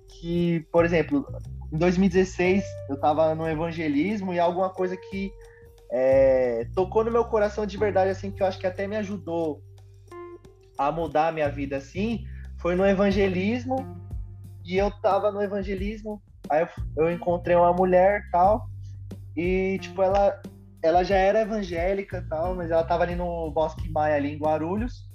que, 0.07 0.65
por 0.71 0.85
exemplo, 0.85 1.25
em 1.73 1.77
2016 1.77 2.63
eu 2.89 2.95
estava 2.95 3.35
no 3.35 3.47
evangelismo 3.49 4.33
e 4.33 4.39
alguma 4.39 4.69
coisa 4.69 4.95
que 4.95 5.31
é, 5.91 6.67
tocou 6.75 7.03
no 7.03 7.11
meu 7.11 7.25
coração 7.25 7.65
de 7.65 7.77
verdade, 7.77 8.09
assim, 8.09 8.31
que 8.31 8.41
eu 8.41 8.47
acho 8.47 8.59
que 8.59 8.67
até 8.67 8.87
me 8.87 8.95
ajudou 8.97 9.61
a 10.77 10.91
mudar 10.91 11.29
a 11.29 11.31
minha 11.31 11.49
vida, 11.49 11.77
assim, 11.77 12.25
foi 12.59 12.75
no 12.75 12.85
evangelismo 12.85 13.75
e 14.63 14.77
eu 14.77 14.91
tava 15.01 15.31
no 15.31 15.41
evangelismo, 15.41 16.21
aí 16.49 16.61
eu, 16.61 16.69
eu 16.97 17.11
encontrei 17.11 17.55
uma 17.55 17.71
mulher 17.71 18.23
tal 18.31 18.67
e, 19.35 19.77
tipo, 19.79 20.01
ela 20.01 20.41
ela 20.85 21.03
já 21.03 21.15
era 21.15 21.41
evangélica 21.41 22.23
tal, 22.29 22.55
mas 22.55 22.69
ela 22.69 22.83
tava 22.83 23.03
ali 23.03 23.15
no 23.15 23.49
Bosque 23.49 23.89
Maia, 23.89 24.17
ali 24.17 24.31
em 24.31 24.37
Guarulhos. 24.37 25.09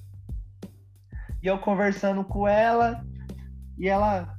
E 1.41 1.47
eu 1.47 1.61
conversando 1.61 2.25
com 2.25 2.47
ela, 2.47 3.05
e 3.79 3.89
ela, 3.89 4.37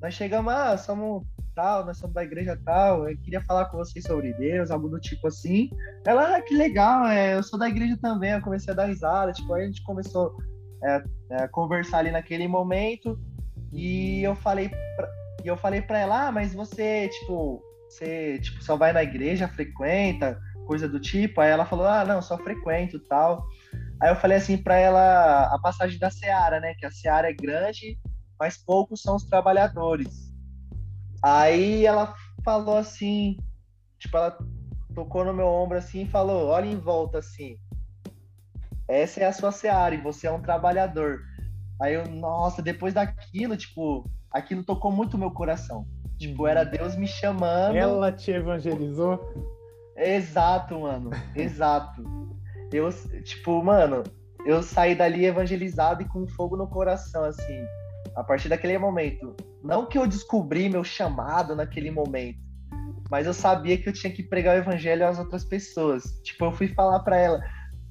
nós 0.00 0.14
chegamos, 0.14 0.52
ah, 0.52 0.78
somos 0.78 1.26
tal, 1.56 1.84
nós 1.84 1.98
somos 1.98 2.14
da 2.14 2.22
igreja 2.22 2.56
tal, 2.64 3.08
eu 3.08 3.16
queria 3.18 3.40
falar 3.40 3.64
com 3.64 3.78
vocês 3.78 4.04
sobre 4.04 4.32
Deus, 4.34 4.70
algo 4.70 4.88
do 4.88 5.00
tipo 5.00 5.26
assim. 5.26 5.70
Ela, 6.06 6.36
ah, 6.36 6.42
que 6.42 6.54
legal, 6.54 7.06
é, 7.06 7.34
eu 7.34 7.42
sou 7.42 7.58
da 7.58 7.68
igreja 7.68 7.98
também, 8.00 8.30
eu 8.32 8.42
comecei 8.42 8.72
a 8.72 8.76
dar 8.76 8.84
risada, 8.84 9.32
tipo, 9.32 9.52
aí 9.54 9.64
a 9.64 9.66
gente 9.66 9.82
começou 9.82 10.36
é, 10.84 11.02
é, 11.30 11.48
conversar 11.48 11.98
ali 11.98 12.12
naquele 12.12 12.46
momento, 12.46 13.18
e 13.72 14.22
eu 14.22 14.36
falei 14.36 14.68
pra, 14.68 15.08
e 15.42 15.48
eu 15.48 15.56
falei 15.56 15.80
pra 15.80 15.98
ela, 15.98 16.28
ah, 16.28 16.32
mas 16.32 16.52
você, 16.52 17.08
tipo, 17.08 17.62
você 17.88 18.38
tipo, 18.40 18.62
só 18.62 18.76
vai 18.76 18.92
na 18.92 19.02
igreja, 19.02 19.48
frequenta, 19.48 20.38
coisa 20.66 20.88
do 20.88 21.00
tipo. 21.00 21.40
Aí 21.40 21.50
ela 21.50 21.64
falou, 21.64 21.86
ah, 21.86 22.04
não, 22.04 22.20
só 22.20 22.36
frequento 22.36 22.98
tal. 23.08 23.46
Aí 24.02 24.10
eu 24.10 24.16
falei 24.16 24.36
assim 24.36 24.58
para 24.58 24.76
ela 24.76 25.44
a 25.54 25.58
passagem 25.58 25.98
da 25.98 26.10
Seara, 26.10 26.60
né? 26.60 26.74
Que 26.74 26.84
a 26.84 26.90
Seara 26.90 27.30
é 27.30 27.32
grande, 27.32 27.98
mas 28.38 28.58
poucos 28.58 29.00
são 29.00 29.16
os 29.16 29.24
trabalhadores. 29.24 30.25
Aí 31.26 31.84
ela 31.84 32.14
falou 32.44 32.76
assim, 32.76 33.36
tipo, 33.98 34.16
ela 34.16 34.38
tocou 34.94 35.24
no 35.24 35.34
meu 35.34 35.48
ombro 35.48 35.76
assim 35.76 36.02
e 36.02 36.08
falou, 36.08 36.46
olha 36.46 36.66
em 36.66 36.78
volta 36.78 37.18
assim. 37.18 37.58
Essa 38.86 39.22
é 39.22 39.26
a 39.26 39.32
sua 39.32 39.50
Seara 39.50 39.96
e 39.96 40.00
você 40.00 40.28
é 40.28 40.30
um 40.30 40.40
trabalhador. 40.40 41.18
Aí 41.82 41.94
eu, 41.94 42.06
nossa, 42.06 42.62
depois 42.62 42.94
daquilo, 42.94 43.56
tipo, 43.56 44.08
aquilo 44.30 44.62
tocou 44.62 44.92
muito 44.92 45.14
o 45.14 45.18
meu 45.18 45.32
coração. 45.32 45.84
Tipo, 46.16 46.46
era 46.46 46.62
Deus 46.62 46.94
me 46.94 47.08
chamando. 47.08 47.74
Ela 47.74 48.12
te 48.12 48.30
evangelizou? 48.30 49.18
Exato, 49.96 50.78
mano. 50.78 51.10
Exato. 51.34 52.04
Eu, 52.72 52.88
tipo, 53.24 53.64
mano, 53.64 54.04
eu 54.44 54.62
saí 54.62 54.94
dali 54.94 55.24
evangelizado 55.24 56.02
e 56.02 56.08
com 56.08 56.24
fogo 56.28 56.56
no 56.56 56.68
coração, 56.68 57.24
assim. 57.24 57.64
A 58.14 58.22
partir 58.22 58.48
daquele 58.48 58.78
momento. 58.78 59.34
Não 59.66 59.84
que 59.84 59.98
eu 59.98 60.06
descobri 60.06 60.68
meu 60.68 60.84
chamado 60.84 61.56
naquele 61.56 61.90
momento, 61.90 62.38
mas 63.10 63.26
eu 63.26 63.34
sabia 63.34 63.76
que 63.76 63.88
eu 63.88 63.92
tinha 63.92 64.12
que 64.12 64.22
pregar 64.22 64.56
o 64.56 64.60
evangelho 64.60 65.06
às 65.06 65.18
outras 65.18 65.44
pessoas. 65.44 66.04
Tipo, 66.22 66.44
eu 66.44 66.52
fui 66.52 66.68
falar 66.68 67.00
para 67.00 67.16
ela: 67.16 67.40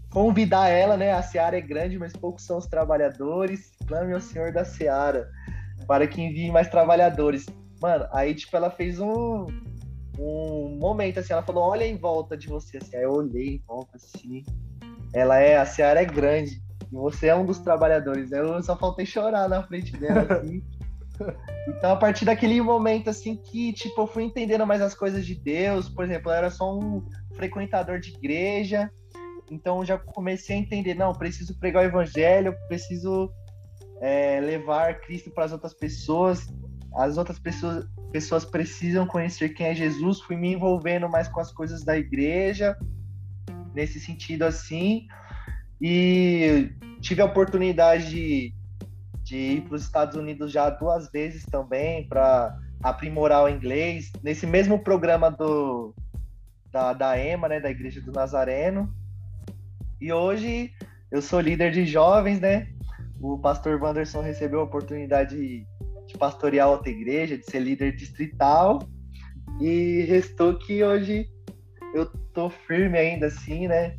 convidar 0.10 0.70
ela, 0.70 0.96
né? 0.96 1.12
A 1.12 1.22
seara 1.22 1.58
é 1.58 1.62
grande, 1.62 2.00
mas 2.00 2.14
poucos 2.14 2.46
são 2.46 2.58
os 2.58 2.66
trabalhadores. 2.66 3.74
Clame 3.86 4.14
ao 4.14 4.22
Senhor 4.22 4.54
da 4.54 4.64
seara 4.64 5.30
para 5.86 6.08
que 6.08 6.22
envie 6.22 6.50
mais 6.50 6.70
trabalhadores. 6.70 7.46
Mano, 7.82 8.08
aí, 8.14 8.34
tipo, 8.34 8.56
ela 8.56 8.72
fez 8.72 9.00
um, 9.02 9.46
um 10.18 10.78
momento 10.80 11.20
assim, 11.20 11.34
ela 11.34 11.44
falou: 11.44 11.64
Olha 11.64 11.86
em 11.86 11.98
volta 11.98 12.38
de 12.38 12.48
você. 12.48 12.78
Assim, 12.78 12.96
aí 12.96 13.04
eu 13.04 13.12
olhei 13.12 13.56
em 13.56 13.64
volta 13.68 13.98
assim. 13.98 14.46
Ela 15.14 15.40
é, 15.40 15.58
a 15.58 15.66
seara 15.66 16.02
é 16.02 16.06
grande. 16.06 16.62
E 16.90 16.96
você 16.96 17.28
é 17.28 17.36
um 17.36 17.46
dos 17.46 17.60
trabalhadores. 17.60 18.32
Eu 18.32 18.64
só 18.64 18.78
faltei 18.78 19.06
chorar 19.06 19.50
na 19.50 19.62
frente 19.64 19.98
dela, 19.98 20.22
assim. 20.40 20.64
Então, 21.68 21.92
a 21.92 21.96
partir 21.96 22.26
daquele 22.26 22.62
momento, 22.62 23.10
assim, 23.10 23.36
que, 23.36 23.74
tipo, 23.74 24.02
eu 24.02 24.08
fui 24.08 24.24
entendendo 24.24 24.68
mais 24.68 24.82
as 24.82 24.94
coisas 24.94 25.26
de 25.26 25.34
Deus, 25.34 25.90
por 25.90 26.06
exemplo, 26.06 26.30
eu 26.30 26.36
era 26.36 26.52
só 26.52 26.78
um 26.78 27.04
frequentador 27.34 28.00
de 28.00 28.12
igreja, 28.12 28.90
então 29.50 29.84
já 29.84 29.98
comecei 29.98 30.56
a 30.56 30.60
entender, 30.60 30.94
não, 30.94 31.14
preciso 31.14 31.58
pregar 31.60 31.84
o 31.84 31.88
evangelho, 31.88 32.56
preciso 32.68 33.32
é, 34.02 34.40
levar 34.40 35.00
Cristo 35.02 35.32
para 35.32 35.46
as 35.46 35.52
outras 35.52 35.74
pessoas, 35.74 36.48
as 36.96 37.18
outras 37.18 37.40
pessoas, 37.40 37.86
pessoas 38.12 38.46
precisam 38.46 39.06
conhecer 39.06 39.50
quem 39.50 39.68
é 39.68 39.76
Jesus, 39.76 40.22
fui 40.22 40.36
me 40.36 40.54
envolvendo 40.54 41.10
mais 41.10 41.28
com 41.28 41.40
as 41.40 41.52
coisas 41.52 41.84
da 41.84 41.98
igreja, 41.98 42.78
nesse 43.74 44.00
sentido 44.00 44.44
assim, 44.44 45.08
e 45.82 46.72
tive 47.02 47.22
a 47.22 47.26
oportunidade 47.26 48.10
de, 48.10 48.54
de 49.26 49.36
ir 49.36 49.62
para 49.62 49.76
os 49.76 49.84
Estados 49.84 50.16
Unidos 50.16 50.52
já 50.52 50.70
duas 50.70 51.10
vezes 51.12 51.44
também, 51.46 52.08
para 52.08 52.56
aprimorar 52.82 53.44
o 53.44 53.50
inglês, 53.50 54.12
nesse 54.24 54.46
mesmo 54.46 54.80
programa 54.80 55.32
do, 55.32 55.94
da, 56.72 56.94
da 56.94 57.18
EMA, 57.18 57.50
né, 57.50 57.60
da 57.60 57.72
Igreja 57.72 58.00
do 58.00 58.12
Nazareno, 58.12 58.94
e 60.00 60.14
hoje 60.14 60.72
eu 61.12 61.22
sou 61.22 61.40
líder 61.40 61.72
de 61.72 61.86
jovens, 61.86 62.40
né? 62.40 62.68
O 63.20 63.40
pastor 63.40 63.82
Wanderson 63.82 64.22
recebeu 64.22 64.60
a 64.60 64.64
oportunidade 64.64 65.66
de 66.06 66.18
pastorear 66.20 66.70
outra 66.70 66.92
igreja, 66.92 67.38
de 67.38 67.46
ser 67.46 67.60
líder 67.60 67.96
distrital. 67.96 68.80
E 69.60 70.02
restou 70.02 70.60
que 70.60 70.84
hoje 70.84 71.28
eu 71.94 72.06
tô 72.34 72.50
firme 72.50 73.00
ainda 73.00 73.28
assim, 73.28 73.68
né? 73.68 73.98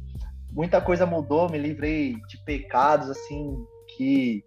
Muita 0.52 0.80
coisa 0.80 1.06
mudou, 1.06 1.50
me 1.50 1.58
livrei 1.58 2.14
de 2.28 2.44
pecados 2.44 3.10
assim 3.10 3.56
que 3.96 4.44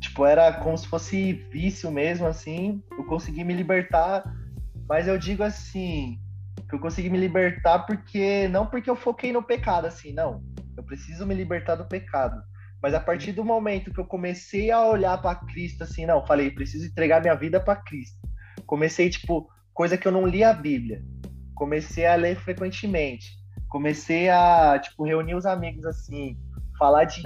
tipo 0.00 0.24
era 0.24 0.52
como 0.52 0.76
se 0.76 0.86
fosse 0.86 1.32
vício 1.32 1.90
mesmo 1.90 2.26
assim. 2.26 2.82
Eu 2.90 3.04
consegui 3.04 3.44
me 3.44 3.54
libertar, 3.54 4.24
mas 4.88 5.08
eu 5.08 5.18
digo 5.18 5.42
assim, 5.42 6.18
que 6.68 6.74
eu 6.74 6.80
consegui 6.80 7.08
me 7.08 7.18
libertar 7.18 7.80
porque 7.80 8.48
não 8.48 8.66
porque 8.66 8.90
eu 8.90 8.96
foquei 8.96 9.32
no 9.32 9.42
pecado 9.42 9.86
assim, 9.86 10.12
não. 10.12 10.42
Eu 10.76 10.82
preciso 10.82 11.26
me 11.26 11.34
libertar 11.34 11.76
do 11.76 11.86
pecado. 11.86 12.40
Mas 12.80 12.94
a 12.94 13.00
partir 13.00 13.32
do 13.32 13.44
momento 13.44 13.92
que 13.92 13.98
eu 13.98 14.04
comecei 14.04 14.70
a 14.70 14.86
olhar 14.86 15.20
para 15.20 15.34
Cristo 15.34 15.82
assim, 15.82 16.06
não, 16.06 16.24
falei, 16.24 16.50
preciso 16.50 16.86
entregar 16.86 17.20
minha 17.20 17.34
vida 17.34 17.60
para 17.60 17.76
Cristo. 17.76 18.18
Comecei 18.66 19.10
tipo 19.10 19.48
coisa 19.74 19.96
que 19.96 20.06
eu 20.06 20.12
não 20.12 20.26
li 20.26 20.44
a 20.44 20.52
Bíblia. 20.52 21.02
Comecei 21.54 22.06
a 22.06 22.14
ler 22.14 22.36
frequentemente. 22.36 23.36
Comecei 23.68 24.28
a 24.28 24.78
tipo 24.78 25.04
reunir 25.04 25.34
os 25.34 25.44
amigos 25.44 25.84
assim, 25.84 26.38
falar 26.78 27.04
de 27.04 27.22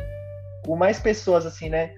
com 0.65 0.77
mais 0.77 0.99
pessoas 0.99 1.45
assim, 1.45 1.69
né? 1.69 1.95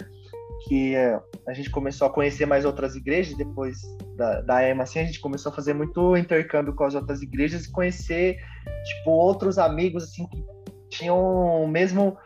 Que 0.68 0.94
é, 0.94 1.20
a 1.46 1.52
gente 1.52 1.70
começou 1.70 2.06
a 2.06 2.12
conhecer 2.12 2.46
mais 2.46 2.64
outras 2.64 2.94
igrejas 2.94 3.36
depois 3.36 3.78
da, 4.16 4.40
da 4.40 4.68
EMA, 4.68 4.84
assim, 4.84 5.00
a 5.00 5.04
gente 5.04 5.20
começou 5.20 5.52
a 5.52 5.54
fazer 5.54 5.74
muito 5.74 6.16
intercâmbio 6.16 6.74
com 6.74 6.84
as 6.84 6.94
outras 6.94 7.20
igrejas 7.20 7.64
e 7.64 7.72
conhecer, 7.72 8.36
tipo, 8.84 9.10
outros 9.10 9.58
amigos, 9.58 10.04
assim, 10.04 10.26
que 10.28 10.44
tinham 10.88 11.18
o 11.64 11.68
mesmo, 11.68 12.16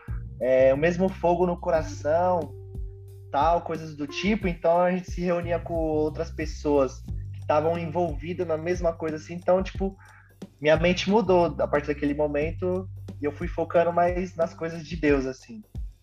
é, 0.41 0.73
o 0.73 0.77
mesmo 0.77 1.09
fogo 1.09 1.45
no 1.45 1.59
coração, 1.59 2.53
tal, 3.31 3.61
coisas 3.61 3.95
do 3.95 4.07
tipo. 4.07 4.47
Então, 4.47 4.79
a 4.79 4.91
gente 4.91 5.11
se 5.11 5.21
reunia 5.21 5.59
com 5.59 5.73
outras 5.73 6.31
pessoas 6.31 7.01
que 7.33 7.39
estavam 7.41 7.77
envolvidas 7.77 8.47
na 8.47 8.57
mesma 8.57 8.93
coisa, 8.93 9.17
assim. 9.17 9.33
Então, 9.33 9.61
tipo, 9.61 9.97
minha 10.61 10.77
mente 10.77 11.09
mudou 11.09 11.55
a 11.59 11.67
partir 11.67 11.87
daquele 11.87 12.13
momento 12.13 12.87
e 13.21 13.25
eu 13.25 13.31
fui 13.31 13.47
focando 13.47 13.91
mais 13.91 14.35
nas 14.35 14.53
coisas 14.53 14.85
de 14.85 14.95
Deus, 14.95 15.25
assim. 15.25 15.61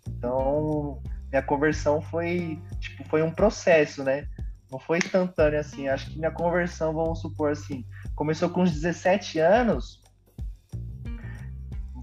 Então, 0.08 1.02
minha 1.36 1.42
conversão 1.42 2.00
foi, 2.00 2.58
tipo, 2.80 3.04
foi 3.08 3.22
um 3.22 3.30
processo, 3.30 4.02
né? 4.02 4.26
Não 4.70 4.78
foi 4.78 4.98
instantâneo 4.98 5.60
assim. 5.60 5.86
Acho 5.88 6.10
que 6.10 6.18
minha 6.18 6.30
conversão, 6.30 6.94
vamos 6.94 7.20
supor 7.20 7.50
assim, 7.52 7.84
começou 8.14 8.48
com 8.48 8.62
uns 8.62 8.72
17 8.72 9.38
anos. 9.38 10.00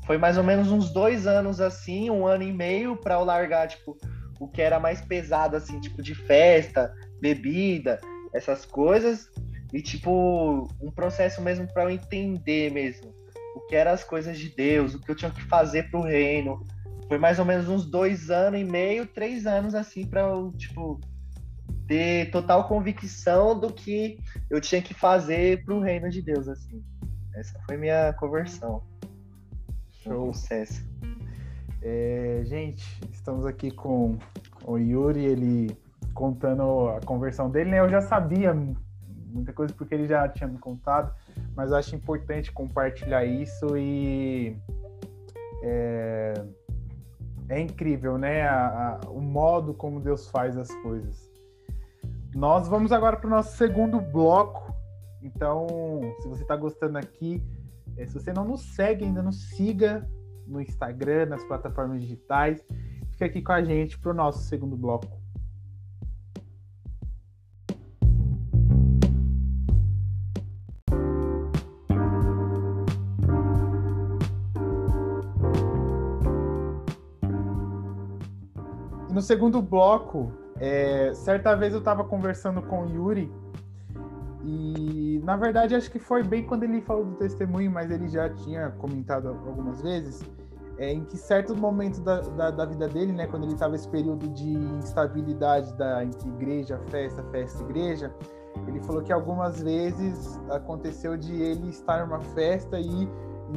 Foi 0.06 0.18
mais 0.18 0.38
ou 0.38 0.44
menos 0.44 0.72
uns 0.72 0.92
dois 0.92 1.26
anos 1.26 1.60
assim, 1.60 2.10
um 2.10 2.28
ano 2.28 2.44
e 2.44 2.52
meio 2.52 2.96
para 2.96 3.16
eu 3.16 3.24
largar, 3.24 3.68
tipo, 3.68 3.98
o 4.40 4.48
que 4.48 4.62
era 4.62 4.80
mais 4.80 5.02
pesado, 5.02 5.56
assim, 5.56 5.80
tipo, 5.80 6.02
de 6.02 6.14
festa, 6.14 6.94
bebida, 7.20 8.00
essas 8.34 8.66
coisas. 8.66 9.30
E, 9.72 9.82
tipo, 9.82 10.68
um 10.80 10.92
processo 10.92 11.42
mesmo 11.42 11.68
para 11.74 11.84
eu 11.84 11.90
entender 11.90 12.72
mesmo 12.72 13.12
o 13.56 13.62
que 13.62 13.76
eram 13.76 13.92
as 13.92 14.04
coisas 14.04 14.38
de 14.38 14.50
Deus, 14.50 14.94
o 14.94 15.00
que 15.00 15.10
eu 15.10 15.16
tinha 15.16 15.32
que 15.32 15.42
fazer 15.44 15.90
pro 15.90 16.02
reino. 16.02 16.66
Foi 17.08 17.18
mais 17.18 17.40
ou 17.40 17.46
menos 17.46 17.68
uns 17.68 17.86
dois 17.86 18.30
anos 18.30 18.60
e 18.60 18.64
meio, 18.64 19.06
três 19.06 19.46
anos, 19.46 19.76
assim, 19.76 20.06
para 20.06 20.22
eu, 20.22 20.52
tipo, 20.54 21.00
ter 21.88 22.32
total 22.32 22.68
convicção 22.68 23.60
do 23.60 23.72
que 23.72 24.20
eu 24.50 24.60
tinha 24.62 24.82
que 24.82 24.94
fazer 24.94 25.64
para 25.64 25.74
o 25.74 25.82
reino 25.82 26.10
de 26.10 26.22
Deus, 26.22 26.48
assim. 26.48 26.84
Essa 27.36 27.60
foi 27.66 27.78
minha 27.78 28.14
conversão. 28.14 28.84
Show. 29.92 30.34
Sucesso. 30.34 30.84
É, 31.82 32.42
gente, 32.46 32.86
estamos 33.12 33.46
aqui 33.46 33.70
com 33.70 34.18
o 34.66 34.78
Yuri, 34.78 35.26
ele 35.26 35.78
contando 36.14 36.90
a 36.90 37.02
conversão 37.02 37.50
dele, 37.50 37.72
né? 37.72 37.80
Eu 37.80 37.90
já 37.90 38.02
sabia 38.02 38.54
muita 38.54 39.52
coisa 39.52 39.74
porque 39.74 39.94
ele 39.94 40.08
já 40.08 40.28
tinha 40.30 40.48
me 40.48 40.58
contado, 40.60 41.14
mas 41.56 41.74
acho 41.74 41.96
importante 41.96 42.52
compartilhar 42.52 43.26
isso 43.26 43.76
e 43.76 44.56
é, 45.64 46.34
é 47.50 47.60
incrível, 47.60 48.18
né? 48.18 48.44
A, 48.48 49.00
a, 49.04 49.10
o 49.10 49.22
modo 49.22 49.74
como 49.74 50.00
Deus 50.00 50.30
faz 50.30 50.58
as 50.58 50.74
coisas. 50.82 51.32
Nós 52.34 52.68
vamos 52.68 52.92
agora 52.92 53.18
para 53.18 53.28
o 53.28 53.30
nosso 53.30 53.56
segundo 53.58 54.00
bloco. 54.00 54.74
Então, 55.22 55.68
se 56.22 56.28
você 56.28 56.42
está 56.42 56.56
gostando 56.56 56.98
aqui, 56.98 57.42
eh, 57.96 58.06
se 58.06 58.14
você 58.14 58.34
não 58.34 58.46
nos 58.46 58.62
segue 58.76 59.06
ainda, 59.06 59.22
nos 59.22 59.50
siga 59.50 60.08
no 60.48 60.60
Instagram, 60.62 61.28
nas 61.28 61.44
plataformas 61.44 62.02
digitais. 62.02 62.64
Fica 63.12 63.26
aqui 63.26 63.42
com 63.42 63.52
a 63.52 63.64
gente 63.64 63.98
para 64.00 64.12
o 64.12 64.14
nosso 64.14 64.40
segundo 64.44 64.76
bloco. 64.76 65.23
No 79.14 79.22
segundo 79.22 79.62
bloco, 79.62 80.32
é, 80.60 81.14
certa 81.14 81.56
vez 81.56 81.72
eu 81.72 81.80
estava 81.80 82.04
conversando 82.04 82.62
com 82.64 82.84
o 82.84 82.90
Yuri 82.90 83.32
e, 84.44 85.22
na 85.24 85.38
verdade, 85.38 85.76
acho 85.76 85.90
que 85.90 86.00
foi 86.00 86.24
bem 86.24 86.44
quando 86.44 86.64
ele 86.64 86.82
falou 86.82 87.06
do 87.06 87.16
testemunho, 87.16 87.72
mas 87.72 87.92
ele 87.92 88.08
já 88.08 88.30
tinha 88.30 88.72
comentado 88.72 89.30
algumas 89.30 89.82
vezes, 89.82 90.22
é, 90.80 90.92
em 90.92 91.06
que 91.06 91.16
certos 91.16 91.56
momentos 91.56 92.00
da, 92.00 92.22
da, 92.22 92.50
da, 92.50 92.66
vida 92.66 92.88
dele, 92.88 93.14
né, 93.14 93.28
quando 93.28 93.44
ele 93.44 93.54
estava 93.54 93.76
esse 93.76 93.88
período 93.88 94.28
de 94.30 94.52
instabilidade 94.52 95.72
da, 95.78 96.04
entre 96.04 96.28
igreja, 96.30 96.80
festa, 96.90 97.24
festa, 97.32 97.64
igreja, 97.64 98.12
ele 98.68 98.80
falou 98.82 99.04
que 99.04 99.14
algumas 99.14 99.62
vezes 99.62 100.40
aconteceu 100.50 101.16
de 101.16 101.40
ele 101.40 101.70
estar 101.70 102.06
numa 102.06 102.20
festa 102.20 102.80
e 102.80 103.08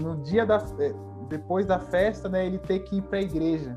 no 0.01 0.17
dia 0.19 0.45
da 0.45 0.57
é, 0.79 0.95
depois 1.29 1.65
da 1.65 1.79
festa, 1.79 2.29
né, 2.29 2.47
ele 2.47 2.59
ter 2.59 2.81
que 2.81 2.99
ir 2.99 3.03
para 3.03 3.19
a 3.19 3.23
igreja. 3.23 3.77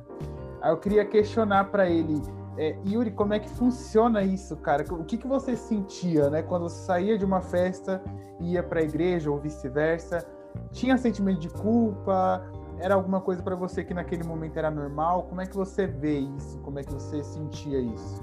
Aí 0.62 0.72
eu 0.72 0.78
queria 0.78 1.05
questionar 1.05 1.66
para 1.66 1.89
ele 1.89 2.22
é, 2.60 2.76
Yuri, 2.86 3.12
como 3.12 3.34
é 3.34 3.39
que 3.39 3.47
funciona 3.47 4.22
isso, 4.22 4.57
cara? 4.57 4.84
O 4.93 5.05
que, 5.05 5.18
que 5.18 5.26
você 5.26 5.55
sentia, 5.55 6.30
né? 6.30 6.41
Quando 6.41 6.64
você 6.64 6.86
saía 6.86 7.18
de 7.18 7.24
uma 7.24 7.39
festa 7.39 8.03
e 8.38 8.51
ia 8.51 8.62
para 8.62 8.82
a 8.82 8.84
igreja 8.84 9.32
ou 9.32 9.39
vice-versa? 9.39 10.28
Tinha 10.74 10.97
sentimento 10.97 11.39
de 11.39 11.47
culpa? 11.47 12.45
Era 12.82 12.95
alguma 12.95 13.22
coisa 13.22 13.41
para 13.41 13.55
você 13.55 13.82
que 13.82 13.93
naquele 13.93 14.26
momento 14.26 14.57
era 14.57 14.70
normal? 14.70 15.24
Como 15.24 15.39
é 15.39 15.45
que 15.45 15.55
você 15.55 15.88
vê 15.88 16.20
isso? 16.20 16.60
Como 16.60 16.78
é 16.78 16.84
que 16.84 16.91
você 16.91 17.24
sentia 17.24 17.80
isso? 17.80 18.22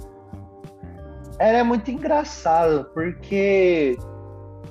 Era 1.38 1.64
muito 1.64 1.90
engraçado, 1.90 2.90
porque, 2.92 3.96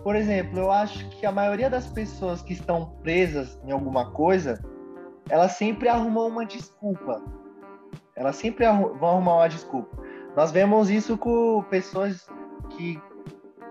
por 0.03 0.15
exemplo, 0.15 0.59
eu 0.59 0.71
acho 0.71 1.09
que 1.09 1.25
a 1.25 1.31
maioria 1.31 1.71
das 1.71 1.87
pessoas 1.87 2.43
que 2.43 2.53
estão 2.53 2.91
presas 3.01 3.59
em 3.63 3.71
alguma 3.71 4.11
coisa, 4.11 4.63
elas 5.27 5.53
sempre 5.53 5.89
arrumam 5.89 6.27
uma 6.27 6.45
desculpa 6.45 7.19
elas 8.15 8.35
sempre 8.35 8.65
vão 8.65 9.09
arrumar 9.09 9.35
uma 9.35 9.47
desculpa. 9.47 9.97
Nós 10.35 10.51
vemos 10.51 10.89
isso 10.89 11.17
com 11.17 11.63
pessoas 11.69 12.27
que, 12.71 13.01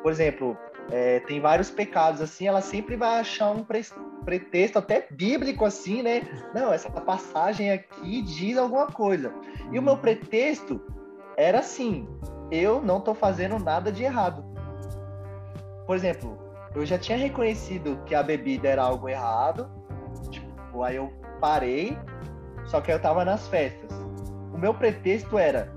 por 0.02 0.12
exemplo, 0.12 0.56
é, 0.90 1.20
tem 1.20 1.40
vários 1.40 1.70
pecados 1.70 2.20
assim, 2.20 2.46
ela 2.46 2.60
sempre 2.60 2.96
vai 2.96 3.20
achar 3.20 3.50
um, 3.50 3.64
pretexto 4.24 4.78
até 4.78 5.06
bíblico 5.10 5.64
assim, 5.64 6.02
né? 6.02 6.22
Não, 6.54 6.72
essa 6.72 6.90
passagem 6.90 7.70
aqui 7.70 8.22
diz 8.22 8.56
alguma 8.56 8.86
coisa. 8.86 9.32
E 9.72 9.78
o 9.78 9.82
meu 9.82 9.96
pretexto 9.96 10.80
era 11.36 11.60
assim: 11.60 12.08
eu 12.50 12.80
não 12.82 13.00
tô 13.00 13.14
fazendo 13.14 13.58
nada 13.58 13.90
de 13.90 14.02
errado. 14.02 14.44
Por 15.86 15.96
exemplo, 15.96 16.38
eu 16.74 16.84
já 16.84 16.98
tinha 16.98 17.16
reconhecido 17.18 18.00
que 18.06 18.14
a 18.14 18.22
bebida 18.22 18.68
era 18.68 18.82
algo 18.82 19.08
errado, 19.08 19.70
tipo, 20.30 20.82
aí 20.82 20.96
eu 20.96 21.12
parei, 21.40 21.96
só 22.64 22.80
que 22.80 22.90
eu 22.90 22.98
tava 22.98 23.24
nas 23.24 23.46
festas. 23.48 23.92
O 24.54 24.58
meu 24.58 24.72
pretexto 24.72 25.36
era 25.36 25.68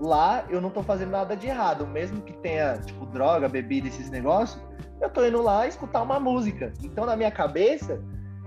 lá 0.00 0.44
eu 0.50 0.60
não 0.60 0.68
tô 0.68 0.82
fazendo 0.82 1.10
nada 1.10 1.36
de 1.36 1.46
errado, 1.46 1.86
mesmo 1.86 2.20
que 2.22 2.32
tenha, 2.32 2.78
tipo, 2.78 3.06
droga, 3.06 3.48
bebida, 3.48 3.88
esses 3.88 4.10
negócios, 4.10 4.60
eu 5.00 5.08
tô 5.08 5.24
indo 5.24 5.40
lá 5.40 5.66
escutar 5.66 6.02
uma 6.02 6.18
música. 6.18 6.72
Então, 6.82 7.06
na 7.06 7.16
minha 7.16 7.30
cabeça, 7.30 8.02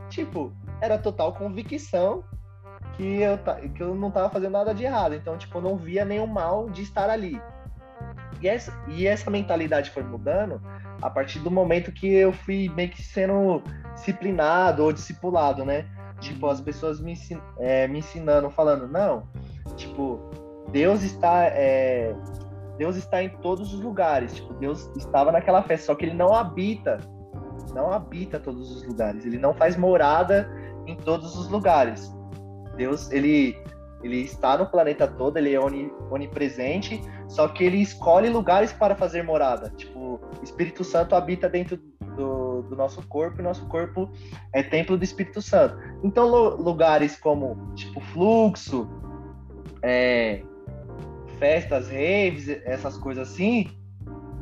tipo, 0.09 0.53
era 0.81 0.97
total 0.97 1.33
convicção 1.33 2.23
que 2.93 3.21
eu, 3.21 3.37
que 3.73 3.81
eu 3.81 3.95
não 3.95 4.11
tava 4.11 4.29
fazendo 4.29 4.51
nada 4.51 4.73
de 4.73 4.83
errado. 4.83 5.15
Então, 5.15 5.37
tipo, 5.37 5.57
eu 5.57 5.61
não 5.61 5.77
via 5.77 6.03
nenhum 6.03 6.27
mal 6.27 6.69
de 6.69 6.81
estar 6.81 7.09
ali. 7.09 7.41
E 8.41 8.47
essa, 8.47 8.73
e 8.87 9.07
essa 9.07 9.29
mentalidade 9.29 9.91
foi 9.91 10.03
mudando 10.03 10.61
a 11.01 11.09
partir 11.09 11.39
do 11.39 11.49
momento 11.49 11.91
que 11.91 12.11
eu 12.11 12.33
fui 12.33 12.69
meio 12.69 12.89
que 12.89 13.01
sendo 13.01 13.61
disciplinado 13.95 14.83
ou 14.83 14.91
discipulado, 14.91 15.63
né? 15.63 15.85
Tipo, 16.21 16.47
as 16.47 16.61
pessoas 16.61 17.01
me, 17.01 17.13
é, 17.59 17.87
me 17.87 17.99
ensinando, 17.99 18.49
falando, 18.49 18.87
não, 18.87 19.27
tipo, 19.75 20.19
Deus 20.71 21.01
está 21.01 21.45
é, 21.47 22.15
Deus 22.77 22.95
está 22.95 23.21
em 23.21 23.29
todos 23.29 23.73
os 23.73 23.81
lugares. 23.81 24.35
Tipo, 24.35 24.53
Deus 24.53 24.89
estava 24.95 25.31
naquela 25.31 25.61
festa, 25.63 25.87
só 25.87 25.95
que 25.95 26.05
ele 26.05 26.15
não 26.15 26.33
habita, 26.33 26.99
não 27.73 27.91
habita 27.91 28.39
todos 28.39 28.71
os 28.71 28.83
lugares. 28.87 29.25
Ele 29.25 29.37
não 29.37 29.53
faz 29.53 29.75
morada 29.75 30.49
em 30.87 30.95
todos 30.95 31.37
os 31.37 31.49
lugares. 31.49 32.15
Deus, 32.77 33.11
ele 33.11 33.57
ele 34.03 34.21
está 34.21 34.57
no 34.57 34.65
planeta 34.65 35.07
todo, 35.07 35.37
ele 35.37 35.53
é 35.53 35.59
onipresente, 35.59 36.99
só 37.27 37.47
que 37.47 37.63
ele 37.63 37.77
escolhe 37.77 38.29
lugares 38.29 38.73
para 38.73 38.95
fazer 38.95 39.21
morada. 39.23 39.71
Tipo, 39.77 40.19
o 40.39 40.43
Espírito 40.43 40.83
Santo 40.83 41.15
habita 41.15 41.47
dentro 41.47 41.79
do, 42.61 42.69
do 42.69 42.75
nosso 42.75 43.01
corpo 43.07 43.39
e 43.39 43.43
nosso 43.43 43.65
corpo 43.67 44.09
é 44.53 44.61
templo 44.61 44.97
do 44.97 45.03
Espírito 45.03 45.41
Santo. 45.41 45.77
Então, 46.03 46.27
lugares 46.55 47.15
como, 47.15 47.73
tipo, 47.75 47.99
fluxo, 47.99 48.89
é, 49.81 50.43
festas, 51.37 51.87
raves, 51.87 52.47
essas 52.65 52.97
coisas 52.97 53.29
assim, 53.29 53.71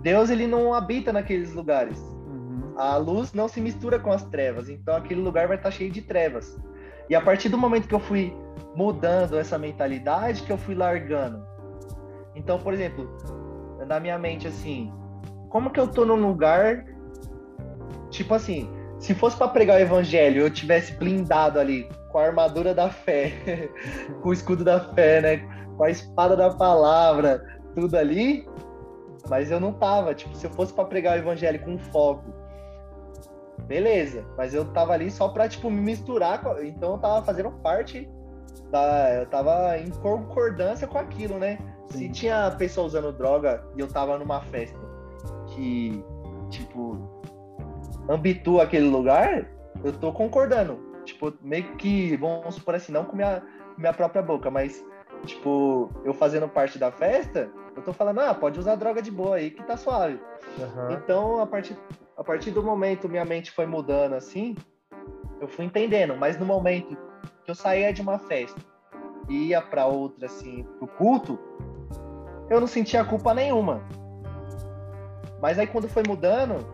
Deus 0.01 0.29
ele 0.29 0.47
não 0.47 0.73
habita 0.73 1.11
naqueles 1.13 1.53
lugares. 1.53 1.99
Uhum. 1.99 2.73
A 2.77 2.97
luz 2.97 3.33
não 3.33 3.47
se 3.47 3.59
mistura 3.59 3.99
com 3.99 4.11
as 4.11 4.23
trevas, 4.23 4.69
então 4.69 4.95
aquele 4.95 5.21
lugar 5.21 5.47
vai 5.47 5.57
estar 5.57 5.71
cheio 5.71 5.91
de 5.91 6.01
trevas. 6.01 6.57
E 7.09 7.15
a 7.15 7.21
partir 7.21 7.49
do 7.49 7.57
momento 7.57 7.87
que 7.87 7.95
eu 7.95 7.99
fui 7.99 8.35
mudando 8.75 9.37
essa 9.37 9.57
mentalidade, 9.57 10.43
que 10.43 10.51
eu 10.51 10.57
fui 10.57 10.75
largando. 10.75 11.45
Então, 12.35 12.59
por 12.59 12.73
exemplo, 12.73 13.09
na 13.87 13.99
minha 13.99 14.17
mente 14.17 14.47
assim, 14.47 14.93
como 15.49 15.71
que 15.71 15.79
eu 15.79 15.87
tô 15.87 16.05
num 16.05 16.15
lugar 16.15 16.85
tipo 18.09 18.33
assim, 18.33 18.69
se 18.99 19.13
fosse 19.13 19.37
para 19.37 19.47
pregar 19.47 19.77
o 19.77 19.81
evangelho, 19.81 20.41
eu 20.41 20.49
tivesse 20.49 20.93
blindado 20.93 21.59
ali 21.59 21.89
com 22.09 22.17
a 22.17 22.25
armadura 22.25 22.73
da 22.73 22.89
fé, 22.89 23.69
com 24.21 24.29
o 24.29 24.33
escudo 24.33 24.63
da 24.63 24.79
fé, 24.93 25.21
né? 25.21 25.59
com 25.79 25.85
a 25.85 25.89
espada 25.89 26.35
da 26.35 26.49
palavra, 26.49 27.41
tudo 27.73 27.95
ali, 27.95 28.45
mas 29.29 29.49
eu 29.49 29.61
não 29.61 29.71
tava. 29.71 30.13
Tipo, 30.13 30.35
se 30.35 30.45
eu 30.45 30.51
fosse 30.51 30.73
para 30.73 30.83
pregar 30.83 31.15
o 31.15 31.19
evangelho 31.21 31.57
com 31.63 31.77
foco, 31.77 32.25
beleza, 33.65 34.25
mas 34.35 34.53
eu 34.53 34.65
tava 34.73 34.91
ali 34.91 35.09
só 35.09 35.29
pra, 35.29 35.47
tipo, 35.47 35.71
me 35.71 35.79
misturar, 35.79 36.43
com... 36.43 36.61
então 36.61 36.91
eu 36.91 36.97
tava 36.97 37.23
fazendo 37.23 37.49
parte 37.63 38.09
da. 38.69 39.13
Eu 39.21 39.25
tava 39.27 39.77
em 39.77 39.89
concordância 39.89 40.85
com 40.85 40.97
aquilo, 40.97 41.39
né? 41.39 41.57
Sim. 41.87 41.97
Se 41.97 42.09
tinha 42.09 42.51
pessoa 42.57 42.85
usando 42.85 43.13
droga 43.13 43.63
e 43.77 43.79
eu 43.79 43.87
tava 43.87 44.17
numa 44.17 44.41
festa 44.41 44.77
que, 45.47 46.03
tipo, 46.49 47.18
ambitua 48.09 48.63
aquele 48.63 48.87
lugar, 48.87 49.47
eu 49.83 49.93
tô 49.93 50.11
concordando. 50.11 50.79
Tipo, 51.05 51.33
meio 51.41 51.75
que, 51.75 52.17
vamos 52.17 52.55
supor 52.55 52.75
assim, 52.75 52.91
não 52.91 53.05
com 53.05 53.15
minha, 53.15 53.41
minha 53.77 53.93
própria 53.93 54.21
boca, 54.21 54.49
mas 54.49 54.83
tipo, 55.25 55.91
eu 56.03 56.13
fazendo 56.13 56.47
parte 56.47 56.77
da 56.77 56.91
festa, 56.91 57.49
eu 57.75 57.81
tô 57.83 57.93
falando, 57.93 58.19
ah, 58.19 58.33
pode 58.33 58.59
usar 58.59 58.75
droga 58.75 59.01
de 59.01 59.11
boa 59.11 59.37
aí 59.37 59.51
que 59.51 59.63
tá 59.63 59.77
suave. 59.77 60.19
Uhum. 60.57 60.91
Então, 60.91 61.39
a 61.41 61.47
partir, 61.47 61.77
a 62.17 62.23
partir 62.23 62.51
do 62.51 62.63
momento 62.63 63.07
minha 63.07 63.25
mente 63.25 63.51
foi 63.51 63.65
mudando 63.65 64.13
assim, 64.13 64.55
eu 65.39 65.47
fui 65.47 65.65
entendendo, 65.65 66.15
mas 66.15 66.37
no 66.37 66.45
momento 66.45 66.97
que 67.43 67.51
eu 67.51 67.55
saía 67.55 67.93
de 67.93 68.01
uma 68.01 68.19
festa 68.19 68.59
e 69.29 69.47
ia 69.47 69.61
para 69.61 69.85
outra, 69.85 70.25
assim, 70.25 70.63
pro 70.77 70.87
culto, 70.87 71.39
eu 72.49 72.59
não 72.59 72.67
sentia 72.67 73.05
culpa 73.05 73.33
nenhuma. 73.33 73.81
Mas 75.41 75.57
aí 75.57 75.67
quando 75.67 75.87
foi 75.87 76.03
mudando, 76.05 76.65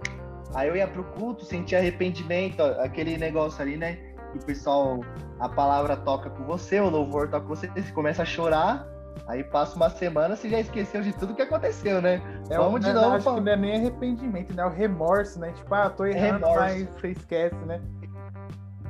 aí 0.54 0.68
eu 0.68 0.76
ia 0.76 0.88
pro 0.88 1.04
culto, 1.04 1.46
sentia 1.46 1.80
arrependimento, 1.80 2.62
aquele 2.62 3.18
negócio 3.18 3.62
ali, 3.62 3.78
né? 3.78 4.16
que 4.38 4.44
o 4.44 4.46
pessoal, 4.46 5.00
a 5.40 5.50
palavra 5.50 5.96
toca 5.96 6.30
com 6.30 6.44
você, 6.44 6.80
o 6.80 6.90
louvor 6.90 7.30
toca 7.30 7.46
com 7.46 7.56
você, 7.56 7.68
você 7.68 7.92
começa 7.92 8.24
a 8.24 8.26
chorar, 8.26 8.86
aí 9.28 9.44
passa 9.44 9.76
uma 9.76 9.90
semana, 9.90 10.36
você 10.36 10.50
já 10.50 10.60
esqueceu 10.60 11.02
de 11.02 11.14
tudo 11.14 11.34
que 11.34 11.42
aconteceu, 11.42 12.02
né? 12.02 12.22
É, 12.50 12.58
Vamos 12.58 12.82
de 12.82 12.92
novo. 12.92 13.16
Acho 13.16 13.34
que 13.36 13.42
não 13.42 13.52
é 13.52 13.56
nem 13.56 13.76
arrependimento, 13.76 14.54
né? 14.54 14.64
É 14.64 14.66
o 14.66 14.70
remorso, 14.70 15.40
né? 15.40 15.52
Tipo, 15.54 15.74
ah, 15.74 15.90
tô 15.90 16.06
errando, 16.06 16.46
remorso. 16.46 16.60
mas 16.60 16.90
você 16.90 17.08
esquece, 17.10 17.56
né? 17.66 17.82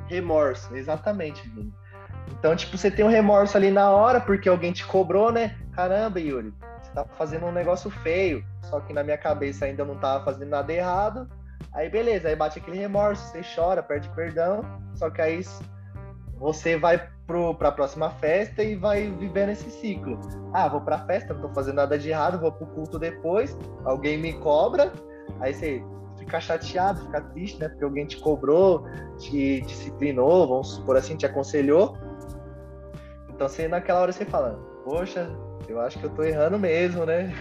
Remorso, 0.08 0.76
exatamente, 0.76 1.50
Então, 2.38 2.54
tipo, 2.54 2.76
você 2.76 2.90
tem 2.90 3.04
um 3.04 3.08
remorso 3.08 3.56
ali 3.56 3.70
na 3.70 3.90
hora, 3.90 4.20
porque 4.20 4.48
alguém 4.48 4.72
te 4.72 4.86
cobrou, 4.86 5.32
né? 5.32 5.56
Caramba, 5.72 6.20
Yuri, 6.20 6.52
você 6.82 6.90
tá 6.92 7.04
fazendo 7.16 7.46
um 7.46 7.52
negócio 7.52 7.90
feio. 7.90 8.44
Só 8.62 8.80
que 8.80 8.92
na 8.92 9.02
minha 9.02 9.18
cabeça 9.18 9.64
ainda 9.64 9.84
não 9.84 9.96
tava 9.96 10.24
fazendo 10.24 10.50
nada 10.50 10.72
errado. 10.72 11.28
Aí 11.72 11.90
beleza, 11.90 12.28
aí 12.28 12.36
bate 12.36 12.58
aquele 12.58 12.78
remorso, 12.78 13.22
você 13.30 13.42
chora, 13.54 13.82
perde 13.82 14.08
perdão, 14.10 14.62
só 14.94 15.10
que 15.10 15.20
aí 15.20 15.42
você 16.38 16.76
vai 16.76 17.08
pro, 17.26 17.54
pra 17.54 17.72
próxima 17.72 18.10
festa 18.10 18.62
e 18.62 18.76
vai 18.76 19.10
vivendo 19.10 19.50
esse 19.50 19.70
ciclo. 19.70 20.18
Ah, 20.52 20.68
vou 20.68 20.80
pra 20.80 21.04
festa, 21.06 21.34
não 21.34 21.42
tô 21.42 21.48
fazendo 21.50 21.76
nada 21.76 21.98
de 21.98 22.08
errado, 22.08 22.40
vou 22.40 22.52
pro 22.52 22.66
culto 22.66 22.98
depois, 22.98 23.56
alguém 23.84 24.16
me 24.18 24.32
cobra, 24.34 24.92
aí 25.40 25.52
você 25.52 25.82
fica 26.18 26.40
chateado, 26.40 27.02
fica 27.02 27.20
triste, 27.20 27.60
né? 27.60 27.68
Porque 27.68 27.84
alguém 27.84 28.06
te 28.06 28.16
cobrou, 28.18 28.86
te 29.18 29.60
disciplinou, 29.62 30.48
vamos 30.48 30.74
supor 30.76 30.96
assim, 30.96 31.16
te 31.16 31.26
aconselhou. 31.26 31.96
Então 33.28 33.48
você 33.48 33.68
naquela 33.68 34.00
hora 34.00 34.12
você 34.12 34.24
fala, 34.24 34.58
poxa, 34.84 35.30
eu 35.68 35.80
acho 35.80 35.98
que 35.98 36.06
eu 36.06 36.10
tô 36.10 36.22
errando 36.22 36.58
mesmo, 36.58 37.04
né? 37.04 37.32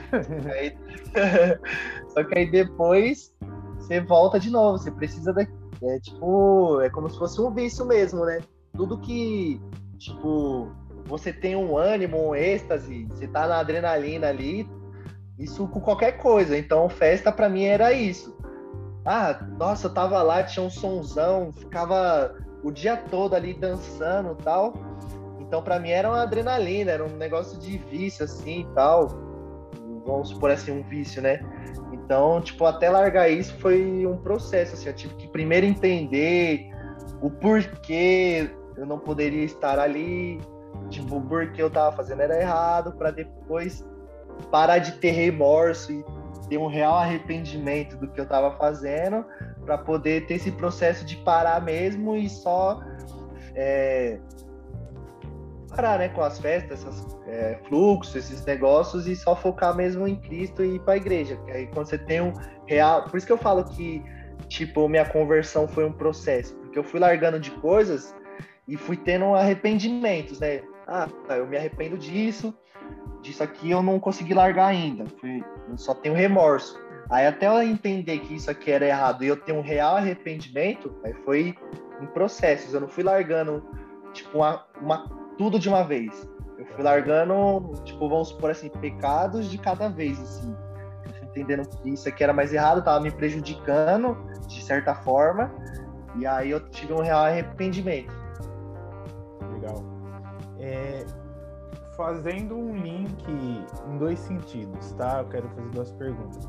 aí... 0.52 0.76
Só 2.12 2.24
que 2.24 2.38
aí 2.38 2.50
depois 2.50 3.32
você 3.88 4.00
volta 4.00 4.38
de 4.38 4.50
novo, 4.50 4.76
você 4.76 4.90
precisa 4.90 5.32
da. 5.32 5.42
É 5.42 6.00
tipo, 6.00 6.80
é 6.82 6.90
como 6.90 7.08
se 7.08 7.18
fosse 7.18 7.40
um 7.40 7.50
vício 7.50 7.86
mesmo, 7.86 8.24
né? 8.24 8.40
Tudo 8.76 9.00
que, 9.00 9.60
tipo, 9.96 10.70
você 11.06 11.32
tem 11.32 11.56
um 11.56 11.76
ânimo, 11.78 12.18
um 12.18 12.34
êxtase, 12.34 13.06
você 13.06 13.26
tá 13.26 13.46
na 13.46 13.58
adrenalina 13.58 14.28
ali, 14.28 14.68
isso 15.38 15.66
com 15.68 15.80
qualquer 15.80 16.18
coisa. 16.18 16.58
Então, 16.58 16.88
festa 16.88 17.32
para 17.32 17.48
mim 17.48 17.64
era 17.64 17.92
isso. 17.92 18.36
Ah, 19.06 19.40
nossa, 19.58 19.86
eu 19.86 19.94
tava 19.94 20.22
lá, 20.22 20.42
tinha 20.42 20.66
um 20.66 20.70
sonzão, 20.70 21.50
ficava 21.52 22.34
o 22.62 22.70
dia 22.70 22.96
todo 22.96 23.34
ali 23.34 23.54
dançando 23.54 24.34
tal. 24.34 24.74
Então, 25.40 25.62
para 25.62 25.78
mim 25.78 25.90
era 25.90 26.10
uma 26.10 26.22
adrenalina, 26.22 26.90
era 26.90 27.04
um 27.04 27.16
negócio 27.16 27.58
de 27.58 27.78
vício 27.78 28.24
assim 28.24 28.60
e 28.60 28.74
tal. 28.74 29.27
Vamos 30.08 30.30
supor 30.30 30.50
assim, 30.50 30.72
um 30.72 30.82
vício, 30.82 31.20
né? 31.20 31.40
Então, 31.92 32.40
tipo, 32.40 32.64
até 32.64 32.88
largar 32.88 33.28
isso 33.28 33.54
foi 33.58 34.06
um 34.06 34.16
processo, 34.16 34.74
assim, 34.74 34.88
eu 34.88 34.94
tive 34.94 35.14
que 35.16 35.28
primeiro 35.28 35.66
entender 35.66 36.70
o 37.20 37.30
porquê 37.30 38.50
eu 38.76 38.86
não 38.86 38.98
poderia 38.98 39.44
estar 39.44 39.78
ali, 39.78 40.40
tipo, 40.88 41.16
o 41.16 41.20
porquê 41.20 41.62
eu 41.62 41.68
tava 41.68 41.94
fazendo 41.94 42.22
era 42.22 42.40
errado, 42.40 42.92
para 42.92 43.10
depois 43.10 43.84
parar 44.50 44.78
de 44.78 44.92
ter 44.92 45.10
remorso 45.10 45.92
e 45.92 46.04
ter 46.48 46.56
um 46.56 46.68
real 46.68 46.94
arrependimento 46.94 47.96
do 47.98 48.08
que 48.08 48.18
eu 48.18 48.26
tava 48.26 48.56
fazendo, 48.56 49.26
para 49.66 49.76
poder 49.76 50.26
ter 50.26 50.34
esse 50.34 50.50
processo 50.52 51.04
de 51.04 51.16
parar 51.18 51.60
mesmo 51.62 52.16
e 52.16 52.30
só 52.30 52.80
é, 53.54 54.18
parar, 55.68 55.98
né, 55.98 56.08
com 56.08 56.22
as 56.22 56.38
festas, 56.38 56.84
esses 56.84 57.06
é, 57.26 57.58
fluxos, 57.68 58.16
esses 58.16 58.44
negócios 58.44 59.06
e 59.06 59.14
só 59.14 59.36
focar 59.36 59.76
mesmo 59.76 60.06
em 60.06 60.16
Cristo 60.16 60.64
e 60.64 60.76
ir 60.76 60.80
para 60.80 60.94
a 60.94 60.96
igreja. 60.96 61.38
Aí 61.48 61.66
quando 61.68 61.86
você 61.86 61.98
tem 61.98 62.20
um 62.20 62.32
real, 62.66 63.04
por 63.04 63.16
isso 63.16 63.26
que 63.26 63.32
eu 63.32 63.38
falo 63.38 63.64
que 63.64 64.02
tipo 64.48 64.88
minha 64.88 65.04
conversão 65.04 65.68
foi 65.68 65.84
um 65.84 65.92
processo, 65.92 66.54
porque 66.56 66.78
eu 66.78 66.84
fui 66.84 67.00
largando 67.00 67.38
de 67.38 67.50
coisas 67.52 68.14
e 68.66 68.76
fui 68.76 68.96
tendo 68.96 69.34
arrependimentos, 69.34 70.40
né? 70.40 70.62
Ah, 70.86 71.08
eu 71.30 71.46
me 71.46 71.56
arrependo 71.56 71.98
disso, 71.98 72.54
disso 73.22 73.42
aqui 73.42 73.70
eu 73.70 73.82
não 73.82 74.00
consegui 74.00 74.34
largar 74.34 74.68
ainda, 74.68 75.04
fui, 75.20 75.44
só 75.76 75.94
tenho 75.94 76.14
remorso. 76.14 76.78
Aí 77.10 77.26
até 77.26 77.46
eu 77.46 77.62
entender 77.62 78.18
que 78.20 78.34
isso 78.34 78.50
aqui 78.50 78.70
era 78.70 78.86
errado 78.86 79.24
e 79.24 79.28
eu 79.28 79.36
ter 79.36 79.52
um 79.52 79.62
real 79.62 79.96
arrependimento, 79.96 80.94
aí 81.02 81.14
foi 81.24 81.54
em 82.00 82.06
processos. 82.06 82.74
Eu 82.74 82.80
não 82.80 82.88
fui 82.88 83.02
largando, 83.02 83.64
tipo, 84.12 84.38
uma, 84.38 84.64
uma, 84.80 85.27
tudo 85.38 85.58
de 85.58 85.68
uma 85.68 85.84
vez. 85.84 86.28
Eu 86.58 86.66
fui 86.66 86.82
largando, 86.82 87.72
tipo, 87.84 88.08
vamos 88.08 88.28
supor 88.28 88.50
assim, 88.50 88.68
pecados 88.68 89.48
de 89.48 89.56
cada 89.56 89.88
vez, 89.88 90.20
assim. 90.20 90.54
Eu 91.06 91.12
fui 91.14 91.28
entendendo 91.28 91.68
que 91.68 91.90
isso 91.90 92.08
aqui 92.08 92.24
era 92.24 92.32
mais 92.32 92.52
errado, 92.52 92.82
tava 92.82 93.00
me 93.00 93.12
prejudicando, 93.12 94.18
de 94.48 94.62
certa 94.62 94.94
forma. 94.96 95.50
E 96.16 96.26
aí 96.26 96.50
eu 96.50 96.68
tive 96.68 96.92
um 96.92 97.00
real 97.00 97.24
arrependimento. 97.24 98.12
Legal. 99.54 99.76
É, 100.58 101.06
fazendo 101.96 102.56
um 102.56 102.76
link 102.76 103.24
em 103.30 103.98
dois 103.98 104.18
sentidos, 104.18 104.92
tá? 104.92 105.20
Eu 105.20 105.28
quero 105.28 105.48
fazer 105.50 105.68
duas 105.70 105.92
perguntas. 105.92 106.48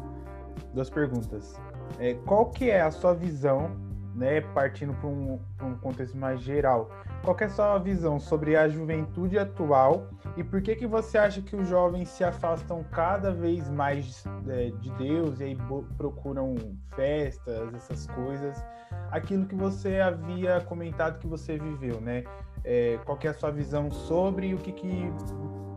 Duas 0.74 0.90
perguntas. 0.90 1.62
É, 2.00 2.16
qual 2.26 2.50
que 2.50 2.72
é 2.72 2.82
a 2.82 2.90
sua 2.90 3.14
visão, 3.14 3.72
né, 4.16 4.42
partindo 4.42 4.94
para 4.96 5.08
um, 5.08 5.40
um 5.62 5.76
contexto 5.76 6.18
mais 6.18 6.42
geral, 6.42 6.90
qual 7.24 7.36
é 7.40 7.46
a 7.46 7.50
sua 7.50 7.78
visão 7.78 8.20
sobre 8.20 8.56
a 8.56 8.68
juventude 8.68 9.38
atual 9.38 10.08
e 10.38 10.44
por 10.44 10.62
que 10.62 10.76
que 10.76 10.88
você 10.88 11.18
acha 11.18 11.42
que 11.42 11.56
os 11.56 11.68
jovens 11.68 12.10
se 12.10 12.24
afastam 12.24 12.84
cada 12.92 13.32
vez 13.32 13.70
mais 13.70 14.24
é, 14.48 14.70
de 14.70 14.90
Deus 14.94 15.40
e 15.40 15.44
aí 15.44 15.58
procuram 15.98 16.56
festas, 16.96 17.74
essas 17.74 18.08
coisas? 18.08 18.64
Aquilo 19.12 19.46
que 19.46 19.56
você 19.56 20.00
havia 20.00 20.62
comentado 20.62 21.20
que 21.20 21.28
você 21.28 21.58
viveu, 21.58 22.00
né? 22.00 22.24
É, 22.64 22.98
qual 23.06 23.18
é 23.24 23.28
a 23.28 23.34
sua 23.34 23.52
visão 23.52 23.90
sobre 23.90 24.54
o 24.54 24.58
que, 24.58 24.72
que 24.72 25.14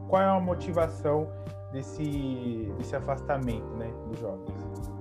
qual 0.08 0.22
é 0.22 0.26
a 0.26 0.40
motivação 0.40 1.28
desse, 1.72 2.72
desse 2.78 2.94
afastamento, 2.94 3.68
né, 3.76 3.90
dos 4.08 4.18
jovens? 4.18 4.92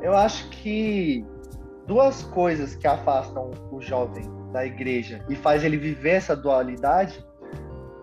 Eu 0.00 0.16
acho 0.16 0.48
que 0.50 1.24
duas 1.86 2.22
coisas 2.22 2.74
que 2.74 2.86
afastam 2.86 3.50
o 3.70 3.80
jovem 3.80 4.37
da 4.52 4.64
igreja 4.64 5.24
e 5.28 5.34
faz 5.34 5.64
ele 5.64 5.76
viver 5.76 6.10
essa 6.10 6.34
dualidade, 6.34 7.24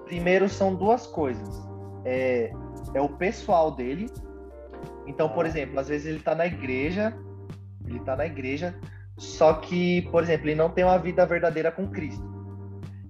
primeiro 0.06 0.48
são 0.48 0.76
duas 0.76 1.08
coisas. 1.08 1.64
É, 2.04 2.52
é 2.94 3.02
o 3.02 3.10
pessoal 3.10 3.72
dele. 3.72 4.08
Então, 5.08 5.30
por 5.30 5.46
exemplo, 5.46 5.80
às 5.80 5.88
vezes 5.88 6.08
ele 6.08 6.18
está 6.18 6.36
na 6.36 6.46
igreja, 6.46 7.16
ele 7.86 8.00
está 8.00 8.16
na 8.16 8.26
igreja, 8.26 8.76
só 9.18 9.54
que, 9.54 10.04
por 10.12 10.24
exemplo, 10.24 10.48
ele 10.48 10.56
não 10.56 10.70
tem 10.70 10.84
uma 10.84 10.98
vida 10.98 11.26
verdadeira 11.26 11.72
com 11.72 11.88
Cristo. 11.88 12.24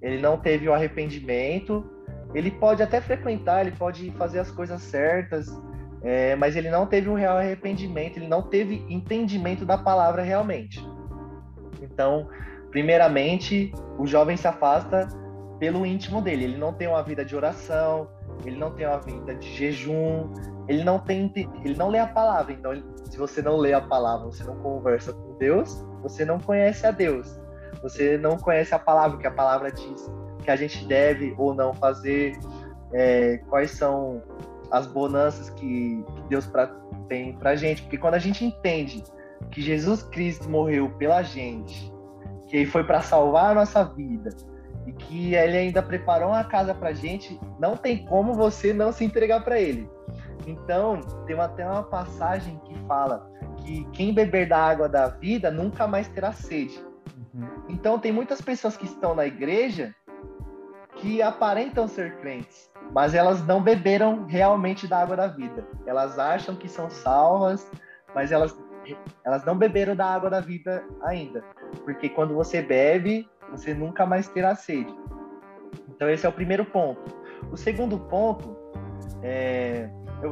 Ele 0.01 0.21
não 0.21 0.37
teve 0.37 0.67
o 0.69 0.73
arrependimento. 0.73 1.89
Ele 2.33 2.51
pode 2.51 2.83
até 2.83 2.99
frequentar, 3.01 3.61
ele 3.65 3.75
pode 3.75 4.11
fazer 4.11 4.39
as 4.39 4.51
coisas 4.51 4.81
certas, 4.81 5.47
é, 6.03 6.35
mas 6.35 6.55
ele 6.55 6.69
não 6.69 6.85
teve 6.85 7.09
um 7.09 7.15
real 7.15 7.37
arrependimento, 7.37 8.17
ele 8.17 8.27
não 8.27 8.43
teve 8.43 8.85
entendimento 8.89 9.65
da 9.65 9.77
palavra 9.77 10.21
realmente. 10.21 10.85
Então, 11.81 12.29
primeiramente, 12.75 13.71
o 13.97 14.05
jovem 14.05 14.35
se 14.35 14.45
afasta 14.45 15.07
pelo 15.57 15.85
íntimo 15.85 16.21
dele. 16.21 16.43
Ele 16.43 16.57
não 16.57 16.73
tem 16.73 16.89
uma 16.89 17.01
vida 17.01 17.23
de 17.23 17.33
oração, 17.33 18.09
ele 18.45 18.57
não 18.57 18.71
tem 18.71 18.85
uma 18.85 18.99
vida 18.99 19.33
de 19.33 19.49
jejum, 19.55 20.29
ele 20.67 20.83
não 20.83 20.99
tem, 20.99 21.31
ele 21.63 21.77
não 21.77 21.87
lê 21.87 21.99
a 21.99 22.07
palavra. 22.07 22.51
Então, 22.51 22.73
ele, 22.73 22.83
se 23.09 23.17
você 23.17 23.41
não 23.41 23.55
lê 23.55 23.71
a 23.71 23.79
palavra, 23.79 24.25
você 24.25 24.43
não 24.43 24.57
conversa 24.57 25.13
com 25.13 25.37
Deus, 25.37 25.85
você 26.01 26.25
não 26.25 26.37
conhece 26.37 26.85
a 26.85 26.91
Deus. 26.91 27.39
Você 27.81 28.17
não 28.17 28.37
conhece 28.37 28.75
a 28.75 28.79
palavra, 28.79 29.19
que 29.19 29.27
a 29.27 29.31
palavra 29.31 29.71
diz 29.71 30.11
que 30.43 30.51
a 30.51 30.57
gente 30.57 30.85
deve 30.85 31.33
ou 31.37 31.53
não 31.53 31.73
fazer, 31.73 32.37
é, 32.91 33.37
quais 33.49 33.71
são 33.71 34.21
as 34.69 34.85
bonanças 34.85 35.49
que, 35.51 36.03
que 36.13 36.21
Deus 36.27 36.45
pra, 36.45 36.67
tem 37.07 37.37
pra 37.37 37.55
gente. 37.55 37.83
Porque 37.83 37.97
quando 37.97 38.15
a 38.15 38.19
gente 38.19 38.43
entende 38.43 39.01
que 39.49 39.61
Jesus 39.61 40.03
Cristo 40.03 40.49
morreu 40.49 40.89
pela 40.97 41.23
gente, 41.23 41.94
que 42.47 42.57
ele 42.57 42.65
foi 42.65 42.83
para 42.83 43.01
salvar 43.01 43.51
a 43.51 43.55
nossa 43.55 43.83
vida 43.83 44.29
e 44.85 44.93
que 44.93 45.33
ele 45.33 45.57
ainda 45.57 45.81
preparou 45.81 46.29
uma 46.29 46.43
casa 46.43 46.73
para 46.73 46.93
gente, 46.93 47.39
não 47.59 47.75
tem 47.75 48.05
como 48.05 48.33
você 48.33 48.71
não 48.71 48.91
se 48.91 49.03
entregar 49.03 49.43
para 49.43 49.59
ele. 49.59 49.89
Então, 50.45 51.01
tem 51.25 51.39
até 51.39 51.65
uma 51.67 51.83
passagem 51.83 52.59
que 52.65 52.77
fala 52.87 53.31
que 53.57 53.83
quem 53.91 54.13
beber 54.13 54.47
da 54.47 54.59
água 54.59 54.87
da 54.87 55.07
vida 55.07 55.49
nunca 55.49 55.87
mais 55.87 56.07
terá 56.07 56.31
sede. 56.31 56.79
Uhum. 57.33 57.47
Então, 57.69 57.97
tem 57.97 58.11
muitas 58.11 58.41
pessoas 58.41 58.77
que 58.77 58.85
estão 58.85 59.15
na 59.15 59.25
igreja 59.25 59.93
que 60.97 61.21
aparentam 61.21 61.87
ser 61.87 62.17
crentes, 62.17 62.69
mas 62.93 63.13
elas 63.13 63.45
não 63.45 63.61
beberam 63.61 64.25
realmente 64.25 64.87
da 64.87 64.99
água 64.99 65.15
da 65.15 65.27
vida. 65.27 65.65
Elas 65.85 66.17
acham 66.19 66.55
que 66.55 66.69
são 66.69 66.89
salvas, 66.89 67.69
mas 68.13 68.31
elas 68.31 68.55
elas 69.23 69.45
não 69.45 69.57
beberam 69.57 69.95
da 69.95 70.05
água 70.05 70.29
da 70.29 70.39
vida 70.39 70.83
ainda. 71.01 71.43
Porque 71.83 72.09
quando 72.09 72.35
você 72.35 72.61
bebe, 72.61 73.27
você 73.51 73.73
nunca 73.73 74.05
mais 74.05 74.27
terá 74.27 74.55
sede. 74.55 74.93
Então, 75.89 76.09
esse 76.09 76.25
é 76.25 76.29
o 76.29 76.33
primeiro 76.33 76.65
ponto. 76.65 77.15
O 77.51 77.57
segundo 77.57 77.97
ponto 77.99 78.55
é. 79.23 79.89
Eu, 80.21 80.31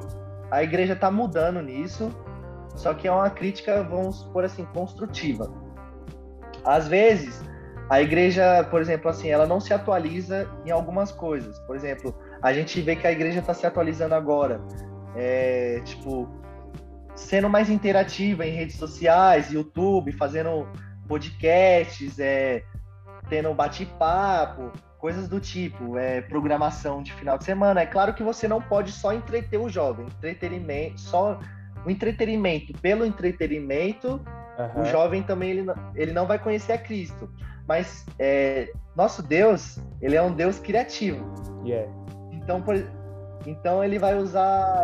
a 0.51 0.61
igreja 0.61 0.93
está 0.93 1.09
mudando 1.09 1.61
nisso, 1.61 2.11
só 2.75 2.93
que 2.93 3.07
é 3.07 3.11
uma 3.11 3.29
crítica, 3.29 3.83
vamos 3.83 4.23
por 4.25 4.43
assim, 4.43 4.65
construtiva. 4.65 5.51
Às 6.63 6.87
vezes, 6.87 7.43
a 7.89 8.01
igreja, 8.01 8.63
por 8.69 8.81
exemplo, 8.81 9.09
assim, 9.09 9.29
ela 9.29 9.45
não 9.45 9.59
se 9.59 9.73
atualiza 9.73 10.47
em 10.65 10.71
algumas 10.71 11.11
coisas. 11.11 11.59
Por 11.59 11.75
exemplo, 11.75 12.15
a 12.41 12.53
gente 12.53 12.79
vê 12.81 12.95
que 12.95 13.07
a 13.07 13.11
igreja 13.11 13.39
está 13.39 13.53
se 13.53 13.65
atualizando 13.65 14.15
agora. 14.15 14.61
É, 15.15 15.81
tipo, 15.83 16.27
sendo 17.15 17.49
mais 17.49 17.69
interativa 17.69 18.45
em 18.45 18.51
redes 18.51 18.75
sociais, 18.75 19.51
YouTube, 19.51 20.11
fazendo 20.13 20.67
podcasts, 21.07 22.19
é, 22.19 22.63
tendo 23.29 23.53
bate-papo, 23.53 24.71
coisas 24.97 25.27
do 25.27 25.39
tipo, 25.39 25.97
é, 25.97 26.21
programação 26.21 27.03
de 27.03 27.13
final 27.13 27.37
de 27.37 27.43
semana. 27.43 27.81
É 27.81 27.85
claro 27.85 28.13
que 28.13 28.23
você 28.23 28.47
não 28.47 28.61
pode 28.61 28.91
só 28.91 29.13
entreter 29.13 29.59
o 29.59 29.69
jovem, 29.69 30.05
entretenimento, 30.05 30.99
só 30.99 31.39
o 31.85 31.89
entretenimento 31.89 32.73
pelo 32.79 33.05
entretenimento, 33.05 34.21
uhum. 34.57 34.81
o 34.81 34.85
jovem 34.85 35.21
também 35.21 35.51
ele, 35.51 35.65
ele 35.95 36.13
não 36.13 36.25
vai 36.25 36.39
conhecer 36.39 36.73
a 36.73 36.77
Cristo. 36.77 37.29
Mas 37.67 38.05
é, 38.19 38.71
nosso 38.95 39.21
Deus, 39.21 39.79
ele 40.01 40.15
é 40.15 40.21
um 40.21 40.33
Deus 40.33 40.59
criativo. 40.59 41.25
Yeah. 41.65 41.89
Então, 42.31 42.61
por, 42.61 42.75
então 43.45 43.83
ele 43.83 43.97
vai 43.97 44.15
usar 44.17 44.81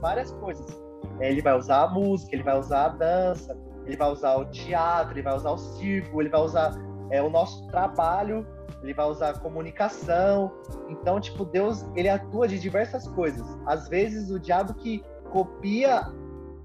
várias 0.00 0.30
coisas 0.32 0.66
é, 0.68 0.83
ele 1.20 1.42
vai 1.42 1.56
usar 1.56 1.82
a 1.82 1.88
música, 1.88 2.34
ele 2.34 2.42
vai 2.42 2.58
usar 2.58 2.86
a 2.86 2.88
dança, 2.88 3.56
ele 3.86 3.96
vai 3.96 4.10
usar 4.10 4.36
o 4.36 4.46
teatro, 4.46 5.14
ele 5.14 5.22
vai 5.22 5.34
usar 5.34 5.50
o 5.50 5.58
circo, 5.58 6.20
ele 6.20 6.28
vai 6.28 6.40
usar 6.40 6.74
é, 7.10 7.22
o 7.22 7.30
nosso 7.30 7.66
trabalho, 7.68 8.46
ele 8.82 8.94
vai 8.94 9.06
usar 9.06 9.30
a 9.30 9.38
comunicação. 9.38 10.52
Então, 10.88 11.20
tipo, 11.20 11.44
Deus, 11.44 11.84
ele 11.94 12.08
atua 12.08 12.48
de 12.48 12.58
diversas 12.58 13.06
coisas. 13.08 13.46
Às 13.66 13.88
vezes, 13.88 14.30
o 14.30 14.38
diabo 14.38 14.74
que 14.74 15.02
copia 15.30 16.02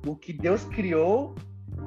o 0.06 0.16
que 0.16 0.32
Deus 0.32 0.64
criou 0.66 1.36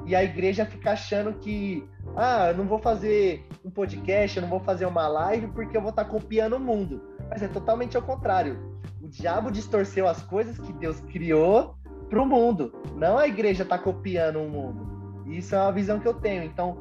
e 0.05 0.15
a 0.15 0.23
igreja 0.23 0.65
fica 0.65 0.91
achando 0.91 1.33
que, 1.33 1.87
ah, 2.15 2.49
eu 2.49 2.57
não 2.57 2.65
vou 2.65 2.79
fazer 2.79 3.47
um 3.63 3.71
podcast, 3.71 4.37
eu 4.37 4.41
não 4.41 4.49
vou 4.49 4.59
fazer 4.59 4.85
uma 4.85 5.07
live 5.07 5.47
porque 5.47 5.77
eu 5.77 5.81
vou 5.81 5.91
estar 5.91 6.05
copiando 6.05 6.53
o 6.53 6.59
mundo. 6.59 7.01
Mas 7.29 7.41
é 7.41 7.47
totalmente 7.47 7.95
ao 7.95 8.03
contrário. 8.03 8.73
O 9.01 9.07
diabo 9.07 9.51
distorceu 9.51 10.07
as 10.07 10.21
coisas 10.23 10.57
que 10.59 10.73
Deus 10.73 10.99
criou 11.01 11.75
para 12.13 12.21
o 12.21 12.25
mundo. 12.27 12.71
Não 12.95 13.17
a 13.17 13.27
igreja 13.27 13.63
está 13.63 13.77
copiando 13.77 14.39
o 14.39 14.47
mundo. 14.47 15.25
Isso 15.25 15.55
é 15.55 15.59
uma 15.59 15.71
visão 15.71 15.99
que 15.99 16.07
eu 16.07 16.13
tenho. 16.13 16.43
Então, 16.43 16.77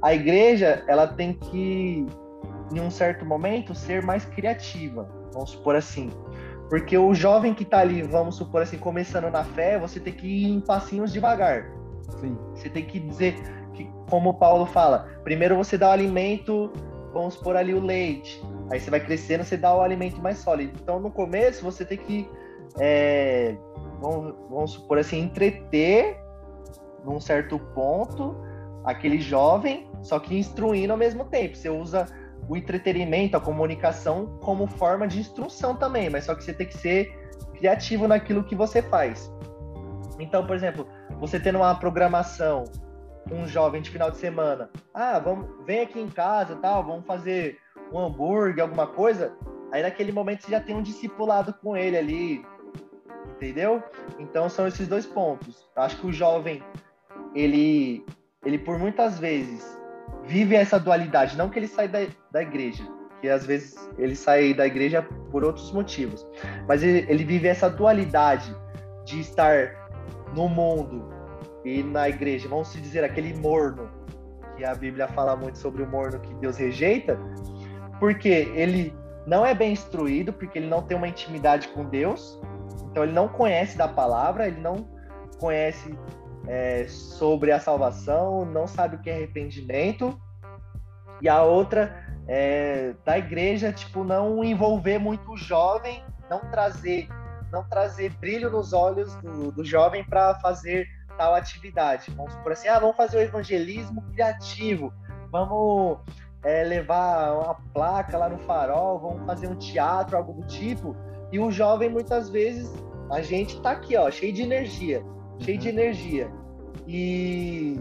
a 0.00 0.14
igreja 0.14 0.84
ela 0.86 1.08
tem 1.08 1.32
que, 1.32 2.06
em 2.72 2.80
um 2.80 2.90
certo 2.90 3.26
momento, 3.26 3.74
ser 3.74 4.00
mais 4.02 4.24
criativa. 4.24 5.08
Vamos 5.32 5.50
supor 5.50 5.74
assim. 5.74 6.10
Porque 6.68 6.96
o 6.96 7.12
jovem 7.12 7.52
que 7.52 7.64
está 7.64 7.80
ali, 7.80 8.00
vamos 8.02 8.36
supor 8.36 8.62
assim, 8.62 8.78
começando 8.78 9.28
na 9.28 9.42
fé, 9.42 9.76
você 9.76 9.98
tem 9.98 10.12
que 10.12 10.26
ir 10.26 10.50
em 10.50 10.60
passinhos 10.60 11.12
devagar. 11.12 11.68
Sim. 12.20 12.38
Você 12.54 12.68
tem 12.68 12.84
que 12.86 13.00
dizer 13.00 13.34
que, 13.74 13.90
como 14.08 14.30
o 14.30 14.34
Paulo 14.34 14.66
fala, 14.66 15.08
primeiro 15.24 15.56
você 15.56 15.76
dá 15.76 15.88
o 15.88 15.92
alimento, 15.92 16.72
vamos 17.12 17.34
supor 17.34 17.56
ali 17.56 17.74
o 17.74 17.80
leite. 17.80 18.40
Aí 18.70 18.78
você 18.78 18.88
vai 18.88 19.00
crescendo, 19.00 19.42
você 19.42 19.56
dá 19.56 19.74
o 19.74 19.80
alimento 19.80 20.22
mais 20.22 20.38
sólido. 20.38 20.78
Então, 20.80 21.00
no 21.00 21.10
começo, 21.10 21.64
você 21.64 21.84
tem 21.84 21.98
que 21.98 22.30
é, 22.78 23.56
vamos, 24.00 24.34
vamos 24.48 24.70
supor 24.72 24.98
assim, 24.98 25.20
entreter 25.20 26.18
num 27.04 27.20
certo 27.20 27.58
ponto 27.74 28.36
aquele 28.84 29.20
jovem, 29.20 29.90
só 30.02 30.18
que 30.18 30.38
instruindo 30.38 30.92
ao 30.92 30.98
mesmo 30.98 31.24
tempo. 31.26 31.56
Você 31.56 31.68
usa 31.68 32.06
o 32.48 32.56
entretenimento, 32.56 33.36
a 33.36 33.40
comunicação 33.40 34.38
como 34.40 34.66
forma 34.66 35.06
de 35.06 35.20
instrução 35.20 35.76
também, 35.76 36.08
mas 36.10 36.24
só 36.24 36.34
que 36.34 36.42
você 36.42 36.52
tem 36.52 36.66
que 36.66 36.76
ser 36.76 37.14
criativo 37.54 38.08
naquilo 38.08 38.44
que 38.44 38.54
você 38.54 38.82
faz. 38.82 39.30
Então, 40.18 40.46
por 40.46 40.56
exemplo, 40.56 40.86
você 41.18 41.38
tendo 41.38 41.58
uma 41.58 41.74
programação 41.74 42.64
um 43.30 43.46
jovem 43.46 43.80
de 43.80 43.90
final 43.90 44.10
de 44.10 44.16
semana, 44.16 44.70
ah, 44.92 45.18
vamos, 45.18 45.46
vem 45.64 45.82
aqui 45.82 46.00
em 46.00 46.08
casa, 46.08 46.56
tal, 46.56 46.84
vamos 46.84 47.06
fazer 47.06 47.58
um 47.92 47.98
hambúrguer, 47.98 48.62
alguma 48.62 48.86
coisa. 48.86 49.36
Aí 49.72 49.82
naquele 49.82 50.10
momento 50.10 50.42
você 50.42 50.50
já 50.50 50.60
tem 50.60 50.74
um 50.74 50.82
discipulado 50.82 51.54
com 51.54 51.76
ele 51.76 51.96
ali, 51.96 52.44
Entendeu? 53.40 53.82
Então 54.18 54.50
são 54.50 54.68
esses 54.68 54.86
dois 54.86 55.06
pontos. 55.06 55.66
Acho 55.74 55.96
que 55.96 56.06
o 56.06 56.12
jovem, 56.12 56.62
ele, 57.34 58.04
ele 58.44 58.58
por 58.58 58.78
muitas 58.78 59.18
vezes 59.18 59.80
vive 60.24 60.54
essa 60.54 60.78
dualidade, 60.78 61.38
não 61.38 61.48
que 61.48 61.58
ele 61.58 61.66
sai 61.66 61.88
da, 61.88 62.00
da 62.30 62.42
igreja, 62.42 62.84
que 63.22 63.30
às 63.30 63.46
vezes 63.46 63.90
ele 63.96 64.14
sai 64.14 64.52
da 64.52 64.66
igreja 64.66 65.02
por 65.30 65.42
outros 65.42 65.72
motivos, 65.72 66.26
mas 66.68 66.82
ele, 66.82 67.06
ele 67.10 67.24
vive 67.24 67.48
essa 67.48 67.70
dualidade 67.70 68.54
de 69.06 69.20
estar 69.20 69.74
no 70.34 70.46
mundo 70.46 71.08
e 71.64 71.82
na 71.82 72.10
igreja, 72.10 72.46
vamos 72.46 72.70
dizer 72.74 73.02
aquele 73.04 73.32
morno, 73.38 73.90
que 74.54 74.64
a 74.66 74.74
Bíblia 74.74 75.08
fala 75.08 75.34
muito 75.34 75.56
sobre 75.56 75.82
o 75.82 75.86
morno 75.86 76.20
que 76.20 76.34
Deus 76.34 76.58
rejeita, 76.58 77.18
porque 77.98 78.50
ele 78.54 78.94
não 79.26 79.46
é 79.46 79.54
bem 79.54 79.72
instruído, 79.72 80.30
porque 80.30 80.58
ele 80.58 80.68
não 80.68 80.82
tem 80.82 80.94
uma 80.94 81.08
intimidade 81.08 81.68
com 81.68 81.84
Deus, 81.84 82.38
então 82.90 83.04
ele 83.04 83.12
não 83.12 83.28
conhece 83.28 83.76
da 83.76 83.88
palavra, 83.88 84.46
ele 84.46 84.60
não 84.60 84.88
conhece 85.38 85.96
é, 86.46 86.86
sobre 86.88 87.52
a 87.52 87.60
salvação, 87.60 88.44
não 88.44 88.66
sabe 88.66 88.96
o 88.96 88.98
que 88.98 89.10
é 89.10 89.14
arrependimento. 89.14 90.20
E 91.22 91.28
a 91.28 91.42
outra 91.42 92.04
é, 92.26 92.94
da 93.04 93.18
igreja, 93.18 93.72
tipo, 93.72 94.02
não 94.02 94.42
envolver 94.42 94.98
muito 94.98 95.32
o 95.32 95.36
jovem, 95.36 96.02
não 96.28 96.40
trazer, 96.50 97.08
não 97.52 97.62
trazer 97.64 98.10
brilho 98.18 98.50
nos 98.50 98.72
olhos 98.72 99.14
do, 99.16 99.52
do 99.52 99.64
jovem 99.64 100.02
para 100.02 100.34
fazer 100.40 100.88
tal 101.16 101.34
atividade. 101.34 102.10
Vamos 102.16 102.34
por 102.36 102.52
assim, 102.52 102.68
ah, 102.68 102.78
vamos 102.78 102.96
fazer 102.96 103.18
o 103.18 103.20
evangelismo 103.20 104.02
criativo, 104.12 104.92
vamos 105.30 105.98
é, 106.42 106.64
levar 106.64 107.34
uma 107.34 107.54
placa 107.74 108.16
lá 108.16 108.28
no 108.28 108.38
farol, 108.38 108.98
vamos 108.98 109.26
fazer 109.26 109.46
um 109.46 109.56
teatro, 109.56 110.16
algo 110.16 110.32
do 110.32 110.46
tipo. 110.46 110.96
E 111.32 111.38
o 111.38 111.50
jovem, 111.50 111.88
muitas 111.88 112.28
vezes, 112.28 112.72
a 113.10 113.22
gente 113.22 113.60
tá 113.60 113.72
aqui, 113.72 113.96
ó, 113.96 114.10
cheio 114.10 114.32
de 114.32 114.42
energia, 114.42 115.02
cheio 115.38 115.58
de 115.58 115.68
uhum. 115.68 115.74
energia. 115.74 116.30
E, 116.86 117.78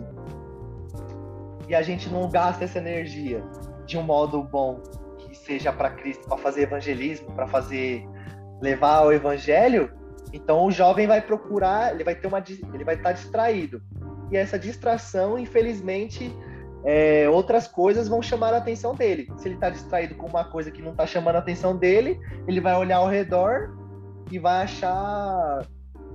e 1.68 1.76
a 1.76 1.82
gente 1.82 2.10
não 2.10 2.30
gasta 2.30 2.66
essa 2.66 2.78
energia 2.78 3.44
de 3.86 3.98
um 3.98 4.04
modo 4.04 4.44
bom, 4.44 4.82
que 5.18 5.36
seja 5.36 5.74
para 5.74 5.90
Cristo, 5.92 6.28
para 6.28 6.38
fazer 6.38 6.62
evangelismo, 6.64 7.32
para 7.34 7.48
fazer 7.48 8.08
levar 8.62 9.06
o 9.06 9.12
evangelho. 9.12 9.92
Então 10.32 10.66
o 10.66 10.72
jovem 10.72 11.08
vai 11.08 11.22
procurar, 11.22 11.94
ele 11.94 12.04
vai 12.04 12.16
ter 12.16 12.28
uma, 12.28 12.44
ele 12.74 12.84
vai 12.84 12.96
estar 12.96 13.10
tá 13.10 13.12
distraído. 13.14 13.82
E 14.32 14.38
essa 14.38 14.60
distração, 14.60 15.40
infelizmente, 15.40 16.32
é, 16.84 17.30
outras 17.30 17.68
coisas 17.68 18.08
vão 18.08 18.22
chamar 18.22 18.54
a 18.54 18.58
atenção 18.58 18.96
dele. 18.96 19.32
Se 19.38 19.48
ele 19.48 19.56
está 19.56 19.70
distraído 19.70 20.16
com 20.16 20.28
uma 20.28 20.46
coisa 20.46 20.72
que 20.72 20.82
não 20.82 20.92
está 20.92 21.06
chamando 21.06 21.36
a 21.36 21.40
atenção 21.40 21.76
dele, 21.76 22.20
ele 22.48 22.62
vai 22.62 22.76
olhar 22.76 22.98
ao 22.98 23.08
redor 23.08 23.78
e 24.32 24.40
vai 24.40 24.64
achar, 24.64 25.66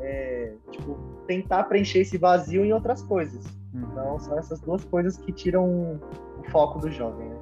é, 0.00 0.52
tipo, 0.70 0.96
tentar 1.26 1.64
preencher 1.64 2.00
esse 2.00 2.16
vazio 2.16 2.64
em 2.64 2.72
outras 2.72 3.02
coisas. 3.02 3.44
Uhum. 3.72 3.82
Então, 3.90 4.18
são 4.18 4.38
essas 4.38 4.60
duas 4.60 4.84
coisas 4.84 5.16
que 5.16 5.32
tiram 5.32 5.64
o 5.64 6.50
foco 6.50 6.78
do 6.78 6.90
jovem, 6.90 7.28
né? 7.28 7.36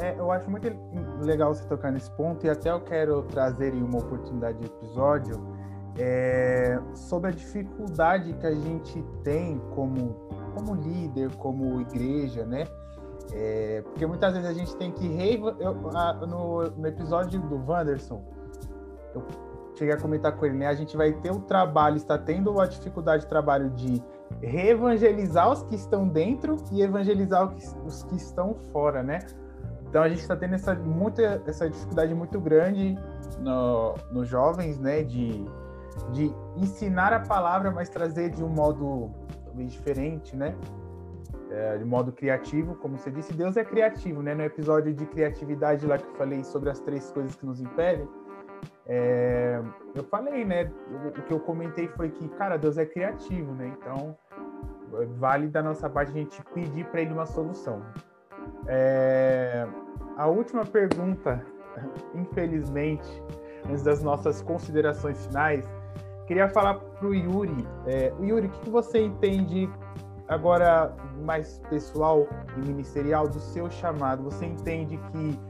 É, 0.00 0.14
eu 0.16 0.30
acho 0.30 0.48
muito 0.48 0.68
legal 1.20 1.52
você 1.52 1.66
tocar 1.66 1.90
nesse 1.90 2.10
ponto 2.12 2.46
e 2.46 2.50
até 2.50 2.70
eu 2.70 2.80
quero 2.80 3.22
trazer 3.24 3.74
em 3.74 3.82
uma 3.82 3.98
oportunidade 3.98 4.58
de 4.58 4.66
episódio 4.66 5.40
é, 5.98 6.78
sobre 6.94 7.30
a 7.30 7.32
dificuldade 7.32 8.32
que 8.34 8.46
a 8.46 8.54
gente 8.54 9.04
tem 9.24 9.60
como, 9.74 10.14
como 10.58 10.74
líder, 10.74 11.30
como 11.36 11.80
igreja, 11.80 12.44
né? 12.44 12.66
É, 13.32 13.82
porque 13.82 14.06
muitas 14.06 14.32
vezes 14.32 14.48
a 14.48 14.52
gente 14.52 14.74
tem 14.76 14.90
que 14.90 15.06
re... 15.06 15.40
Eu, 15.58 15.74
no, 16.26 16.62
no 16.70 16.86
episódio 16.86 17.40
do 17.40 17.56
Wanderson, 17.70 18.22
eu 19.14 19.22
cheguei 19.76 19.94
a 19.94 20.00
comentar 20.00 20.32
com 20.32 20.44
ele, 20.44 20.56
né? 20.56 20.66
A 20.66 20.74
gente 20.74 20.96
vai 20.96 21.12
ter 21.12 21.30
o 21.30 21.40
trabalho, 21.40 21.96
está 21.96 22.18
tendo 22.18 22.60
a 22.60 22.66
dificuldade 22.66 23.22
de 23.22 23.28
trabalho 23.28 23.70
de 23.70 24.02
reevangelizar 24.42 25.50
os 25.52 25.62
que 25.62 25.76
estão 25.76 26.08
dentro 26.08 26.56
e 26.72 26.82
evangelizar 26.82 27.54
os 27.86 28.02
que 28.04 28.16
estão 28.16 28.54
fora, 28.72 29.02
né? 29.02 29.20
Então 29.88 30.02
a 30.02 30.08
gente 30.08 30.20
está 30.20 30.36
tendo 30.36 30.54
essa, 30.54 30.74
muita, 30.74 31.42
essa 31.46 31.68
dificuldade 31.68 32.14
muito 32.14 32.40
grande 32.40 32.98
no, 33.38 33.94
nos 34.10 34.28
jovens, 34.28 34.78
né? 34.78 35.02
De, 35.02 35.44
de 36.12 36.34
ensinar 36.56 37.12
a 37.12 37.20
palavra, 37.20 37.70
mas 37.70 37.88
trazer 37.88 38.30
de 38.30 38.42
um 38.42 38.48
modo 38.48 39.10
talvez 39.58 39.72
diferente, 39.72 40.36
né? 40.36 40.54
É, 41.50 41.78
de 41.78 41.84
modo 41.84 42.12
criativo, 42.12 42.74
como 42.76 42.98
você 42.98 43.10
disse, 43.10 43.32
Deus 43.32 43.56
é 43.56 43.64
criativo, 43.64 44.22
né? 44.22 44.34
No 44.34 44.42
episódio 44.42 44.92
de 44.92 45.04
criatividade 45.06 45.86
lá 45.86 45.98
que 45.98 46.06
eu 46.06 46.14
falei 46.14 46.44
sobre 46.44 46.70
as 46.70 46.78
três 46.80 47.10
coisas 47.10 47.34
que 47.34 47.44
nos 47.44 47.60
impedem, 47.60 48.08
é, 48.86 49.60
eu 49.94 50.04
falei, 50.04 50.44
né? 50.44 50.70
O, 50.90 51.08
o 51.08 51.22
que 51.22 51.32
eu 51.32 51.40
comentei 51.40 51.88
foi 51.88 52.10
que, 52.10 52.28
cara, 52.30 52.56
Deus 52.56 52.78
é 52.78 52.86
criativo, 52.86 53.52
né? 53.54 53.74
Então, 53.78 54.16
vale 55.16 55.48
da 55.48 55.62
nossa 55.62 55.88
parte 55.88 56.10
a 56.10 56.14
gente 56.14 56.42
pedir 56.54 56.86
para 56.86 57.00
ele 57.00 57.12
uma 57.12 57.26
solução. 57.26 57.82
É, 58.66 59.66
a 60.16 60.26
última 60.26 60.64
pergunta, 60.64 61.44
infelizmente, 62.14 63.22
antes 63.66 63.82
das 63.82 64.02
nossas 64.02 64.42
considerações 64.42 65.26
finais, 65.26 65.64
queria 66.28 66.48
falar 66.50 66.74
para 66.74 67.06
o 67.06 67.14
Yuri. 67.14 67.66
É, 67.86 68.12
Yuri, 68.20 68.46
o 68.46 68.50
que 68.50 68.70
você 68.70 69.00
entende 69.00 69.68
agora 70.28 70.94
mais 71.24 71.58
pessoal 71.70 72.28
e 72.56 72.60
ministerial 72.60 73.26
do 73.26 73.40
seu 73.40 73.70
chamado? 73.70 74.22
Você 74.24 74.44
entende 74.44 74.98
que 75.10 75.40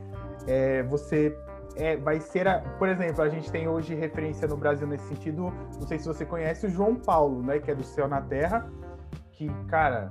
é, 0.46 0.84
você 0.84 1.36
é, 1.74 1.96
vai 1.96 2.20
ser, 2.20 2.46
a, 2.46 2.60
por 2.78 2.88
exemplo, 2.88 3.22
a 3.22 3.28
gente 3.28 3.50
tem 3.50 3.66
hoje 3.66 3.92
referência 3.94 4.46
no 4.46 4.56
Brasil 4.56 4.86
nesse 4.86 5.08
sentido, 5.08 5.52
não 5.74 5.86
sei 5.86 5.98
se 5.98 6.06
você 6.06 6.24
conhece 6.24 6.66
o 6.66 6.70
João 6.70 6.94
Paulo, 6.94 7.42
né, 7.42 7.58
que 7.58 7.72
é 7.72 7.74
do 7.74 7.82
Céu 7.82 8.06
na 8.06 8.22
Terra, 8.22 8.70
que, 9.32 9.48
cara, 9.66 10.10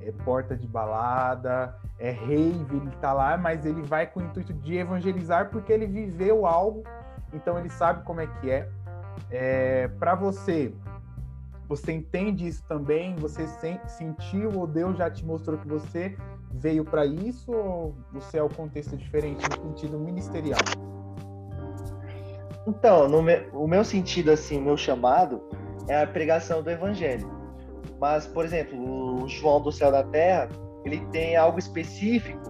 é 0.00 0.10
porta 0.24 0.56
de 0.56 0.66
balada, 0.66 1.76
é 1.98 2.10
rave, 2.10 2.76
ele 2.76 2.90
tá 3.02 3.12
lá, 3.12 3.36
mas 3.36 3.66
ele 3.66 3.82
vai 3.82 4.06
com 4.06 4.20
o 4.20 4.22
intuito 4.24 4.54
de 4.54 4.78
evangelizar 4.78 5.50
porque 5.50 5.72
ele 5.72 5.86
viveu 5.86 6.46
algo, 6.46 6.82
então 7.34 7.58
ele 7.58 7.68
sabe 7.68 8.02
como 8.04 8.22
é 8.22 8.26
que 8.26 8.50
é. 8.50 8.68
É 9.30 9.88
para 9.98 10.14
você, 10.14 10.72
você 11.68 11.92
entende 11.92 12.46
isso 12.46 12.64
também? 12.68 13.16
Você 13.16 13.46
sentiu 13.86 14.52
ou 14.54 14.66
Deus 14.66 14.96
já 14.96 15.10
te 15.10 15.24
mostrou 15.24 15.58
que 15.58 15.66
você 15.66 16.16
veio 16.52 16.84
para 16.84 17.04
isso 17.04 17.52
ou 17.52 17.94
você 18.12 18.38
é 18.38 18.42
o 18.42 18.48
contexto 18.48 18.96
diferente 18.96 19.44
no 19.50 19.68
sentido 19.68 19.98
ministerial? 19.98 20.60
Então, 22.66 23.08
o 23.52 23.68
meu 23.68 23.84
sentido, 23.84 24.30
assim, 24.30 24.58
o 24.58 24.62
meu 24.62 24.76
chamado 24.76 25.40
é 25.88 26.02
a 26.02 26.06
pregação 26.06 26.62
do 26.62 26.70
evangelho. 26.70 27.30
Mas, 28.00 28.26
por 28.26 28.44
exemplo, 28.44 29.22
o 29.22 29.28
João 29.28 29.60
do 29.60 29.72
Céu 29.72 29.90
da 29.90 30.02
Terra, 30.02 30.48
ele 30.84 31.04
tem 31.06 31.36
algo 31.36 31.58
específico 31.58 32.42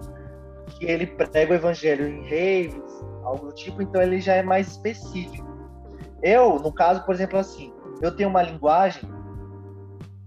que 0.71 0.87
ele 0.87 1.07
prega 1.07 1.53
o 1.53 1.55
evangelho 1.55 2.07
em 2.07 2.23
raves, 2.23 3.05
algo 3.25 3.47
do 3.47 3.55
tipo, 3.55 3.81
então 3.81 4.03
ele 4.03 4.21
já 4.21 4.35
é 4.35 4.43
mais 4.43 4.69
específico. 4.69 5.46
Eu, 6.23 6.59
no 6.59 6.73
caso, 6.73 7.05
por 7.05 7.15
exemplo, 7.15 7.39
assim, 7.39 7.73
eu 8.01 8.15
tenho 8.15 8.29
uma 8.29 8.43
linguagem 8.43 9.09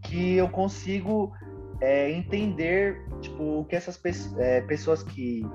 que 0.04 0.36
eu 0.36 0.50
consigo 0.50 1.34
é, 1.82 2.12
entender, 2.12 3.06
tipo, 3.22 3.60
o 3.60 3.66
que 3.66 3.76
essas 3.76 3.98
pe 3.98 4.12
é, 4.38 4.62
pessoas 4.62 5.04
que 5.04 5.46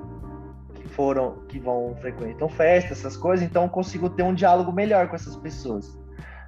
foram, 0.90 1.44
que 1.48 1.58
vão 1.58 1.96
frequentam 2.00 2.48
festas, 2.48 2.98
essas 2.98 3.16
coisas, 3.16 3.44
então 3.44 3.64
eu 3.64 3.68
consigo 3.68 4.08
ter 4.08 4.22
um 4.22 4.34
diálogo 4.34 4.72
melhor 4.72 5.08
com 5.08 5.16
essas 5.16 5.36
pessoas. 5.36 5.98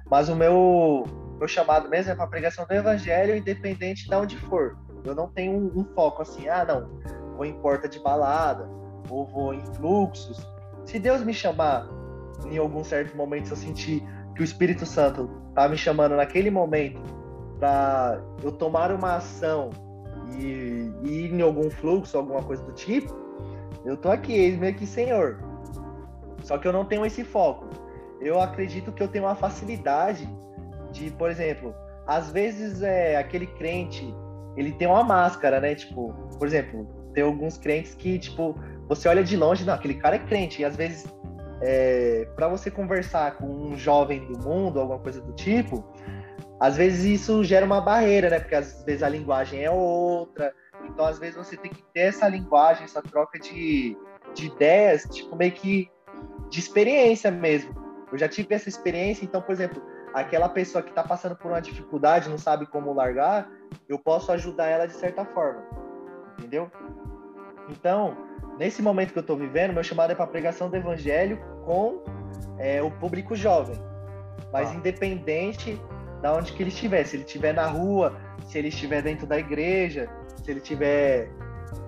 Mas 0.09 0.29
o 0.29 0.35
meu, 0.35 1.03
meu 1.37 1.47
chamado 1.47 1.89
mesmo 1.89 2.11
é 2.11 2.15
para 2.15 2.27
pregação 2.27 2.65
do 2.65 2.73
evangelho, 2.73 3.35
independente 3.35 4.07
de 4.07 4.15
onde 4.15 4.37
for. 4.37 4.77
Eu 5.03 5.13
não 5.13 5.27
tenho 5.27 5.51
um, 5.51 5.81
um, 5.81 5.85
foco 5.93 6.21
assim, 6.21 6.47
ah, 6.47 6.65
não, 6.65 6.89
vou 7.35 7.45
em 7.45 7.53
porta 7.61 7.87
de 7.87 7.99
balada, 7.99 8.67
ou 9.09 9.25
vou 9.27 9.53
em 9.53 9.65
fluxos. 9.75 10.45
Se 10.85 10.97
Deus 10.97 11.21
me 11.23 11.33
chamar 11.33 11.87
em 12.45 12.57
algum 12.57 12.83
certo 12.83 13.15
momento, 13.15 13.47
se 13.47 13.53
eu 13.53 13.57
sentir 13.57 14.03
que 14.35 14.41
o 14.41 14.43
Espírito 14.43 14.85
Santo 14.85 15.29
tá 15.55 15.67
me 15.67 15.77
chamando 15.77 16.15
naquele 16.15 16.51
momento 16.51 17.01
para 17.59 18.21
eu 18.43 18.51
tomar 18.51 18.91
uma 18.91 19.15
ação 19.15 19.71
e, 20.37 20.91
e 21.03 21.25
ir 21.25 21.33
em 21.33 21.41
algum 21.41 21.69
fluxo, 21.69 22.17
alguma 22.17 22.43
coisa 22.43 22.63
do 22.63 22.71
tipo, 22.73 23.15
eu 23.85 23.97
tô 23.97 24.09
aqui, 24.09 24.51
meio 24.57 24.75
que 24.75 24.85
senhor. 24.85 25.39
Só 26.43 26.57
que 26.57 26.67
eu 26.67 26.73
não 26.73 26.85
tenho 26.85 27.05
esse 27.05 27.23
foco. 27.23 27.67
Eu 28.21 28.39
acredito 28.39 28.91
que 28.91 29.01
eu 29.01 29.07
tenho 29.07 29.25
uma 29.25 29.35
facilidade 29.35 30.29
de, 30.91 31.11
por 31.11 31.29
exemplo, 31.29 31.73
às 32.05 32.31
vezes 32.31 32.81
é 32.81 33.17
aquele 33.17 33.47
crente, 33.47 34.13
ele 34.55 34.71
tem 34.71 34.87
uma 34.87 35.03
máscara, 35.03 35.59
né? 35.59 35.75
Tipo, 35.75 36.13
por 36.37 36.47
exemplo, 36.47 36.87
tem 37.13 37.23
alguns 37.23 37.57
crentes 37.57 37.93
que, 37.95 38.17
tipo, 38.17 38.55
você 38.87 39.07
olha 39.07 39.23
de 39.23 39.35
longe, 39.35 39.65
não, 39.65 39.73
aquele 39.73 39.95
cara 39.95 40.15
é 40.15 40.19
crente. 40.19 40.61
E 40.61 40.65
às 40.65 40.75
vezes, 40.75 41.05
é, 41.61 42.27
para 42.35 42.47
você 42.47 42.69
conversar 42.69 43.37
com 43.37 43.45
um 43.45 43.77
jovem 43.77 44.25
do 44.25 44.39
mundo, 44.39 44.79
alguma 44.79 44.99
coisa 44.99 45.21
do 45.21 45.33
tipo, 45.33 45.83
às 46.59 46.77
vezes 46.77 47.21
isso 47.21 47.43
gera 47.43 47.65
uma 47.65 47.81
barreira, 47.81 48.29
né? 48.29 48.39
Porque 48.39 48.55
às 48.55 48.83
vezes 48.83 49.03
a 49.03 49.09
linguagem 49.09 49.63
é 49.63 49.71
outra, 49.71 50.53
então, 50.83 51.05
às 51.05 51.19
vezes, 51.19 51.35
você 51.35 51.57
tem 51.57 51.71
que 51.71 51.83
ter 51.93 52.01
essa 52.01 52.27
linguagem, 52.27 52.83
essa 52.83 53.01
troca 53.01 53.39
de, 53.39 53.97
de 54.33 54.47
ideias, 54.47 55.03
tipo, 55.03 55.35
meio 55.35 55.51
que 55.51 55.91
de 56.49 56.59
experiência 56.59 57.29
mesmo. 57.29 57.75
Eu 58.11 58.17
já 58.17 58.27
tive 58.27 58.55
essa 58.55 58.69
experiência, 58.69 59.25
então, 59.25 59.41
por 59.41 59.51
exemplo, 59.51 59.81
aquela 60.13 60.47
pessoa 60.47 60.81
que 60.81 60.89
está 60.89 61.03
passando 61.03 61.35
por 61.35 61.51
uma 61.51 61.61
dificuldade, 61.61 62.29
não 62.29 62.37
sabe 62.37 62.65
como 62.65 62.93
largar, 62.93 63.49
eu 63.87 63.99
posso 63.99 64.31
ajudar 64.31 64.67
ela 64.67 64.87
de 64.87 64.93
certa 64.93 65.25
forma. 65.25 65.63
Entendeu? 66.37 66.71
Então, 67.69 68.15
nesse 68.57 68.81
momento 68.81 69.13
que 69.13 69.19
eu 69.19 69.21
estou 69.21 69.37
vivendo, 69.37 69.73
meu 69.73 69.83
chamado 69.83 70.11
é 70.11 70.15
para 70.15 70.27
pregação 70.27 70.69
do 70.69 70.75
evangelho 70.75 71.39
com 71.65 72.01
é, 72.57 72.81
o 72.81 72.91
público 72.91 73.35
jovem. 73.35 73.75
Mas 74.51 74.71
ah. 74.71 74.75
independente 74.75 75.79
da 76.21 76.33
onde 76.33 76.51
que 76.53 76.63
ele 76.63 76.69
estiver, 76.69 77.05
se 77.05 77.15
ele 77.15 77.23
estiver 77.23 77.53
na 77.53 77.67
rua, 77.67 78.17
se 78.47 78.57
ele 78.57 78.69
estiver 78.69 79.01
dentro 79.01 79.27
da 79.27 79.37
igreja, 79.37 80.09
se 80.43 80.49
ele 80.49 80.59
estiver 80.59 81.29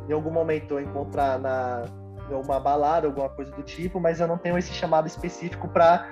em 0.08 0.14
algum 0.14 0.32
momento 0.32 0.80
encontrar 0.80 1.40
na 1.40 1.86
uma 2.32 2.60
balada, 2.60 3.08
alguma 3.08 3.30
coisa 3.30 3.52
do 3.52 3.64
tipo, 3.64 4.00
mas 4.00 4.20
eu 4.20 4.28
não 4.28 4.38
tenho 4.38 4.56
esse 4.56 4.72
chamado 4.72 5.08
específico 5.08 5.68
para 5.68 6.08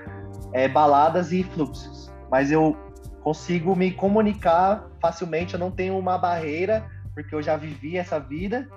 é, 0.51 0.67
baladas 0.67 1.31
e 1.31 1.43
fluxos. 1.43 2.11
Mas 2.31 2.51
eu 2.51 2.75
consigo 3.21 3.75
me 3.75 3.91
comunicar 3.91 4.87
facilmente, 4.99 5.53
eu 5.53 5.59
não 5.59 5.69
tenho 5.69 5.97
uma 5.97 6.17
barreira, 6.17 6.89
porque 7.13 7.35
eu 7.35 7.41
já 7.41 7.55
vivi 7.55 7.97
essa 7.97 8.19
vida, 8.19 8.67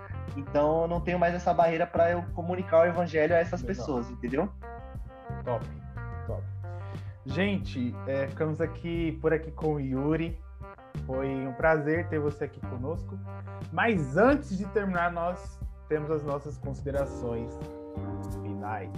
então 0.41 0.83
eu 0.83 0.89
não 0.89 1.01
tenho 1.01 1.19
mais 1.19 1.35
essa 1.35 1.53
barreira 1.53 1.87
para 1.87 2.11
eu 2.11 2.23
comunicar 2.35 2.81
o 2.81 2.85
evangelho 2.87 3.35
a 3.35 3.39
essas 3.39 3.61
Legal. 3.63 3.77
pessoas, 3.77 4.11
entendeu? 4.11 4.49
Top, 5.45 5.65
top. 6.27 6.43
Gente, 7.27 7.95
é, 8.07 8.27
ficamos 8.27 8.61
aqui 8.61 9.19
por 9.21 9.33
aqui 9.33 9.51
com 9.51 9.75
o 9.75 9.81
Yuri. 9.81 10.39
Foi 11.07 11.29
um 11.29 11.53
prazer 11.53 12.09
ter 12.09 12.19
você 12.19 12.45
aqui 12.45 12.61
conosco. 12.61 13.19
Mas 13.73 14.17
antes 14.17 14.57
de 14.57 14.67
terminar, 14.67 15.13
nós 15.13 15.59
temos 15.89 16.11
as 16.11 16.25
nossas 16.25 16.57
considerações 16.59 17.57
finais. 18.43 18.91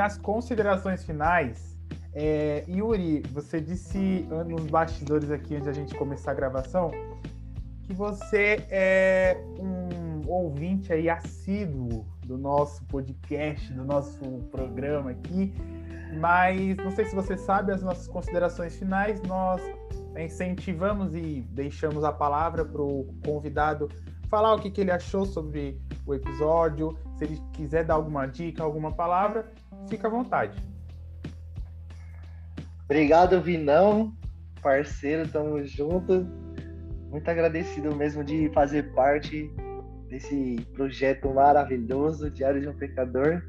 Nas 0.00 0.16
considerações 0.16 1.04
finais, 1.04 1.76
é, 2.14 2.64
Yuri, 2.66 3.22
você 3.32 3.60
disse 3.60 4.26
nos 4.48 4.64
bastidores 4.64 5.30
aqui 5.30 5.56
antes 5.56 5.66
da 5.66 5.74
gente 5.74 5.94
começar 5.94 6.30
a 6.30 6.34
gravação 6.34 6.90
que 7.82 7.92
você 7.92 8.64
é 8.70 9.36
um 9.58 10.26
ouvinte 10.26 10.90
aí 10.90 11.10
assíduo 11.10 12.06
do 12.24 12.38
nosso 12.38 12.82
podcast, 12.86 13.70
do 13.74 13.84
nosso 13.84 14.24
programa 14.50 15.10
aqui. 15.10 15.52
Mas 16.18 16.78
não 16.78 16.90
sei 16.92 17.04
se 17.04 17.14
você 17.14 17.36
sabe 17.36 17.70
as 17.70 17.82
nossas 17.82 18.08
considerações 18.08 18.74
finais. 18.76 19.20
Nós 19.24 19.60
incentivamos 20.18 21.14
e 21.14 21.46
deixamos 21.50 22.04
a 22.04 22.12
palavra 22.12 22.64
para 22.64 22.80
o 22.80 23.04
convidado 23.22 23.90
falar 24.30 24.54
o 24.54 24.60
que, 24.60 24.70
que 24.70 24.80
ele 24.80 24.92
achou 24.92 25.26
sobre 25.26 25.78
o 26.06 26.14
episódio. 26.14 26.96
Se 27.18 27.24
ele 27.24 27.42
quiser 27.52 27.84
dar 27.84 27.94
alguma 27.94 28.24
dica, 28.26 28.62
alguma 28.62 28.92
palavra, 28.92 29.52
fica 29.88 30.06
à 30.06 30.10
vontade. 30.10 30.56
Obrigado, 32.84 33.40
Vinão, 33.40 34.12
parceiro, 34.60 35.28
tamo 35.28 35.64
junto. 35.64 36.26
Muito 37.10 37.28
agradecido 37.28 37.94
mesmo 37.94 38.24
de 38.24 38.50
fazer 38.50 38.92
parte 38.94 39.50
desse 40.08 40.56
projeto 40.74 41.32
maravilhoso, 41.32 42.30
Diário 42.30 42.60
de 42.60 42.68
um 42.68 42.76
Pecador. 42.76 43.42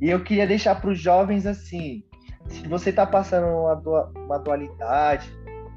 E 0.00 0.08
eu 0.08 0.22
queria 0.22 0.46
deixar 0.46 0.80
para 0.80 0.90
os 0.90 0.98
jovens 0.98 1.44
assim: 1.44 2.04
se 2.48 2.66
você 2.68 2.90
está 2.90 3.04
passando 3.04 3.46
uma, 3.46 4.12
uma 4.16 4.38
dualidade, 4.38 5.28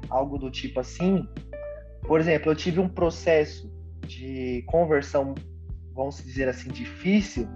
algo 0.08 0.38
do 0.38 0.50
tipo 0.50 0.80
assim, 0.80 1.26
por 2.02 2.20
exemplo, 2.20 2.50
eu 2.50 2.56
tive 2.56 2.80
um 2.80 2.88
processo 2.88 3.72
de 4.06 4.62
conversão, 4.66 5.34
vamos 5.94 6.22
dizer 6.22 6.48
assim, 6.48 6.70
difícil, 6.70 7.48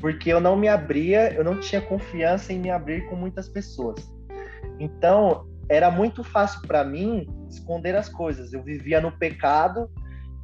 porque 0.00 0.32
eu 0.32 0.40
não 0.40 0.56
me 0.56 0.68
abria, 0.68 1.32
eu 1.32 1.42
não 1.42 1.58
tinha 1.58 1.80
confiança 1.80 2.52
em 2.52 2.58
me 2.58 2.70
abrir 2.70 3.06
com 3.08 3.16
muitas 3.16 3.48
pessoas. 3.48 4.00
Então, 4.78 5.46
era 5.68 5.90
muito 5.90 6.22
fácil 6.22 6.60
para 6.62 6.84
mim 6.84 7.26
esconder 7.48 7.96
as 7.96 8.08
coisas. 8.08 8.52
Eu 8.52 8.62
vivia 8.62 9.00
no 9.00 9.12
pecado 9.12 9.90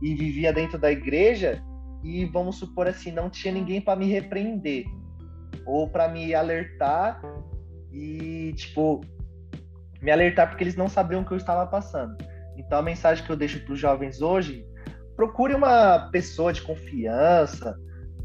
e 0.01 0.15
vivia 0.15 0.53
dentro 0.53 0.79
da 0.79 0.91
igreja 0.91 1.63
e 2.03 2.25
vamos 2.25 2.57
supor 2.57 2.89
assim, 2.89 3.13
não 3.13 3.31
tinha 3.31 3.55
ninguém 3.55 3.81
para 3.81 3.95
me 3.95 4.07
repreender 4.07 4.85
ou 5.65 5.89
para 5.89 6.09
me 6.09 6.35
alertar 6.35 7.23
e 7.93 8.53
tipo 8.57 9.01
me 10.01 10.11
alertar 10.11 10.49
porque 10.49 10.65
eles 10.65 10.75
não 10.75 10.89
sabiam 10.89 11.23
o 11.23 11.25
que 11.25 11.33
eu 11.33 11.37
estava 11.37 11.65
passando. 11.67 12.17
Então 12.57 12.79
a 12.79 12.83
mensagem 12.83 13.25
que 13.25 13.31
eu 13.31 13.37
deixo 13.37 13.65
para 13.65 13.75
os 13.75 13.79
jovens 13.79 14.21
hoje, 14.21 14.67
procure 15.15 15.55
uma 15.55 16.11
pessoa 16.11 16.53
de 16.53 16.63
confiança, 16.63 17.79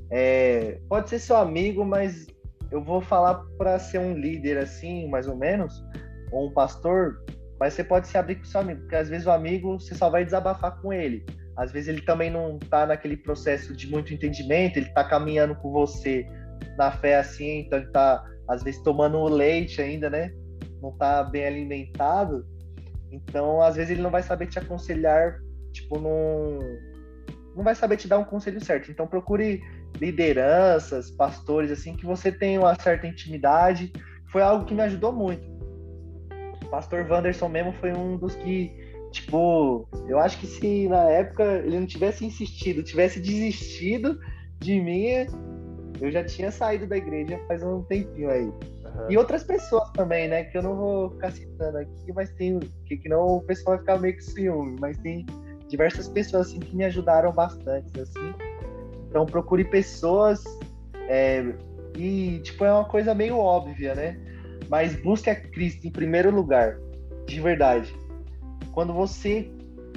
é, 0.10 0.80
pode 0.88 1.10
ser 1.10 1.20
seu 1.20 1.36
amigo, 1.38 1.86
mas 1.86 2.28
eu 2.72 2.82
vou 2.84 3.01
falar 3.01 3.36
para 3.58 3.80
ser 3.80 3.99
um 3.99 4.14
líder 4.14 4.58
assim, 4.58 5.08
mais 5.10 5.28
ou 5.28 5.36
menos, 5.36 5.84
ou 6.32 6.47
um 6.47 6.53
pastor, 6.53 7.24
mas 7.60 7.74
você 7.74 7.84
pode 7.84 8.08
se 8.08 8.18
abrir 8.18 8.36
com 8.36 8.45
seu 8.45 8.62
amigo, 8.62 8.82
porque 8.82 8.95
às 8.95 9.10
vezes 9.10 9.26
o 9.26 9.32
amigo 9.32 9.80
você 9.80 9.95
só 9.95 10.10
vai 10.10 10.24
desabafar 10.24 10.80
com 10.82 10.93
ele. 10.93 11.26
Às 11.55 11.72
vezes 11.72 11.89
ele 11.89 12.01
também 12.01 12.30
não 12.30 12.58
está 12.62 12.86
naquele 12.86 13.18
processo 13.18 13.76
de 13.76 13.89
muito 13.89 14.14
entendimento, 14.14 14.78
ele 14.78 14.88
está 14.88 15.03
caminhando 15.03 15.55
com 15.55 15.72
você 15.72 16.26
na 16.78 16.91
fé 16.91 17.18
assim, 17.18 17.60
então 17.60 17.80
ele 17.80 17.88
está 17.88 18.24
às 18.47 18.64
vezes 18.64 18.82
tomando 18.82 19.24
leite 19.26 19.82
ainda, 19.82 20.10
né? 20.10 20.32
Não 20.82 20.89
está 20.91 21.24
bem 21.24 21.45
alimentado. 21.45 22.45
Então, 23.12 23.62
às 23.62 23.76
vezes 23.76 23.91
ele 23.91 24.01
não 24.01 24.12
vai 24.12 24.22
saber 24.22 24.47
te 24.47 24.60
aconselhar, 24.60 25.39
tipo, 25.74 25.99
num 25.99 26.60
não 27.58 27.64
vai 27.64 27.74
saber 27.74 27.97
te 27.97 28.08
dar 28.08 28.20
um 28.20 28.24
conselho 28.24 28.64
certo. 28.64 28.91
Então 28.91 29.08
procure 29.08 29.64
lideranças, 30.00 31.12
pastores 31.12 31.72
assim 31.72 31.95
que 31.95 32.06
você 32.06 32.32
tenha 32.32 32.60
uma 32.60 32.76
certa 32.76 33.08
intimidade. 33.08 33.91
Foi 34.32 34.41
algo 34.41 34.66
que 34.66 34.74
me 34.74 34.82
ajudou 34.82 35.12
muito 35.12 35.58
pastor 36.68 37.06
Wanderson 37.10 37.50
mesmo 37.50 37.74
foi 37.74 37.91
um 37.93 38.18
dos 38.18 38.36
que, 38.36 38.72
tipo, 39.12 39.88
eu 40.08 40.20
acho 40.20 40.38
que 40.39 40.48
se 40.48 40.88
na 40.88 41.10
época 41.10 41.43
ele 41.43 41.80
não 41.80 41.88
tivesse 41.88 42.26
insistido, 42.26 42.84
tivesse 42.84 43.20
desistido 43.20 44.20
de 44.60 44.80
mim, 44.80 45.06
eu 46.00 46.12
já 46.12 46.24
tinha 46.24 46.52
saído 46.52 46.86
da 46.86 46.98
igreja 46.98 47.39
faz 47.48 47.64
um 47.64 47.82
tempinho 47.84 48.30
aí. 48.30 48.45
Uhum. 48.45 49.12
E 49.12 49.18
outras 49.18 49.43
pessoas 49.43 49.89
também, 49.91 50.28
né? 50.28 50.43
Que 50.45 50.58
eu 50.58 50.64
não 50.64 50.76
vou 50.76 51.10
ficar 51.12 51.32
citando 51.32 51.78
aqui, 51.78 52.14
mas 52.14 52.32
tem. 52.32 52.60
Que, 52.86 52.98
que 52.98 53.10
não 53.10 53.38
o 53.38 53.41
pessoal 53.41 53.76
vai 53.76 53.80
ficar 53.80 54.00
meio 54.00 54.16
que 54.16 54.24
ciúme, 54.24 54.78
mas 54.80 54.98
tem 54.98 55.26
diversas 55.68 56.08
pessoas 56.08 56.48
assim 56.48 56.60
que 56.60 56.76
me 56.76 56.86
ajudaram 56.86 57.32
bastante, 57.32 58.00
assim. 58.00 58.34
Então 59.10 59.26
procure 59.26 59.64
pessoas. 59.64 60.43
É, 61.10 61.53
e, 61.95 62.39
tipo, 62.43 62.64
é 62.64 62.72
uma 62.72 62.86
coisa 62.86 63.16
meio 63.16 63.38
óbvia, 63.38 63.95
né? 63.95 64.18
mas 64.70 64.95
busque 64.95 65.30
a 65.30 65.36
Cristo 65.36 65.88
em 65.88 65.91
primeiro 65.91 66.32
lugar, 66.32 66.78
de 67.26 67.39
verdade. 67.39 67.93
Quando 68.72 68.93
você 68.93 69.49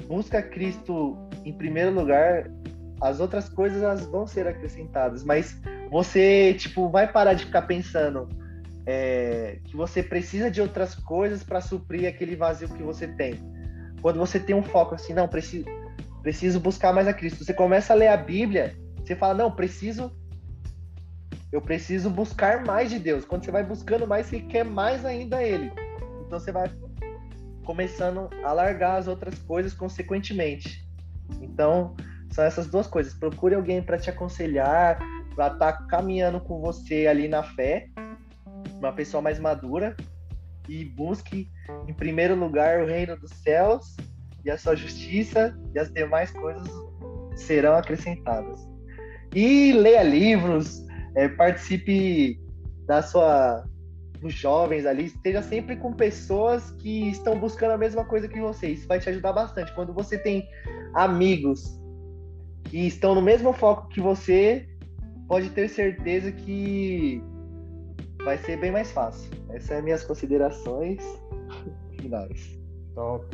busca 0.07 0.41
Cristo 0.41 1.17
em 1.45 1.53
primeiro 1.53 1.91
lugar, 1.91 2.49
as 3.01 3.19
outras 3.19 3.49
coisas 3.49 3.81
elas 3.81 4.05
vão 4.05 4.25
ser 4.25 4.47
acrescentadas, 4.47 5.23
mas 5.23 5.59
você 5.89 6.53
tipo 6.53 6.89
vai 6.89 7.11
parar 7.11 7.33
de 7.33 7.45
ficar 7.45 7.63
pensando 7.63 8.29
é, 8.85 9.59
que 9.65 9.75
você 9.75 10.01
precisa 10.01 10.49
de 10.49 10.61
outras 10.61 10.95
coisas 10.95 11.43
para 11.43 11.61
suprir 11.61 12.07
aquele 12.07 12.35
vazio 12.35 12.69
que 12.69 12.83
você 12.83 13.07
tem. 13.07 13.35
Quando 14.01 14.17
você 14.17 14.39
tem 14.39 14.55
um 14.55 14.63
foco 14.63 14.95
assim, 14.95 15.13
não 15.13 15.27
preciso, 15.27 15.65
preciso 16.23 16.59
buscar 16.59 16.93
mais 16.93 17.07
a 17.07 17.13
Cristo. 17.13 17.43
Você 17.43 17.53
começa 17.53 17.93
a 17.93 17.95
ler 17.95 18.07
a 18.07 18.17
Bíblia, 18.17 18.75
você 19.03 19.15
fala 19.15 19.33
não 19.33 19.51
preciso 19.51 20.11
eu 21.51 21.61
preciso 21.61 22.09
buscar 22.09 22.63
mais 22.65 22.89
de 22.89 22.97
Deus. 22.97 23.25
Quando 23.25 23.43
você 23.43 23.51
vai 23.51 23.63
buscando 23.63 24.07
mais, 24.07 24.27
você 24.27 24.39
quer 24.39 24.63
mais 24.63 25.03
ainda 25.03 25.43
Ele. 25.43 25.69
Então 26.25 26.39
você 26.39 26.51
vai 26.51 26.71
começando 27.65 28.29
a 28.43 28.53
largar 28.53 28.97
as 28.97 29.07
outras 29.07 29.37
coisas 29.39 29.73
consequentemente. 29.73 30.87
Então, 31.41 31.95
são 32.31 32.43
essas 32.45 32.67
duas 32.67 32.87
coisas. 32.87 33.13
Procure 33.13 33.55
alguém 33.55 33.83
para 33.83 33.97
te 33.97 34.09
aconselhar, 34.09 34.97
para 35.35 35.47
estar 35.47 35.73
tá 35.73 35.83
caminhando 35.87 36.39
com 36.39 36.61
você 36.61 37.05
ali 37.07 37.27
na 37.27 37.43
fé, 37.43 37.87
uma 38.77 38.93
pessoa 38.93 39.21
mais 39.21 39.37
madura, 39.37 39.95
e 40.69 40.85
busque, 40.85 41.51
em 41.87 41.93
primeiro 41.93 42.35
lugar, 42.35 42.81
o 42.81 42.85
reino 42.85 43.17
dos 43.17 43.31
céus 43.31 43.95
e 44.45 44.49
a 44.49 44.57
sua 44.57 44.75
justiça, 44.75 45.57
e 45.75 45.79
as 45.79 45.91
demais 45.91 46.31
coisas 46.31 46.67
serão 47.35 47.75
acrescentadas. 47.75 48.70
E 49.33 49.71
leia 49.73 50.03
livros, 50.03 50.85
é, 51.15 51.27
participe 51.29 52.39
da 52.85 53.01
sua 53.01 53.63
dos 54.21 54.33
jovens 54.35 54.85
ali, 54.85 55.05
esteja 55.05 55.41
sempre 55.41 55.75
com 55.75 55.91
pessoas 55.93 56.69
que 56.71 57.09
estão 57.09 57.39
buscando 57.39 57.71
a 57.71 57.77
mesma 57.77 58.05
coisa 58.05 58.27
que 58.27 58.39
você. 58.39 58.67
Isso 58.67 58.87
vai 58.87 58.99
te 58.99 59.09
ajudar 59.09 59.33
bastante. 59.33 59.73
Quando 59.73 59.91
você 59.93 60.17
tem 60.17 60.47
amigos 60.93 61.79
que 62.65 62.85
estão 62.85 63.15
no 63.15 63.21
mesmo 63.21 63.51
foco 63.51 63.89
que 63.89 63.99
você, 63.99 64.69
pode 65.27 65.49
ter 65.49 65.67
certeza 65.69 66.31
que 66.31 67.23
vai 68.23 68.37
ser 68.37 68.57
bem 68.57 68.69
mais 68.69 68.91
fácil. 68.91 69.31
Essas 69.49 69.63
são 69.63 69.81
minhas 69.81 70.03
considerações 70.03 71.03
finais. 71.99 72.59
Top, 72.93 73.25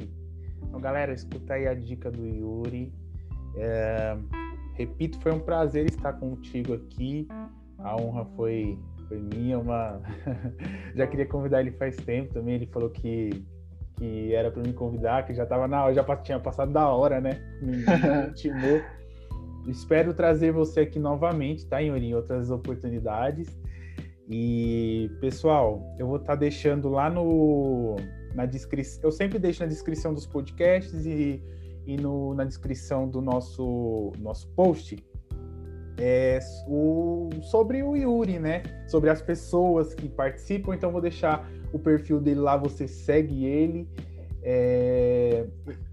Então, 0.64 0.80
galera, 0.80 1.14
escuta 1.14 1.56
aí 1.56 1.68
a 1.68 1.74
dica 1.74 2.10
do 2.10 2.26
Yuri. 2.26 2.94
É, 3.58 4.16
repito, 4.78 5.20
foi 5.20 5.34
um 5.34 5.40
prazer 5.40 5.86
estar 5.88 6.14
contigo 6.14 6.74
aqui. 6.74 7.28
A 7.80 7.96
honra 7.96 8.26
foi, 8.36 8.78
foi 9.08 9.20
minha. 9.20 9.58
Uma... 9.60 10.02
já 10.96 11.08
queria 11.08 11.26
convidar 11.26 11.62
ele 11.62 11.72
faz 11.72 11.96
tempo 11.98 12.34
também. 12.34 12.56
Ele 12.56 12.68
falou 12.68 12.90
que, 12.90 13.44
que 13.98 14.34
era 14.34 14.52
para 14.52 14.62
me 14.62 14.74
convidar, 14.74 15.26
que 15.26 15.34
já 15.34 15.44
estava 15.44 15.68
na 15.68 15.84
hora, 15.84 15.94
já 15.94 16.16
tinha 16.18 16.40
passado 16.40 16.72
da 16.72 16.88
hora, 16.88 17.20
né? 17.20 17.42
Me, 17.62 17.78
me 17.78 18.84
Espero 19.68 20.14
trazer 20.14 20.54
você 20.54 20.82
aqui 20.82 20.98
novamente, 20.98 21.66
tá, 21.66 21.80
Yuri? 21.80 22.06
Em 22.06 22.14
outras 22.14 22.50
oportunidades. 22.50 23.60
E, 24.30 25.10
pessoal, 25.20 25.84
eu 26.00 26.08
vou 26.08 26.18
estar 26.18 26.34
tá 26.34 26.40
deixando 26.40 26.88
lá 26.90 27.10
no 27.10 27.98
na 28.34 28.46
descrição. 28.46 29.02
Eu 29.04 29.12
sempre 29.12 29.40
deixo 29.40 29.62
na 29.62 29.68
descrição 29.68 30.14
dos 30.14 30.26
podcasts 30.26 31.06
e, 31.06 31.42
e 31.88 31.98
no, 31.98 32.36
na 32.36 32.44
descrição 32.44 33.08
do 33.08 33.22
nosso, 33.22 34.12
nosso 34.20 34.48
post 34.50 34.98
é, 36.00 36.38
o, 36.68 37.30
sobre 37.42 37.82
o 37.82 37.96
Yuri, 37.96 38.38
né? 38.38 38.62
Sobre 38.88 39.10
as 39.10 39.22
pessoas 39.22 39.94
que 39.96 40.08
participam. 40.08 40.76
Então, 40.76 40.92
vou 40.92 41.02
deixar 41.02 41.50
o 41.74 41.80
perfil 41.80 42.20
dele 42.20 42.40
lá, 42.40 42.56
você 42.56 42.88
segue 42.88 43.46
ele. 43.46 43.88
É, 44.44 45.46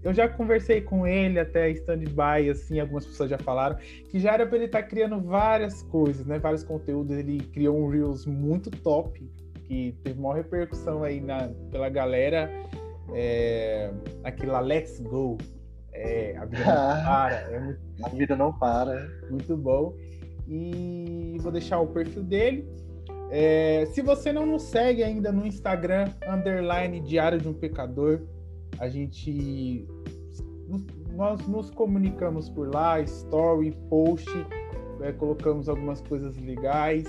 eu 0.03 0.13
já 0.13 0.29
conversei 0.29 0.79
com 0.79 1.05
ele 1.05 1.39
até 1.39 1.69
stand-by, 1.71 2.49
assim, 2.49 2.79
algumas 2.79 3.05
pessoas 3.05 3.29
já 3.29 3.37
falaram 3.37 3.75
que 4.09 4.19
já 4.19 4.33
era 4.33 4.45
para 4.45 4.55
ele 4.55 4.65
estar 4.65 4.83
tá 4.83 4.87
criando 4.87 5.19
várias 5.19 5.81
coisas, 5.83 6.25
né? 6.25 6.37
Vários 6.37 6.63
conteúdos. 6.63 7.17
Ele 7.17 7.39
criou 7.39 7.77
um 7.77 7.89
Reels 7.89 8.25
muito 8.25 8.69
top, 8.69 9.27
que 9.63 9.97
teve 10.03 10.19
maior 10.19 10.35
repercussão 10.35 11.03
aí 11.03 11.19
na, 11.19 11.49
pela 11.71 11.89
galera. 11.89 12.49
É, 13.13 13.91
aquilo 14.23 14.59
Let's 14.59 14.99
Go. 14.99 15.37
É, 15.95 16.35
a 16.37 16.45
vida 16.45 16.65
não 16.65 17.03
para. 17.05 17.35
É 17.35 17.59
muito, 17.59 17.79
a 18.03 18.09
vida 18.09 18.35
não 18.35 18.53
para. 18.53 19.09
Muito 19.29 19.57
bom. 19.57 19.93
E 20.47 21.37
vou 21.39 21.51
deixar 21.51 21.79
o 21.79 21.87
perfil 21.87 22.23
dele. 22.23 22.67
É, 23.31 23.85
se 23.87 24.01
você 24.01 24.31
não 24.31 24.45
nos 24.45 24.63
segue 24.63 25.03
ainda 25.03 25.31
no 25.31 25.45
Instagram, 25.45 26.09
underline 26.27 26.99
Diário 26.99 27.39
de 27.39 27.47
um 27.47 27.53
Pecador, 27.53 28.21
a 28.79 28.87
gente 28.87 29.87
nós 31.15 31.47
nos 31.47 31.69
comunicamos 31.71 32.49
por 32.49 32.73
lá, 32.73 32.99
story, 33.01 33.71
post, 33.89 34.29
é, 35.01 35.11
colocamos 35.13 35.69
algumas 35.69 36.01
coisas 36.01 36.37
legais. 36.37 37.05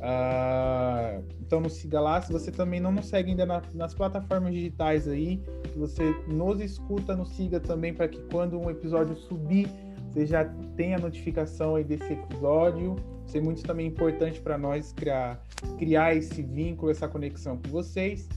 Uh, 0.00 1.22
então 1.40 1.60
nos 1.60 1.74
siga 1.74 2.00
lá. 2.00 2.20
Se 2.22 2.32
você 2.32 2.50
também 2.50 2.80
não 2.80 2.90
nos 2.90 3.06
segue 3.06 3.30
ainda 3.30 3.44
na, 3.44 3.62
nas 3.74 3.92
plataformas 3.92 4.54
digitais 4.54 5.06
aí, 5.06 5.42
que 5.64 5.78
você 5.78 6.14
nos 6.26 6.60
escuta, 6.60 7.14
nos 7.14 7.30
siga 7.36 7.60
também 7.60 7.92
para 7.92 8.08
que 8.08 8.20
quando 8.30 8.58
um 8.58 8.70
episódio 8.70 9.14
subir, 9.14 9.68
você 10.08 10.26
já 10.26 10.44
tenha 10.76 10.96
a 10.96 11.00
notificação 11.00 11.76
aí 11.76 11.84
desse 11.84 12.12
episódio. 12.12 12.96
Isso 13.26 13.36
é 13.36 13.40
muito 13.40 13.62
também 13.62 13.86
importante 13.86 14.40
para 14.40 14.56
nós 14.56 14.92
criar, 14.92 15.44
criar 15.78 16.16
esse 16.16 16.42
vínculo, 16.42 16.90
essa 16.90 17.06
conexão 17.06 17.58
com 17.58 17.70
vocês. 17.70 18.28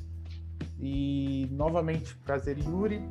E 0.80 1.48
novamente, 1.52 2.16
prazer, 2.18 2.58
Yuri. 2.60 3.02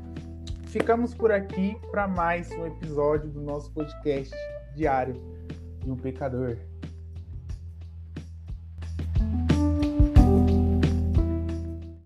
Ficamos 0.66 1.14
por 1.14 1.32
aqui 1.32 1.76
para 1.90 2.06
mais 2.06 2.50
um 2.52 2.66
episódio 2.66 3.30
do 3.30 3.40
nosso 3.40 3.70
podcast 3.72 4.34
diário 4.74 5.14
de 5.82 5.90
um 5.90 5.96
pecador. 5.96 6.56